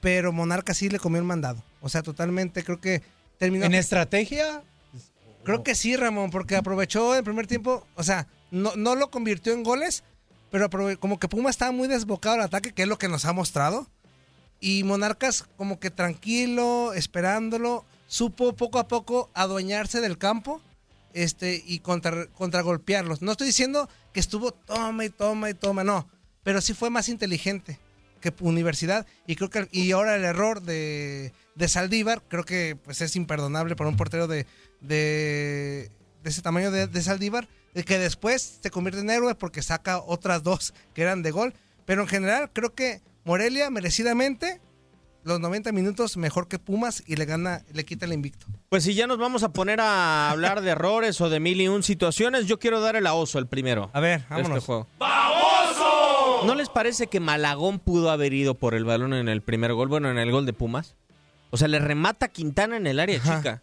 pero 0.00 0.32
Monarcas 0.32 0.78
sí 0.78 0.88
le 0.88 0.98
comió 0.98 1.18
el 1.18 1.26
mandado. 1.26 1.62
O 1.80 1.88
sea, 1.88 2.02
totalmente 2.02 2.62
creo 2.62 2.80
que 2.80 3.02
terminó. 3.38 3.64
En 3.64 3.74
estrategia, 3.74 4.62
Creo 5.44 5.62
que 5.62 5.74
sí, 5.74 5.94
Ramón, 5.94 6.30
porque 6.30 6.56
aprovechó 6.56 7.14
el 7.14 7.22
primer 7.22 7.46
tiempo, 7.46 7.86
o 7.96 8.02
sea, 8.02 8.26
no, 8.50 8.72
no 8.76 8.94
lo 8.94 9.10
convirtió 9.10 9.52
en 9.52 9.62
goles, 9.62 10.02
pero 10.50 10.70
como 10.98 11.18
que 11.18 11.28
Puma 11.28 11.50
estaba 11.50 11.70
muy 11.70 11.86
desbocado 11.86 12.36
al 12.36 12.40
ataque, 12.40 12.72
que 12.72 12.82
es 12.82 12.88
lo 12.88 12.96
que 12.96 13.08
nos 13.08 13.26
ha 13.26 13.34
mostrado. 13.34 13.86
Y 14.58 14.84
Monarcas 14.84 15.44
como 15.58 15.78
que 15.78 15.90
tranquilo, 15.90 16.94
esperándolo, 16.94 17.84
supo 18.06 18.54
poco 18.54 18.78
a 18.78 18.88
poco 18.88 19.30
adueñarse 19.34 20.00
del 20.00 20.16
campo 20.16 20.62
este, 21.12 21.62
y 21.66 21.80
contra, 21.80 22.26
contragolpearlos. 22.28 23.20
No 23.20 23.32
estoy 23.32 23.48
diciendo 23.48 23.90
que 24.14 24.20
estuvo 24.20 24.52
toma 24.52 25.04
y 25.04 25.10
toma 25.10 25.50
y 25.50 25.54
toma, 25.54 25.84
no, 25.84 26.08
pero 26.44 26.62
sí 26.62 26.72
fue 26.72 26.88
más 26.88 27.10
inteligente 27.10 27.78
que 28.20 28.32
Universidad. 28.40 29.06
Y 29.26 29.36
creo 29.36 29.50
que 29.50 29.68
y 29.70 29.92
ahora 29.92 30.16
el 30.16 30.24
error 30.24 30.62
de, 30.62 31.32
de 31.56 31.68
Saldívar, 31.68 32.22
creo 32.28 32.44
que 32.44 32.78
pues 32.82 33.02
es 33.02 33.16
imperdonable 33.16 33.76
para 33.76 33.90
un 33.90 33.96
portero 33.96 34.26
de, 34.26 34.46
de, 34.80 35.90
ese 36.24 36.40
tamaño 36.40 36.70
de, 36.70 36.86
de 36.86 37.02
Saldívar, 37.02 37.48
que 37.74 37.98
después 37.98 38.60
se 38.62 38.70
convierte 38.70 39.00
en 39.00 39.10
héroe 39.10 39.34
porque 39.34 39.60
saca 39.60 39.98
otras 39.98 40.42
dos 40.42 40.72
que 40.94 41.02
eran 41.02 41.22
de 41.22 41.32
gol. 41.32 41.52
Pero 41.84 42.02
en 42.02 42.08
general 42.08 42.50
creo 42.52 42.72
que 42.72 43.02
Morelia 43.24 43.68
merecidamente 43.68 44.60
los 45.24 45.40
90 45.40 45.72
minutos 45.72 46.16
mejor 46.16 46.48
que 46.48 46.58
Pumas 46.58 47.02
y 47.06 47.16
le 47.16 47.24
gana, 47.24 47.62
le 47.72 47.84
quita 47.84 48.04
el 48.06 48.12
invicto. 48.12 48.46
Pues 48.68 48.84
si 48.84 48.94
ya 48.94 49.06
nos 49.06 49.18
vamos 49.18 49.42
a 49.42 49.52
poner 49.52 49.80
a 49.80 50.30
hablar 50.30 50.60
de 50.60 50.70
errores 50.70 51.20
o 51.20 51.30
de 51.30 51.40
mil 51.40 51.60
y 51.60 51.68
un 51.68 51.82
situaciones, 51.82 52.46
yo 52.46 52.58
quiero 52.58 52.80
dar 52.80 52.94
el 52.96 53.06
a 53.06 53.14
oso 53.14 53.38
el 53.38 53.46
primero. 53.46 53.90
A 53.92 54.00
ver, 54.00 54.20
este 54.20 54.34
vámonos. 54.34 54.64
juego. 54.64 54.86
¿No 56.44 56.54
les 56.54 56.68
parece 56.68 57.06
que 57.06 57.20
Malagón 57.20 57.78
pudo 57.78 58.10
haber 58.10 58.34
ido 58.34 58.54
por 58.54 58.74
el 58.74 58.84
balón 58.84 59.14
en 59.14 59.28
el 59.28 59.40
primer 59.40 59.72
gol? 59.72 59.88
Bueno, 59.88 60.10
en 60.10 60.18
el 60.18 60.30
gol 60.30 60.44
de 60.44 60.52
Pumas. 60.52 60.94
O 61.50 61.56
sea, 61.56 61.68
le 61.68 61.78
remata 61.78 62.28
Quintana 62.28 62.76
en 62.76 62.86
el 62.86 63.00
área 63.00 63.18
chica. 63.18 63.62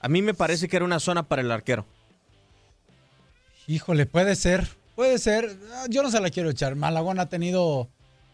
A 0.00 0.08
mí 0.08 0.20
me 0.20 0.34
parece 0.34 0.68
que 0.68 0.76
era 0.76 0.84
una 0.84 1.00
zona 1.00 1.22
para 1.22 1.40
el 1.40 1.50
arquero. 1.50 1.86
Híjole, 3.66 4.06
puede 4.06 4.36
ser, 4.36 4.68
puede 4.94 5.18
ser. 5.18 5.56
Yo 5.88 6.02
no 6.02 6.10
se 6.10 6.20
la 6.20 6.30
quiero 6.30 6.50
echar. 6.50 6.74
Malagón 6.76 7.18
ha 7.18 7.28
tenido 7.28 7.88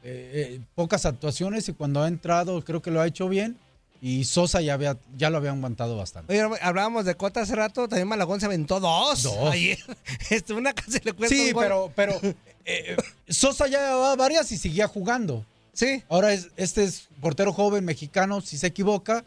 eh, 0.04 0.56
eh, 0.56 0.60
pocas 0.74 1.06
actuaciones 1.06 1.68
y 1.68 1.72
cuando 1.72 2.02
ha 2.02 2.08
entrado 2.08 2.62
creo 2.64 2.82
que 2.82 2.90
lo 2.90 3.00
ha 3.00 3.06
hecho 3.06 3.28
bien. 3.28 3.56
Y 4.04 4.24
Sosa 4.24 4.60
ya, 4.60 4.74
había, 4.74 4.98
ya 5.16 5.30
lo 5.30 5.36
había 5.36 5.52
aguantado 5.52 5.96
bastante. 5.96 6.32
Oye, 6.32 6.58
hablábamos 6.60 7.04
de 7.04 7.14
Cota 7.14 7.42
hace 7.42 7.54
rato, 7.54 7.86
también 7.86 8.08
Malagón 8.08 8.40
se 8.40 8.46
aventó 8.46 8.80
dos. 8.80 9.22
Dos. 9.22 9.52
Ayer. 9.52 9.78
Una 10.56 10.72
casi 10.72 10.98
le 11.04 11.12
cuesta 11.12 11.36
Sí, 11.36 11.52
pero, 11.54 11.92
pero 11.94 12.18
eh, 12.64 12.96
Sosa 13.28 13.68
ya 13.68 13.78
llevaba 13.78 14.16
varias 14.16 14.50
y 14.50 14.58
seguía 14.58 14.88
jugando. 14.88 15.46
Sí. 15.72 16.02
Ahora 16.08 16.32
es, 16.32 16.48
este 16.56 16.82
es 16.82 17.08
portero 17.20 17.52
joven 17.52 17.84
mexicano, 17.84 18.40
si 18.40 18.58
se 18.58 18.66
equivoca, 18.66 19.24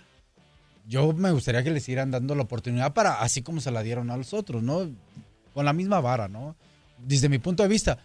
yo 0.88 1.13
me 1.13 1.32
gustaría 1.32 1.63
que 1.63 1.71
le 1.71 1.80
siguieran 1.80 2.11
dando 2.11 2.36
la 2.36 2.43
oportunidad 2.43 2.93
para, 2.93 3.21
así 3.21 3.41
como 3.41 3.61
se 3.61 3.71
la 3.71 3.82
dieron 3.82 4.11
a 4.11 4.17
los 4.17 4.34
otros, 4.34 4.61
¿no? 4.61 4.89
Con 5.53 5.65
la 5.65 5.73
misma 5.73 6.01
vara, 6.01 6.28
¿no? 6.28 6.55
Desde 6.99 7.30
mi 7.30 7.39
punto 7.39 7.63
de 7.63 7.69
vista, 7.69 7.97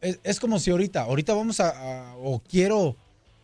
es, 0.00 0.18
es 0.22 0.40
como 0.40 0.58
si 0.58 0.70
ahorita, 0.70 1.02
ahorita 1.02 1.34
vamos 1.34 1.60
a, 1.60 1.70
a- 2.10 2.16
o 2.16 2.40
quiero 2.40 2.96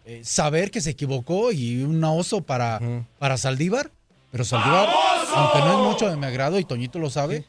eh, 0.05 0.21
saber 0.25 0.71
que 0.71 0.81
se 0.81 0.91
equivocó 0.91 1.53
y 1.53 1.83
un 1.83 2.03
oso 2.05 2.43
para, 2.43 2.81
para 3.19 3.37
Saldívar, 3.37 3.91
pero 4.31 4.45
Saldívar, 4.45 4.89
aunque 5.35 5.59
no 5.61 5.73
es 5.85 5.93
mucho 5.93 6.11
de 6.11 6.17
mi 6.17 6.27
agrado 6.27 6.59
y 6.59 6.65
Toñito 6.65 6.99
lo 6.99 7.11
sabe, 7.11 7.45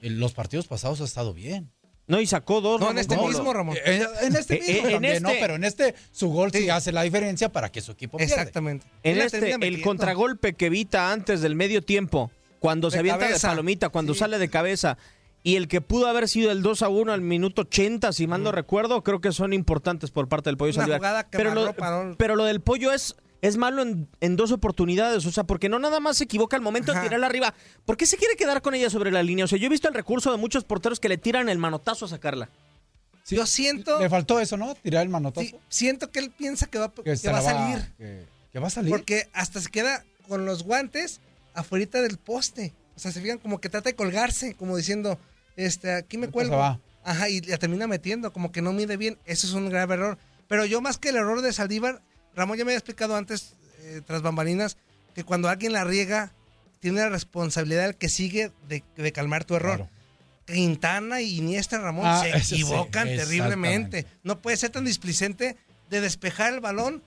en 0.00 0.18
los 0.20 0.32
partidos 0.32 0.66
pasados 0.66 1.00
ha 1.00 1.04
estado 1.04 1.32
bien. 1.34 1.70
No, 2.08 2.20
y 2.20 2.26
sacó 2.26 2.60
dos. 2.60 2.80
No, 2.80 2.90
en 2.90 2.98
este 2.98 3.14
No, 3.16 3.28
mismo, 3.28 3.52
Ramón. 3.52 3.76
Eh, 3.84 4.04
En 4.22 4.34
este 4.36 4.56
Eh, 4.56 4.60
mismo 4.60 4.74
eh, 4.74 4.80
en 4.86 4.92
también, 4.92 5.22
¿no? 5.22 5.28
este- 5.30 5.40
Pero 5.40 5.54
en 5.54 5.64
este, 5.64 5.94
su 6.10 6.28
gol 6.30 6.50
sí, 6.52 6.68
hace 6.68 6.90
la 6.90 7.02
diferencia 7.02 7.50
para 7.50 7.70
que 7.70 7.80
su 7.80 7.92
equipo 7.92 8.18
pierda. 8.18 8.34
Exactamente. 8.34 8.86
En 9.04 9.18
este, 9.18 9.52
el 9.52 9.58
metiendo. 9.60 9.82
contragolpe 9.84 10.54
que 10.54 10.66
evita 10.66 11.12
antes 11.12 11.40
del 11.42 11.54
medio 11.54 11.80
tiempo, 11.82 12.30
cuando 12.58 12.90
se 12.90 12.98
avienta 12.98 13.20
cabeza. 13.26 13.46
de 13.48 13.52
palomita, 13.52 13.88
cuando 13.90 14.14
sale 14.14 14.38
de 14.38 14.50
cabeza, 14.50 14.98
y 15.42 15.56
el 15.56 15.68
que 15.68 15.80
pudo 15.80 16.06
haber 16.06 16.28
sido 16.28 16.52
el 16.52 16.62
2 16.62 16.82
a 16.82 16.88
1 16.88 17.12
al 17.12 17.20
minuto 17.20 17.62
80, 17.62 18.12
si 18.12 18.26
mal 18.26 18.42
no 18.42 18.52
recuerdo, 18.52 19.02
creo 19.02 19.20
que 19.20 19.32
son 19.32 19.52
importantes 19.52 20.10
por 20.10 20.28
parte 20.28 20.50
del 20.50 20.56
Pollo 20.56 20.72
Saldívar. 20.72 21.26
pero, 21.30 21.54
lo, 21.54 21.74
pero 22.16 22.36
lo 22.36 22.44
del 22.44 22.60
Pollo 22.60 22.92
es, 22.92 23.16
es 23.40 23.56
malo 23.56 23.82
en, 23.82 24.08
en 24.20 24.36
dos 24.36 24.52
oportunidades, 24.52 25.26
o 25.26 25.32
sea, 25.32 25.44
porque 25.44 25.68
no 25.68 25.80
nada 25.80 25.98
más 25.98 26.18
se 26.18 26.24
equivoca 26.24 26.56
al 26.56 26.62
momento 26.62 26.92
de 26.92 27.00
tirarla 27.00 27.26
arriba. 27.26 27.54
¿Por 27.84 27.96
qué 27.96 28.06
se 28.06 28.16
quiere 28.16 28.36
quedar 28.36 28.62
con 28.62 28.74
ella 28.74 28.88
sobre 28.88 29.10
la 29.10 29.22
línea? 29.22 29.44
O 29.44 29.48
sea, 29.48 29.58
yo 29.58 29.66
he 29.66 29.70
visto 29.70 29.88
el 29.88 29.94
recurso 29.94 30.30
de 30.30 30.38
muchos 30.38 30.62
porteros 30.64 31.00
que 31.00 31.08
le 31.08 31.18
tiran 31.18 31.48
el 31.48 31.58
manotazo 31.58 32.04
a 32.04 32.08
sacarla. 32.08 32.48
Sí, 33.24 33.36
Yo 33.36 33.46
siento, 33.46 34.00
Le 34.00 34.10
faltó 34.10 34.40
eso, 34.40 34.56
¿no? 34.56 34.74
Tirar 34.76 35.02
el 35.02 35.08
manotazo. 35.08 35.46
sí, 35.46 35.56
siento 35.68 36.10
que 36.10 36.18
él 36.18 36.30
piensa 36.30 36.66
que 36.66 36.78
va, 36.78 36.92
que 36.92 37.16
se 37.16 37.30
va 37.30 37.38
a 37.38 37.42
salir. 37.42 37.92
Que, 37.96 38.26
que 38.52 38.58
va 38.58 38.66
a 38.66 38.70
salir. 38.70 38.90
Porque 38.90 39.28
hasta 39.32 39.60
se 39.60 39.70
queda 39.70 40.04
con 40.28 40.44
los 40.44 40.62
guantes 40.64 41.20
afuera 41.54 42.00
del 42.00 42.18
poste. 42.18 42.74
O 42.96 43.00
sea, 43.00 43.10
se 43.12 43.20
fijan 43.20 43.38
como 43.38 43.60
que 43.60 43.68
trata 43.68 43.90
de 43.90 43.96
colgarse, 43.96 44.54
como 44.54 44.76
diciendo, 44.76 45.18
este, 45.56 45.92
aquí 45.94 46.18
me 46.18 46.28
cuelgo. 46.28 46.56
va. 46.56 46.80
Ajá, 47.04 47.28
y 47.28 47.40
la 47.40 47.58
termina 47.58 47.86
metiendo, 47.86 48.32
como 48.32 48.52
que 48.52 48.62
no 48.62 48.72
mide 48.72 48.96
bien. 48.96 49.18
Eso 49.26 49.46
es 49.46 49.52
un 49.54 49.68
grave 49.68 49.94
error. 49.94 50.18
Pero 50.48 50.64
yo 50.66 50.80
más 50.80 50.98
que 50.98 51.08
el 51.08 51.16
error 51.16 51.42
de 51.42 51.52
Saldívar, 51.52 52.00
Ramón 52.36 52.58
ya 52.58 52.64
me 52.64 52.70
había 52.70 52.78
explicado 52.78 53.16
antes, 53.16 53.54
eh, 53.80 54.00
tras 54.06 54.22
bambalinas, 54.22 54.76
que 55.14 55.24
cuando 55.24 55.48
alguien 55.48 55.72
la 55.72 55.84
riega, 55.84 56.32
tiene 56.80 57.00
la 57.00 57.08
responsabilidad 57.08 57.86
el 57.86 57.96
que 57.96 58.08
sigue 58.08 58.50
de, 58.68 58.82
de 58.96 59.12
calmar 59.12 59.44
tu 59.44 59.54
error. 59.56 59.76
Claro. 59.76 59.90
Quintana 60.46 61.20
y 61.20 61.38
Iniesta 61.38 61.78
Ramón 61.78 62.04
Ah, 62.06 62.20
se 62.22 62.30
ese 62.30 62.40
sí, 62.44 62.54
equivocan 62.56 63.06
terriblemente. 63.08 64.06
No 64.24 64.38
puede 64.40 64.56
ser 64.56 64.70
tan 64.70 64.84
displicente 64.84 65.56
de 65.90 66.00
despejar 66.00 66.52
el 66.52 66.60
balón 66.60 67.02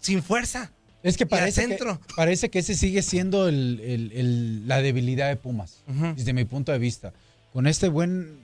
sin 0.00 0.22
fuerza. 0.22 0.70
Es 1.02 1.16
que 1.16 1.26
parece, 1.26 1.62
que 1.62 1.68
centro. 1.68 2.00
parece 2.16 2.50
que 2.50 2.58
ese 2.60 2.74
sigue 2.74 3.02
siendo 3.02 3.48
el- 3.48 3.80
el- 3.80 4.12
el- 4.12 4.68
la 4.68 4.80
debilidad 4.82 5.28
de 5.28 5.36
Pumas, 5.36 5.82
desde 6.16 6.32
mi 6.32 6.44
punto 6.44 6.72
de 6.72 6.78
vista. 6.78 7.12
Con 7.52 7.66
este 7.66 7.88
buen 7.88 8.40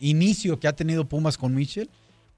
inicio 0.00 0.58
que 0.58 0.68
ha 0.68 0.72
tenido 0.72 1.04
Pumas 1.08 1.38
con 1.38 1.54
Michel, 1.54 1.88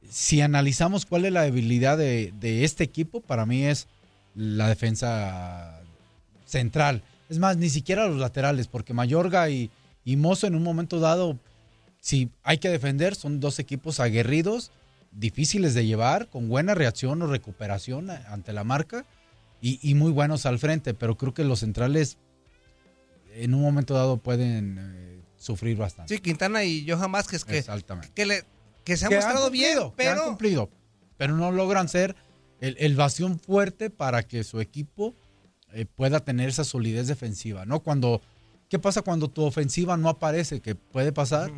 si 0.09 0.41
analizamos 0.41 1.07
cuál 1.07 1.25
es 1.25 1.33
la 1.33 1.43
debilidad 1.43 1.97
de, 1.97 2.33
este 2.65 2.85
equipo, 2.85 3.21
para 3.21 3.47
mí 3.47 3.65
es 3.65 3.87
la 4.35 4.69
defensa 4.69 5.81
central. 6.45 7.03
Es 7.29 7.39
más, 7.39 7.57
ni 7.57 7.71
siquiera 7.71 8.09
los 8.09 8.19
laterales, 8.19 8.67
porque 8.67 8.93
Mayorga 8.93 9.49
y, 9.49 9.71
Mozo 10.05 10.47
en 10.47 10.55
un 10.55 10.63
momento 10.63 11.01
dado, 11.01 11.39
si 12.01 12.31
hay 12.43 12.59
que 12.59 12.69
defender, 12.69 13.15
son 13.15 13.41
dos 13.41 13.59
equipos 13.59 14.01
aguerridos, 14.01 14.71
difíciles 15.13 15.75
de 15.75 15.87
llevar, 15.87 16.29
con 16.29 16.49
buena 16.49 16.75
reacción 16.75 17.23
o 17.23 17.27
recuperación 17.27 18.11
ante 18.11 18.53
la 18.53 18.65
marca 18.65 19.05
y, 19.61 19.79
y 19.83 19.95
muy 19.95 20.11
buenos 20.11 20.45
al 20.45 20.59
frente, 20.59 20.95
pero 20.95 21.17
creo 21.17 21.33
que 21.33 21.45
los 21.45 21.61
centrales 21.61 22.19
en 23.35 23.55
un 23.55 23.63
momento 23.63 23.95
dado 23.95 24.19
pueden 24.19 24.79
eh, 24.79 25.22
sufrir 25.43 25.77
bastante. 25.77 26.15
Sí, 26.15 26.21
Quintana 26.21 26.65
y 26.65 26.89
Johan 26.89 27.11
Vázquez, 27.13 27.45
que, 27.45 27.59
Exactamente. 27.59 28.11
que, 28.15 28.27
le, 28.27 28.45
que 28.85 28.97
se 28.97 29.07
ha 29.07 29.09
Que 29.09 29.17
han 29.17 29.23
mostrado 29.25 29.51
bien, 29.51 29.79
cumplido, 29.79 29.97
que 29.97 30.09
han 30.09 30.15
pero 30.17 30.27
cumplido, 30.29 30.71
pero 31.17 31.37
no 31.37 31.51
logran 31.53 31.89
ser 31.89 32.15
el, 32.61 32.77
el 32.79 32.97
bastión 32.97 33.39
fuerte 33.39 33.91
para 33.91 34.23
que 34.23 34.45
su 34.45 34.61
equipo 34.61 35.15
eh, 35.73 35.85
pueda 35.87 36.21
tener 36.21 36.49
esa 36.49 36.65
solidez 36.65 37.07
defensiva, 37.09 37.65
¿no? 37.67 37.81
Cuando, 37.81 38.21
¿qué 38.69 38.79
pasa 38.79 39.03
cuando 39.03 39.29
tu 39.29 39.43
ofensiva 39.45 39.97
no 39.97 40.09
aparece? 40.09 40.61
¿Qué 40.61 40.75
puede 40.75 41.13
pasar? 41.13 41.51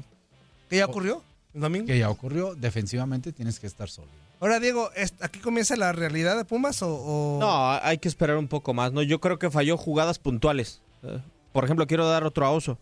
¿Qué 0.71 0.79
ya 0.79 0.87
ocurrió 0.87 1.23
el 1.53 1.61
domingo? 1.61 1.87
Que 1.87 1.99
ya 1.99 2.09
ocurrió, 2.11 2.55
defensivamente 2.55 3.33
tienes 3.33 3.61
que 3.61 3.67
estar 3.67 3.89
sólido. 3.91 4.15
Ahora, 4.41 4.61
Diego, 4.61 4.91
¿es- 4.95 5.15
¿aquí 5.21 5.39
comienza 5.41 5.77
la 5.77 5.93
realidad 5.93 6.37
de 6.37 6.45
Pumas 6.45 6.83
o...? 6.83 6.89
o- 6.95 7.39
No, 7.41 7.71
hay 7.83 7.99
que 7.99 8.09
esperar 8.09 8.37
un 8.37 8.49
poco 8.49 8.75
más, 8.75 8.93
¿no? 8.93 9.01
Yo 9.03 9.21
creo 9.21 9.39
que 9.39 9.51
falló 9.51 9.77
jugadas 9.77 10.19
puntuales. 10.19 10.81
Eh, 11.03 11.19
Por 11.53 11.65
ejemplo, 11.65 11.87
quiero 11.87 12.07
dar 12.09 12.25
otro 12.25 12.45
a 12.45 12.51
Oso. 12.51 12.79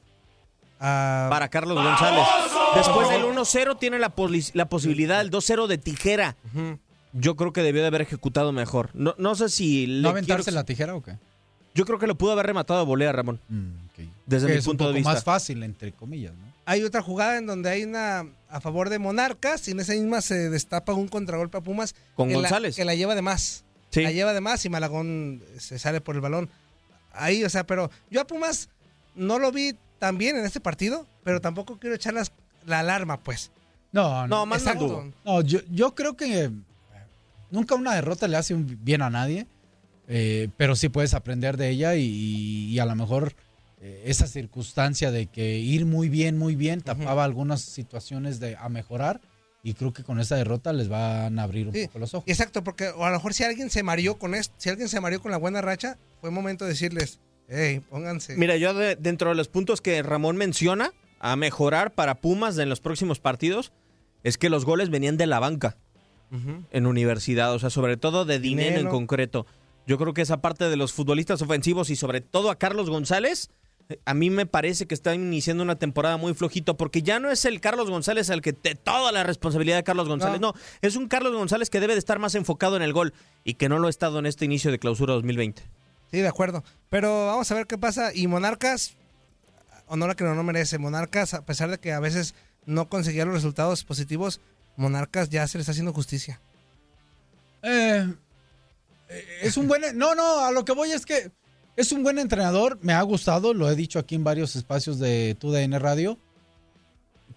Ah, 0.84 1.28
Para 1.30 1.48
Carlos 1.48 1.76
González. 1.82 2.24
Después 2.74 3.08
del 3.08 3.22
1-0 3.22 3.78
tiene 3.78 3.98
la, 4.00 4.08
posibilidad 4.66 5.18
del 5.18 5.30
2-0 5.30 5.68
de 5.68 5.78
tijera. 5.78 6.36
Yo 7.12 7.36
creo 7.36 7.52
que 7.52 7.62
debió 7.62 7.82
de 7.82 7.86
haber 7.88 8.00
ejecutado 8.02 8.52
mejor. 8.52 8.90
No, 8.94 9.14
no 9.18 9.34
sé 9.36 9.48
si... 9.48 9.86
le 9.86 10.00
¿No 10.02 10.08
aventarse 10.10 10.44
quiero- 10.44 10.54
la 10.56 10.64
tijera 10.64 10.94
o 10.96 11.02
qué? 11.02 11.16
Yo 11.74 11.84
creo 11.86 11.98
que 11.98 12.06
lo 12.06 12.16
pudo 12.16 12.32
haber 12.32 12.46
rematado 12.46 12.80
de 12.80 12.86
volea, 12.86 13.12
Ramón. 13.12 13.40
Desde 14.26 14.46
Que 14.46 14.52
mi 14.54 14.58
es 14.58 14.66
un 14.66 14.72
punto 14.72 14.84
de 14.84 14.90
poco 14.90 14.96
vista. 14.98 15.12
más 15.12 15.24
fácil, 15.24 15.62
entre 15.62 15.92
comillas, 15.92 16.32
¿no? 16.34 16.52
Hay 16.64 16.82
otra 16.82 17.00
jugada 17.02 17.38
en 17.38 17.46
donde 17.46 17.70
hay 17.70 17.84
una 17.84 18.26
a 18.48 18.60
favor 18.60 18.88
de 18.88 18.98
Monarcas 18.98 19.66
y 19.68 19.72
en 19.72 19.80
esa 19.80 19.92
misma 19.94 20.20
se 20.20 20.50
destapa 20.50 20.92
un 20.94 21.08
contragolpe 21.08 21.58
a 21.58 21.60
Pumas. 21.60 21.94
Con 22.14 22.28
que 22.28 22.34
la- 22.34 22.40
González. 22.40 22.76
que 22.76 22.84
la 22.84 22.94
lleva 22.94 23.14
de 23.14 23.22
más. 23.22 23.64
Sí. 23.90 24.02
La 24.02 24.10
lleva 24.10 24.32
de 24.32 24.40
más 24.40 24.64
y 24.64 24.68
Malagón 24.70 25.42
se 25.58 25.78
sale 25.78 26.00
por 26.00 26.14
el 26.14 26.20
balón. 26.20 26.50
Ahí, 27.12 27.44
o 27.44 27.50
sea, 27.50 27.64
pero 27.66 27.90
yo 28.10 28.20
a 28.20 28.26
Pumas 28.26 28.68
no 29.14 29.38
lo 29.38 29.52
vi 29.52 29.74
tan 30.02 30.18
bien 30.18 30.36
en 30.36 30.44
este 30.44 30.58
partido, 30.58 31.06
pero 31.22 31.40
tampoco 31.40 31.78
quiero 31.78 31.94
echar 31.94 32.12
las- 32.12 32.32
la 32.66 32.80
alarma, 32.80 33.20
pues. 33.22 33.52
No, 33.92 34.26
No, 34.26 34.46
más 34.46 34.64
no 34.64 34.70
Exacto. 34.72 34.96
anduvo. 34.98 35.14
No, 35.24 35.40
yo, 35.42 35.60
yo 35.70 35.94
creo 35.94 36.16
que 36.16 36.44
eh, 36.46 36.50
nunca 37.52 37.76
una 37.76 37.94
derrota 37.94 38.26
le 38.26 38.36
hace 38.36 38.52
bien 38.56 39.00
a 39.00 39.10
nadie, 39.10 39.46
eh, 40.08 40.48
pero 40.56 40.74
sí 40.74 40.88
puedes 40.88 41.14
aprender 41.14 41.56
de 41.56 41.68
ella 41.68 41.94
y, 41.94 42.02
y 42.68 42.78
a 42.80 42.84
lo 42.84 42.96
mejor 42.96 43.32
eh, 43.80 44.02
esa 44.06 44.26
circunstancia 44.26 45.12
de 45.12 45.28
que 45.28 45.58
ir 45.60 45.86
muy 45.86 46.08
bien, 46.08 46.36
muy 46.36 46.56
bien, 46.56 46.80
tapaba 46.80 47.22
algunas 47.22 47.60
situaciones 47.60 48.40
de, 48.40 48.56
a 48.56 48.68
mejorar 48.68 49.20
y 49.62 49.74
creo 49.74 49.92
que 49.92 50.02
con 50.02 50.18
esa 50.18 50.34
derrota 50.34 50.72
les 50.72 50.88
van 50.88 51.38
a 51.38 51.44
abrir 51.44 51.68
un 51.68 51.74
Sí, 51.74 51.86
poco 51.86 52.00
los 52.00 52.12
ojos. 52.14 52.28
Exacto, 52.28 52.64
porque 52.64 52.88
o 52.88 53.04
a 53.04 53.10
lo 53.10 53.16
mejor 53.18 53.34
si 53.34 53.44
alguien 53.44 53.70
se 53.70 53.84
mareó 53.84 54.18
con 54.18 54.34
esto, 54.34 54.52
si 54.58 54.68
alguien 54.68 54.88
se 54.88 55.00
mareó 55.00 55.22
con 55.22 55.30
la 55.30 55.36
buena 55.38 55.60
racha, 55.60 55.96
fue 56.20 56.32
momento 56.32 56.64
de 56.64 56.70
decirles, 56.72 57.20
hey, 57.52 57.80
pónganse. 57.90 58.36
Mira, 58.36 58.56
yo 58.56 58.74
de- 58.74 58.96
dentro 58.96 59.28
de 59.30 59.34
los 59.36 59.48
puntos 59.48 59.80
que 59.80 60.02
Ramón 60.02 60.36
menciona 60.36 60.92
a 61.20 61.36
mejorar 61.36 61.92
para 61.94 62.16
Pumas 62.16 62.58
en 62.58 62.68
los 62.68 62.80
próximos 62.80 63.20
partidos 63.20 63.72
es 64.24 64.38
que 64.38 64.48
los 64.50 64.64
goles 64.64 64.90
venían 64.90 65.16
de 65.16 65.26
la 65.26 65.38
banca 65.40 65.76
en 66.70 66.86
universidad, 66.86 67.52
o 67.52 67.58
sea, 67.58 67.68
sobre 67.68 67.98
todo 67.98 68.24
de 68.24 68.38
dinero 68.38 68.80
en 68.80 68.88
concreto. 68.88 69.46
Yo 69.86 69.98
creo 69.98 70.14
que 70.14 70.22
esa 70.22 70.40
parte 70.40 70.70
de 70.70 70.76
los 70.76 70.92
futbolistas 70.94 71.42
ofensivos 71.42 71.90
y 71.90 71.96
sobre 71.96 72.22
todo 72.22 72.50
a 72.50 72.56
Carlos 72.56 72.88
González, 72.88 73.50
eh, 73.90 73.98
a 74.06 74.14
mí 74.14 74.30
me 74.30 74.46
parece 74.46 74.86
que 74.86 74.94
está 74.94 75.14
iniciando 75.14 75.62
una 75.62 75.76
temporada 75.76 76.16
muy 76.16 76.32
flojito 76.32 76.76
porque 76.78 77.02
ya 77.02 77.20
no 77.20 77.30
es 77.30 77.44
el 77.44 77.60
Carlos 77.60 77.90
González 77.90 78.30
al 78.30 78.40
que 78.40 78.54
te 78.54 78.74
toda 78.74 79.12
la 79.12 79.24
responsabilidad 79.24 79.76
de 79.76 79.82
Carlos 79.84 80.08
González, 80.08 80.40
no. 80.40 80.54
es 80.80 80.96
un 80.96 81.06
Carlos 81.08 81.34
González 81.34 81.68
que 81.68 81.80
debe 81.80 81.92
de 81.92 81.98
estar 81.98 82.18
más 82.18 82.34
enfocado 82.34 82.76
en 82.76 82.82
el 82.82 82.94
gol 82.94 83.12
y 83.44 83.54
que 83.54 83.68
no 83.68 83.78
lo 83.78 83.88
ha 83.88 83.90
estado 83.90 84.18
en 84.18 84.24
este 84.24 84.46
inicio 84.46 84.70
de 84.70 84.78
clausura 84.78 85.12
2020. 85.14 85.62
Sí, 86.12 86.18
de 86.20 86.28
acuerdo. 86.28 86.62
Pero 86.90 87.26
vamos 87.26 87.50
a 87.50 87.54
ver 87.54 87.66
qué 87.66 87.76
pasa. 87.78 88.12
Y 88.14 88.28
Monarcas, 88.28 88.92
honor 89.88 90.10
a 90.10 90.14
que 90.14 90.22
no, 90.24 90.34
no 90.36 90.44
merece. 90.44 90.78
Monarcas, 90.78 91.34
a 91.34 91.44
pesar 91.44 91.70
de 91.70 91.78
que 91.78 91.92
a 91.92 91.98
veces 92.00 92.34
no 92.66 92.88
conseguía 92.88 93.24
los 93.24 93.34
resultados 93.34 93.82
positivos, 93.82 94.40
Monarcas 94.76 95.28
ya 95.30 95.48
se 95.48 95.58
le 95.58 95.62
está 95.62 95.72
haciendo 95.72 95.92
justicia. 95.92 96.40
Eh, 97.62 98.12
eh, 99.08 99.24
es 99.42 99.56
un 99.56 99.68
buen. 99.68 99.82
No, 99.98 100.14
no, 100.14 100.40
a 100.44 100.50
lo 100.52 100.64
que 100.64 100.72
voy 100.72 100.90
es 100.92 101.06
que 101.06 101.30
es 101.76 101.92
un 101.92 102.02
buen 102.02 102.18
entrenador. 102.18 102.78
Me 102.82 102.92
ha 102.92 103.02
gustado, 103.02 103.54
lo 103.54 103.70
he 103.70 103.74
dicho 103.76 103.98
aquí 103.98 104.14
en 104.14 104.24
varios 104.24 104.54
espacios 104.56 104.98
de 104.98 105.34
TUDN 105.40 105.80
Radio. 105.80 106.18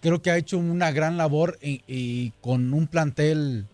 Creo 0.02 0.20
que 0.20 0.30
ha 0.30 0.36
hecho 0.36 0.58
una 0.58 0.90
gran 0.90 1.16
labor 1.16 1.58
y, 1.62 1.82
y 1.86 2.32
con 2.42 2.74
un 2.74 2.86
plantel 2.86 3.66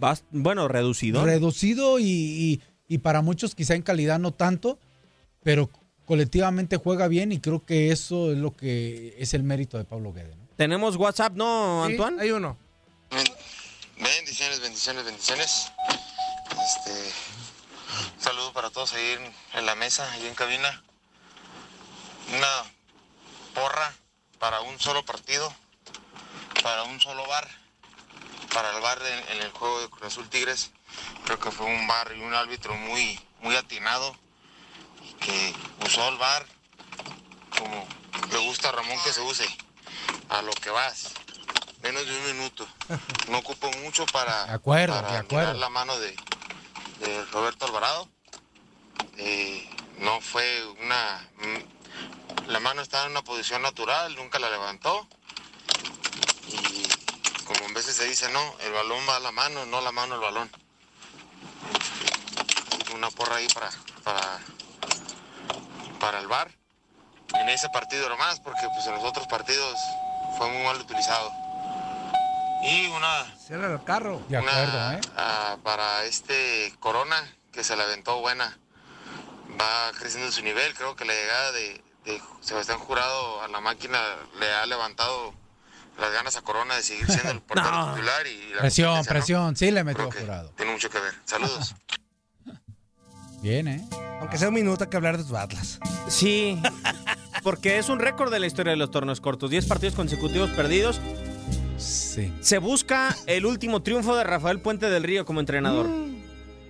Bast- 0.00 0.22
bueno, 0.30 0.68
reducido. 0.68 1.24
reducido 1.24 1.98
y, 1.98 2.04
y- 2.06 2.60
y 2.92 2.98
para 2.98 3.22
muchos 3.22 3.54
quizá 3.54 3.74
en 3.74 3.80
calidad 3.80 4.18
no 4.18 4.32
tanto, 4.32 4.78
pero 5.42 5.70
colectivamente 6.04 6.76
juega 6.76 7.08
bien 7.08 7.32
y 7.32 7.40
creo 7.40 7.64
que 7.64 7.90
eso 7.90 8.32
es 8.32 8.36
lo 8.36 8.54
que 8.54 9.14
es 9.18 9.32
el 9.32 9.44
mérito 9.44 9.78
de 9.78 9.84
Pablo 9.84 10.12
Guede. 10.12 10.36
¿no? 10.36 10.46
Tenemos 10.56 10.96
WhatsApp, 10.96 11.32
¿no, 11.32 11.84
Sí, 11.86 11.92
Antoine? 11.92 12.20
Hay 12.20 12.32
uno. 12.32 12.58
Bendiciones, 13.96 14.60
bendiciones, 14.60 15.04
bendiciones. 15.06 15.72
Este, 16.66 16.92
un 18.14 18.22
saludo 18.22 18.52
para 18.52 18.68
todos 18.68 18.92
ahí 18.92 19.12
en, 19.12 19.58
en 19.58 19.64
la 19.64 19.74
mesa, 19.74 20.10
ahí 20.12 20.26
en 20.26 20.34
cabina. 20.34 20.82
Una 22.36 22.70
porra 23.54 23.94
para 24.38 24.60
un 24.60 24.78
solo 24.78 25.02
partido, 25.06 25.50
para 26.62 26.82
un 26.82 27.00
solo 27.00 27.26
bar, 27.26 27.48
para 28.52 28.76
el 28.76 28.82
bar 28.82 28.98
en, 29.00 29.36
en 29.38 29.42
el 29.44 29.50
juego 29.52 29.80
de 29.80 29.88
Cruz 29.88 30.08
Azul 30.08 30.28
Tigres. 30.28 30.72
Creo 31.24 31.38
que 31.38 31.50
fue 31.50 31.66
un 31.66 31.86
bar 31.86 32.12
y 32.16 32.20
un 32.20 32.34
árbitro 32.34 32.74
muy, 32.74 33.18
muy 33.40 33.54
atinado 33.56 34.16
que 35.20 35.54
usó 35.86 36.08
el 36.08 36.16
bar 36.18 36.44
como 37.58 37.86
le 38.30 38.38
gusta 38.38 38.70
a 38.70 38.72
Ramón 38.72 38.98
que 39.04 39.12
se 39.12 39.20
use, 39.20 39.46
a 40.28 40.42
lo 40.42 40.52
que 40.52 40.70
vas. 40.70 41.12
Menos 41.82 42.06
de 42.06 42.16
un 42.16 42.26
minuto. 42.36 42.66
No 43.28 43.38
ocupo 43.38 43.70
mucho 43.82 44.06
para, 44.06 44.46
De 44.46 44.52
acuerdo, 44.52 44.94
para 44.94 45.12
de 45.12 45.18
acuerdo. 45.18 45.54
la 45.54 45.68
mano 45.68 45.98
de, 45.98 46.14
de 47.00 47.24
Roberto 47.26 47.66
Alvarado. 47.66 48.08
Eh, 49.18 49.68
no 49.98 50.20
fue 50.20 50.64
una... 50.80 51.28
mm, 51.38 52.50
La 52.50 52.60
mano 52.60 52.82
estaba 52.82 53.04
en 53.06 53.10
una 53.12 53.22
posición 53.22 53.62
natural, 53.62 54.14
nunca 54.16 54.38
la 54.38 54.50
levantó. 54.50 55.06
Y 56.48 56.86
como 57.44 57.64
en 57.66 57.74
veces 57.74 57.96
se 57.96 58.04
dice, 58.04 58.30
no, 58.32 58.56
el 58.60 58.72
balón 58.72 59.00
va 59.08 59.16
a 59.16 59.20
la 59.20 59.32
mano, 59.32 59.66
no 59.66 59.80
la 59.80 59.92
mano 59.92 60.14
al 60.14 60.20
balón. 60.20 60.50
Una 62.94 63.10
porra 63.10 63.36
ahí 63.36 63.46
para, 63.48 63.70
para, 64.04 64.38
para 65.98 66.18
el 66.18 66.26
bar. 66.28 66.50
En 67.34 67.48
ese 67.48 67.68
partido 67.70 68.08
nomás, 68.08 68.40
porque 68.40 68.68
pues 68.74 68.86
en 68.86 68.94
los 68.94 69.04
otros 69.04 69.26
partidos 69.26 69.76
fue 70.36 70.48
muy 70.50 70.62
mal 70.64 70.78
utilizado. 70.78 71.32
Y 72.62 72.86
una 72.88 73.24
Cierra 73.44 73.72
el 73.72 73.82
carro. 73.82 74.22
De 74.28 74.38
una, 74.38 74.94
¿eh? 74.94 75.00
para 75.62 76.04
este 76.04 76.74
Corona, 76.78 77.16
que 77.52 77.64
se 77.64 77.76
le 77.76 77.82
aventó 77.82 78.20
buena. 78.20 78.56
Va 79.60 79.90
creciendo 79.98 80.30
su 80.30 80.42
nivel. 80.42 80.74
Creo 80.74 80.94
que 80.94 81.04
la 81.04 81.12
llegada 81.12 81.52
de, 81.52 81.82
de 82.04 82.22
Sebastián 82.40 82.78
Jurado 82.78 83.42
a 83.42 83.48
la 83.48 83.60
máquina 83.60 84.00
le 84.38 84.52
ha 84.52 84.66
levantado 84.66 85.34
las 86.00 86.12
ganas 86.12 86.36
a 86.36 86.42
Corona 86.42 86.76
de 86.76 86.82
seguir 86.82 87.06
siendo 87.06 87.30
el 87.30 87.40
portero 87.42 87.70
No. 87.70 87.94
titular. 87.94 88.26
Y 88.26 88.54
la 88.54 88.60
Presión, 88.60 89.04
presión, 89.04 89.56
sí 89.56 89.70
le 89.70 89.84
metió 89.84 90.10
jurado. 90.10 90.50
Tiene 90.56 90.72
mucho 90.72 90.90
que 90.90 90.98
ver. 91.00 91.14
Saludos. 91.24 91.74
Bien, 93.42 93.68
¿eh? 93.68 93.84
Aunque 94.20 94.38
sea 94.38 94.48
un 94.48 94.54
minuto 94.54 94.84
hay 94.84 94.90
que 94.90 94.96
hablar 94.96 95.18
de 95.18 95.24
tus 95.24 95.34
Atlas. 95.34 95.80
Sí, 96.08 96.60
porque 97.42 97.78
es 97.78 97.88
un 97.88 97.98
récord 97.98 98.30
de 98.32 98.38
la 98.38 98.46
historia 98.46 98.70
de 98.70 98.76
los 98.76 98.90
torneos 98.90 99.20
cortos. 99.20 99.50
10 99.50 99.66
partidos 99.66 99.94
consecutivos 99.96 100.50
perdidos. 100.50 101.00
Sí. 101.76 102.32
Se 102.40 102.58
busca 102.58 103.16
el 103.26 103.44
último 103.46 103.82
triunfo 103.82 104.14
de 104.14 104.22
Rafael 104.22 104.60
Puente 104.60 104.88
del 104.88 105.02
Río 105.02 105.24
como 105.24 105.40
entrenador. 105.40 105.88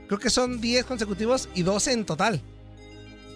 Creo 0.07 0.19
que 0.19 0.31
son 0.31 0.61
10 0.63 0.87
consecutivos 0.87 1.51
y 1.55 1.63
12 1.63 1.93
en 1.93 2.07
total. 2.07 2.41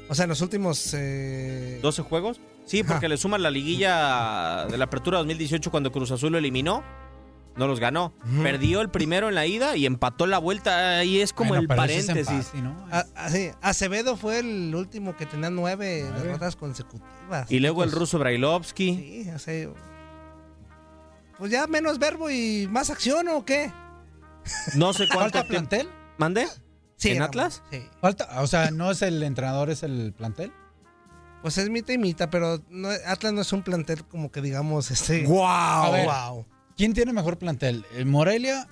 O 0.08 0.14
sea, 0.14 0.24
en 0.24 0.28
los 0.30 0.40
últimos... 0.40 0.90
eh, 0.94 1.80
¿12 1.82 2.02
juegos? 2.04 2.40
Sí, 2.66 2.82
porque 2.82 3.08
le 3.08 3.16
suman 3.16 3.42
la 3.42 3.50
liguilla 3.50 4.66
de 4.66 4.76
la 4.78 4.84
apertura 4.86 5.18
2018 5.18 5.70
cuando 5.70 5.90
Cruz 5.92 6.10
Azul 6.10 6.32
lo 6.32 6.38
eliminó. 6.38 6.82
No 7.56 7.66
los 7.66 7.80
ganó. 7.80 8.12
Perdió 8.42 8.82
el 8.82 8.90
primero 8.90 9.28
en 9.30 9.34
la 9.34 9.46
ida 9.46 9.76
y 9.76 9.86
empató 9.86 10.26
la 10.26 10.36
vuelta. 10.38 10.98
Ahí 10.98 11.20
es 11.20 11.32
como 11.32 11.48
Bueno, 11.48 11.62
el 11.62 11.68
paréntesis. 11.68 12.28
empate, 12.52 12.60
¿no? 12.62 12.76
a- 12.92 13.06
a- 13.16 13.30
sí, 13.30 13.50
Acevedo 13.62 14.16
fue 14.18 14.40
el 14.40 14.74
último 14.74 15.16
que 15.16 15.24
tenía 15.24 15.48
nueve 15.48 16.04
derrotas 16.04 16.54
consecutivas. 16.54 17.50
Y 17.50 17.60
luego 17.60 17.82
el 17.82 17.92
ruso 17.92 18.18
Brailovsky. 18.18 18.94
Sí, 19.24 19.30
o 19.34 19.38
sea, 19.38 19.68
Pues 21.38 21.50
ya 21.50 21.66
menos 21.66 21.98
verbo 21.98 22.30
y 22.30 22.68
más 22.70 22.90
acción 22.90 23.26
o 23.28 23.44
qué? 23.46 23.72
No 24.74 24.92
sé 24.92 25.06
cuánto 25.12 25.38
¿Falta 25.38 25.44
plantel? 25.44 25.88
¿Mande? 26.18 26.46
Sí, 26.96 27.10
¿En 27.10 27.18
Ramón, 27.18 27.28
Atlas? 27.28 27.62
Sí. 27.70 27.82
Falta, 28.00 28.40
o 28.42 28.46
sea, 28.46 28.70
no 28.70 28.90
es 28.90 29.02
el 29.02 29.22
entrenador, 29.22 29.70
es 29.70 29.82
el 29.82 30.12
plantel. 30.16 30.52
Pues 31.42 31.58
es 31.58 31.68
mitad 31.70 31.92
y 31.94 31.98
mitad, 31.98 32.28
pero 32.30 32.60
no- 32.70 32.88
Atlas 33.06 33.32
no 33.32 33.40
es 33.42 33.52
un 33.52 33.62
plantel 33.62 34.04
como 34.04 34.30
que 34.32 34.40
digamos 34.40 34.90
este. 34.90 35.18
Ver, 35.26 35.26
¡Wow! 35.28 36.46
¿Quién 36.76 36.92
tiene 36.94 37.12
mejor 37.12 37.38
plantel? 37.38 37.84
¿El 37.94 38.06
¿Morelia 38.06 38.66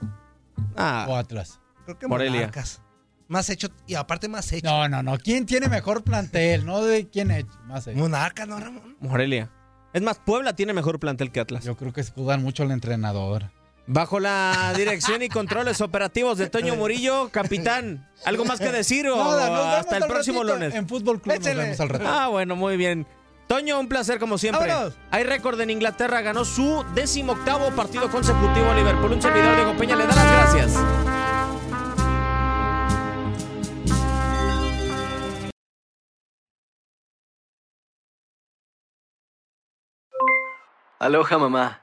Ah, 0.77 1.07
o 1.09 1.17
Atlas? 1.17 1.61
Creo 1.85 1.99
que 1.99 2.07
Morelia. 2.09 2.41
Monarcas. 2.41 2.81
Más 3.29 3.49
hecho 3.49 3.69
y 3.87 3.95
aparte 3.95 4.29
más 4.29 4.53
hecho. 4.53 4.67
No, 4.67 4.89
no, 4.89 5.03
no. 5.03 5.19
¿Quién 5.19 5.47
tiene 5.47 5.69
mejor 5.69 6.03
plantel? 6.05 6.67
No 6.67 6.83
de 6.83 7.09
quién 7.09 7.31
es 7.31 7.45
más 7.67 7.87
hecho. 7.87 7.99
Monarcas, 7.99 8.47
no, 8.49 8.59
Ramón. 8.61 8.97
Morelia. 9.01 9.51
Es 9.93 10.03
más, 10.03 10.19
Puebla 10.19 10.55
tiene 10.55 10.73
mejor 10.73 10.99
plantel 11.01 11.31
que 11.33 11.41
Atlas. 11.41 11.65
Yo 11.65 11.77
creo 11.77 11.93
que 11.93 12.03
juegan 12.05 12.43
mucho 12.43 12.63
al 12.65 12.71
entrenador. 12.73 13.51
Bajo 13.87 14.19
la 14.19 14.73
dirección 14.77 15.23
y 15.23 15.29
controles 15.29 15.83
operativos 15.83 16.39
de 16.39 16.49
Toño 16.49 16.75
Murillo, 16.75 17.29
capitán, 17.31 18.09
¿algo 18.25 18.47
más 18.47 18.59
que 18.59 18.73
decir 18.73 19.07
o 19.09 19.17
Nada, 19.17 19.51
nos 19.51 19.59
vemos 19.59 19.75
hasta 19.75 19.97
el 19.99 20.03
al 20.05 20.09
próximo 20.09 20.43
ratito. 20.43 20.55
lunes? 20.59 20.75
En 20.75 20.89
Fútbol 20.89 21.21
Club 21.21 21.35
nos 21.35 21.45
vemos 21.45 21.81
al 21.81 21.89
rato. 21.91 22.05
Ah, 22.09 22.29
bueno, 22.29 22.57
muy 22.57 22.79
bien. 22.79 23.07
Toño, 23.47 23.79
un 23.79 23.89
placer 23.89 24.19
como 24.19 24.39
siempre. 24.39 24.69
Vámonos. 24.69 24.95
Hay 25.11 25.25
récord 25.25 25.61
en 25.61 25.69
Inglaterra, 25.69 26.23
ganó 26.23 26.47
su 26.47 26.83
decimoctavo 26.95 27.73
partido 27.73 28.11
consecutivo 28.11 28.71
a 28.71 28.75
Liverpool. 28.75 29.13
Un 29.13 29.21
servidor 29.21 29.55
Diego 29.55 29.77
Peña 29.77 29.97
le 29.97 30.07
da 30.07 30.15
las 30.15 30.55
gracias. 30.55 30.81
Aloha 40.99 41.39
mamá, 41.39 41.83